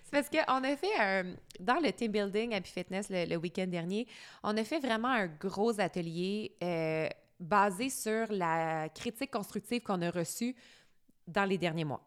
[0.04, 1.34] C'est parce qu'on a fait un...
[1.58, 4.06] Dans le team building Happy Fitness le, le week-end dernier,
[4.42, 7.08] on a fait vraiment un gros atelier euh,
[7.40, 10.54] basé sur la critique constructive qu'on a reçue
[11.26, 12.02] dans les derniers mois.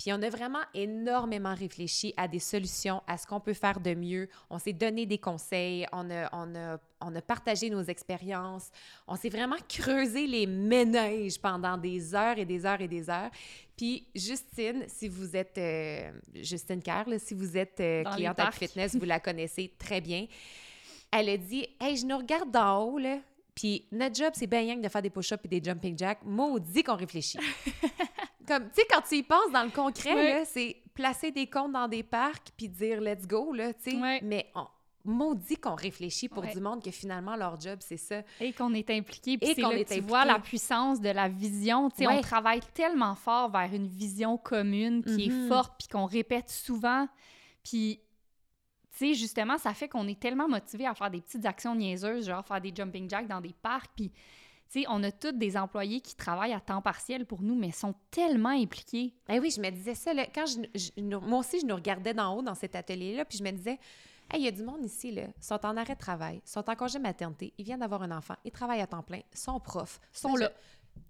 [0.00, 3.92] Puis on a vraiment énormément réfléchi à des solutions, à ce qu'on peut faire de
[3.92, 4.30] mieux.
[4.48, 8.70] On s'est donné des conseils, on a, on a, on a partagé nos expériences,
[9.06, 13.28] on s'est vraiment creusé les ménages pendant des heures et des heures et des heures.
[13.76, 18.50] Puis Justine, si vous êtes euh, Justine Kerr, là, si vous êtes euh, cliente à
[18.52, 20.26] fitness, vous la connaissez très bien.
[21.12, 23.18] Elle a dit Hey, je nous regarde d'en haut, là.
[23.54, 26.20] Puis notre job, c'est bien rien que de faire des push-ups et des jumping jacks.
[26.24, 27.38] Maudit qu'on réfléchit.
[28.50, 31.72] Comme, tu sais, quand tu y penses dans le concret, là, c'est placer des comptes
[31.72, 34.20] dans des parcs puis dire let's go, là, tu sais.
[34.22, 34.66] Mais on,
[35.04, 36.52] maudit qu'on réfléchit pour Ouais.
[36.52, 38.22] du monde que finalement leur job, c'est ça.
[38.40, 39.38] Et qu'on est impliqué.
[39.38, 40.08] Puis Et c'est qu'on là est que tu impliqué.
[40.08, 41.88] vois la puissance de la vision.
[41.90, 42.16] Tu sais, Ouais.
[42.18, 47.08] on travaille tellement fort vers une vision commune qui est forte, puis qu'on répète souvent.
[47.64, 48.00] Puis,
[48.92, 52.26] tu sais, justement, ça fait qu'on est tellement motivé à faire des petites actions niaiseuses,
[52.26, 53.90] genre faire des jumping jacks dans des parcs.
[53.96, 54.10] Puis,
[54.72, 57.72] tu sais, on a tous des employés qui travaillent à temps partiel pour nous, mais
[57.72, 59.12] sont tellement impliqués.
[59.26, 60.14] Ben oui, je me disais ça.
[60.14, 63.24] Là, quand je, je- nous- moi aussi, je nous regardais d'en haut dans cet atelier-là,
[63.24, 63.78] puis je me disais,
[64.32, 66.48] Hey, il y a du monde ici, là, ils sont en arrêt de travail, ils
[66.48, 69.58] sont en congé maternité, ils viennent d'avoir un enfant, ils travaillent à temps plein, sont
[69.58, 70.52] profs, sont là.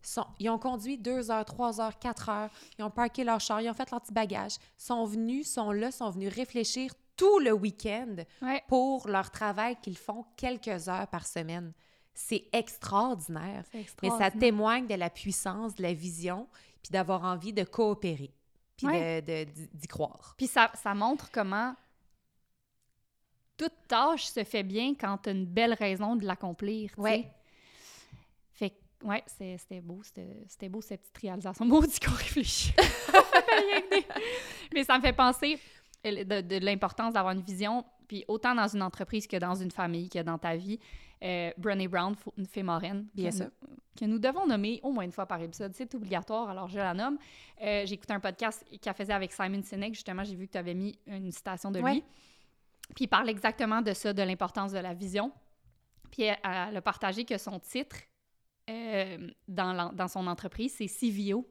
[0.03, 3.61] Sont, ils ont conduit deux heures, trois heures, quatre heures, ils ont parqué leur char,
[3.61, 7.53] ils ont fait leur petit bagage, sont venus, sont là, sont venus réfléchir tout le
[7.53, 8.63] week-end Ouais.
[8.69, 11.75] pour leur travail qu'ils font quelques heures par semaine.
[12.23, 13.65] C'est extraordinaire.
[13.73, 14.33] C'est Mais ça extraordinaire.
[14.39, 16.47] témoigne de la puissance, de la vision,
[16.83, 18.31] puis d'avoir envie de coopérer,
[18.77, 19.23] puis Ouais.
[19.23, 19.45] de-
[19.75, 20.35] d'y croire.
[20.37, 21.75] Puis ça, ça montre comment
[23.57, 26.91] toute tâche se fait bien quand tu as une belle raison de l'accomplir.
[26.97, 27.31] Ouais.
[28.53, 31.65] Fait que, ouais, c'était beau, c'était beau cette petite réalisation.
[31.67, 32.73] Maudit qu'on réfléchit.
[34.75, 35.59] Mais ça me fait penser
[36.07, 39.71] euh, de, de l'importance d'avoir une vision, puis autant dans une entreprise que dans une
[39.71, 40.79] famille, que dans ta vie.
[41.23, 42.15] Euh, Brené Brown,
[42.49, 43.45] fée moraine, Bien que sûr.
[43.63, 45.75] nous- que nous devons nommer au moins une fois par épisode.
[45.75, 47.19] C'est obligatoire, alors je la nomme.
[47.61, 49.93] Euh, j'ai écouté un podcast qu'elle faisait avec Simon Sinek.
[49.95, 52.03] Justement, j'ai vu que tu avais mis une citation de lui.
[52.95, 55.31] Puis il parle exactement de ça, de l'importance de la vision.
[56.11, 57.97] Puis elle, elle a partagé que son titre
[58.71, 61.47] euh, dans son entreprise, c'est CVO,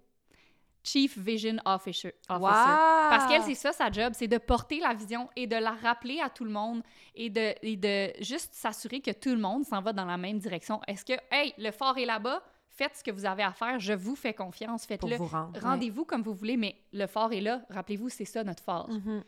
[0.91, 2.13] Chief Vision Officer.
[2.29, 3.09] Officer.
[3.09, 6.19] Parce qu'elle, c'est ça sa job, c'est de porter la vision et de la rappeler
[6.19, 6.81] à tout le monde
[7.15, 10.39] et de, et de juste s'assurer que tout le monde s'en va dans la même
[10.39, 10.81] direction.
[10.87, 13.93] Est-ce que, hey, le fort est là-bas, faites ce que vous avez à faire, je
[13.93, 15.17] vous fais confiance, faites-le.
[15.17, 15.59] ouais.
[15.61, 17.61] Rendez-vous comme vous voulez, mais le fort est là.
[17.69, 18.89] Rappelez-vous, c'est ça notre fort.
[18.89, 19.23] Mhm.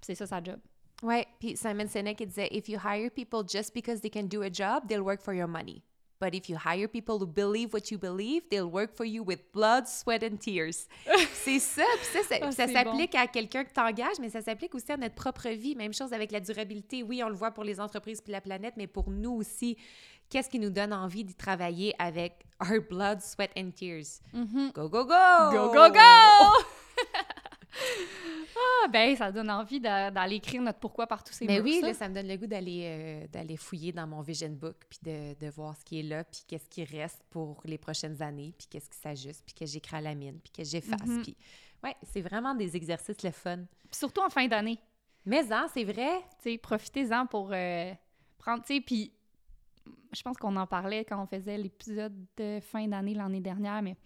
[0.00, 0.58] C'est ça sa job.
[1.02, 4.42] Ouais, puis Simon Sinek il disait If you hire people just because they can do
[4.42, 5.82] a job, they'll work for your money.
[6.20, 9.40] But if you hire people who believe what you believe, they'll work for you with
[9.52, 10.86] blood, sweat and tears.
[11.34, 14.40] c'est ça, puis ça, ça, Ah, ça c'est s'applique à quelqu'un que t'engages, mais ça
[14.40, 15.74] s'applique aussi à notre propre vie.
[15.74, 17.02] Même chose avec la durabilité.
[17.02, 19.76] Oui, on le voit pour les entreprises puis la planète, mais pour nous aussi,
[20.30, 24.20] qu'est-ce qui nous donne envie d'y travailler avec our blood, sweat and tears?
[24.72, 25.50] Go, go, go!
[25.52, 25.98] Go, go, go!
[28.56, 31.80] ah, ben, ça donne envie d'aller écrire notre pourquoi par tous ces Mais murs, oui,
[31.80, 31.86] ça.
[31.88, 34.98] là, ça me donne le goût d'aller euh, d'aller fouiller dans mon vision book, puis
[35.02, 38.54] de, de voir ce qui est là, puis qu'est-ce qui reste pour les prochaines années,
[38.56, 41.06] puis qu'est-ce qui s'ajuste, puis que j'écris à la mine, puis que j'efface.
[41.06, 41.22] Mhm.
[41.22, 41.36] Puis
[41.82, 43.58] ouais, c'est vraiment des exercices le fun.
[43.90, 44.78] Puis surtout en fin d'année.
[45.26, 46.20] Mais hein, c'est vrai?
[46.42, 47.92] Tu sais, profitez-en pour euh,
[48.38, 49.12] prendre, tu sais, puis
[50.12, 53.96] je pense qu'on en parlait quand on faisait l'épisode de fin d'année l'année dernière, mais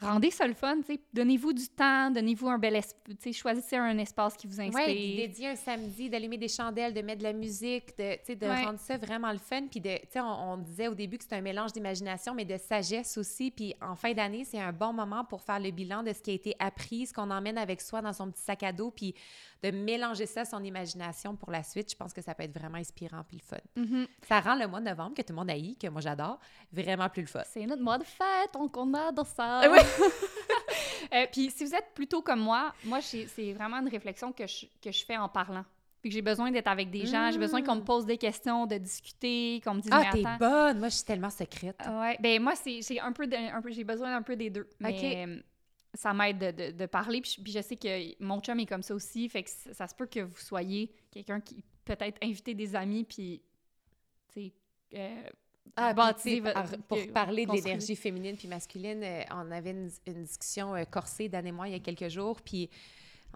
[0.00, 0.76] rendez ça le fun.
[1.12, 4.86] Donnez-vous du temps, donnez-vous un bel espace, choisissez un espace qui vous inspire.
[4.86, 8.04] Oui, dédier un samedi, d'allumer des chandelles, de mettre de la musique, de,
[8.46, 8.64] Ouais.
[8.64, 9.66] rendre ça vraiment le fun.
[9.70, 9.80] Puis,
[10.16, 13.50] on, on disait au début que c'est un mélange d'imagination, mais de sagesse aussi.
[13.50, 16.30] Puis, en fin d'année, c'est un bon moment pour faire le bilan de ce qui
[16.30, 19.14] a été appris, ce qu'on emmène avec soi dans son petit sac à dos, puis
[19.62, 21.90] de mélanger ça à son imagination pour la suite.
[21.90, 23.62] Je pense que ça peut être vraiment inspirant puis le fun.
[23.76, 24.06] Mhm.
[24.28, 26.38] Ça rend le mois de novembre, que tout le monde haït, que moi j'adore,
[26.70, 27.40] vraiment plus le fun.
[27.46, 29.62] C'est notre mois de fête, donc on adore ça.
[29.74, 29.78] Oui.
[31.12, 34.66] Euh, Puis si vous êtes plutôt comme moi, moi, c'est vraiment une réflexion que je,
[34.82, 35.64] que je fais en parlant.
[36.00, 38.66] Puis que j'ai besoin d'être avec des gens, j'ai besoin qu'on me pose des questions,
[38.66, 40.78] de discuter, qu'on me dise Ah, t'es bonne!
[40.80, 41.80] Moi, je suis tellement secrète.
[41.88, 44.50] Ouais, ben moi, c'est j'ai un peu, de- un peu j'ai besoin d'un peu des
[44.50, 44.68] deux.
[44.80, 45.40] Mais euh,
[45.94, 47.20] ça m'aide de, de- de parler.
[47.20, 49.28] Puis je, puis je sais que mon chum est comme ça aussi.
[49.28, 53.04] Fait que ça, ça se peut que vous soyez quelqu'un qui peut-être inviter des amis
[53.04, 53.40] puis
[54.32, 54.52] tu sais,
[54.94, 55.22] euh,
[55.76, 55.92] Ah,
[56.22, 60.74] sais, votre- pour parler de l'énergie féminine puis masculine, euh, on avait une, une discussion
[60.76, 62.70] euh, corsée, Dan et moi, il y a quelques jours, puis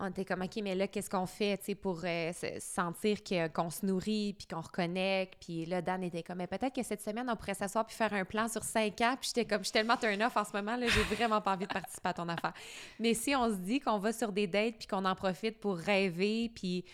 [0.00, 3.16] on était comme, OK, mais là, qu'est-ce qu'on fait, tu sais, pour euh, se- sentir
[3.52, 7.00] qu'on se nourrit, puis qu'on reconnecte, puis là, Dan était comme, mais peut-être que cette
[7.02, 9.64] semaine, on pourrait s'asseoir puis faire un plan sur cinq ans, puis j'étais comme, je
[9.64, 12.14] suis tellement turn off en ce moment, là, j'ai vraiment pas envie de participer à
[12.14, 12.52] ton affaire.
[13.00, 15.76] Mais si on se dit qu'on va sur des dates, puis qu'on en profite pour
[15.76, 16.84] rêver, puis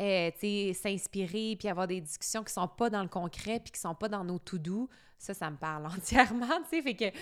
[0.00, 0.30] euh,
[0.74, 4.08] s'inspirer, puis avoir des discussions qui sont pas dans le concret, puis qui sont pas
[4.08, 4.88] dans nos to-do,
[5.18, 7.16] ça, ça me parle entièrement, tu sais, fait que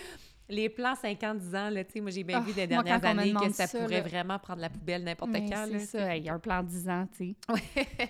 [0.49, 3.67] les plans 50-10 ans, là, moi, j'ai bien Ah, vu des dernières années que ça,
[3.67, 4.07] ça, pourrait là.
[4.07, 7.07] vraiment prendre la poubelle n'importe quand, c'est ça, il y a un plan 10 ans,
[7.15, 8.09] tu sais.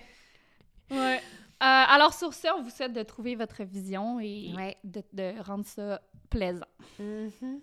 [0.90, 1.16] Ouais.
[1.18, 1.20] Euh,
[1.60, 4.76] alors, sur ce, on vous souhaite de trouver votre vision et Ouais.
[4.82, 6.66] de, de rendre ça plaisant.
[6.98, 7.60] Mhm.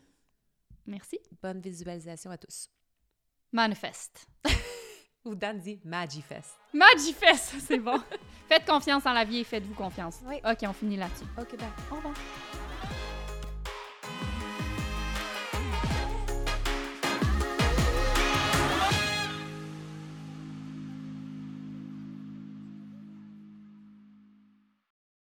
[0.88, 1.20] Merci.
[1.44, 2.70] Bonne visualisation à tous.
[3.52, 4.26] Manifeste.
[5.26, 6.58] Ou Dan dit Magifest.
[6.74, 8.00] Magifest, c'est bon.
[8.48, 10.20] Faites confiance en la vie et faites-vous confiance.
[10.26, 10.38] Oui.
[10.44, 11.26] OK, on finit là-dessus.
[11.38, 11.68] OK, bye.
[11.92, 12.14] Au revoir.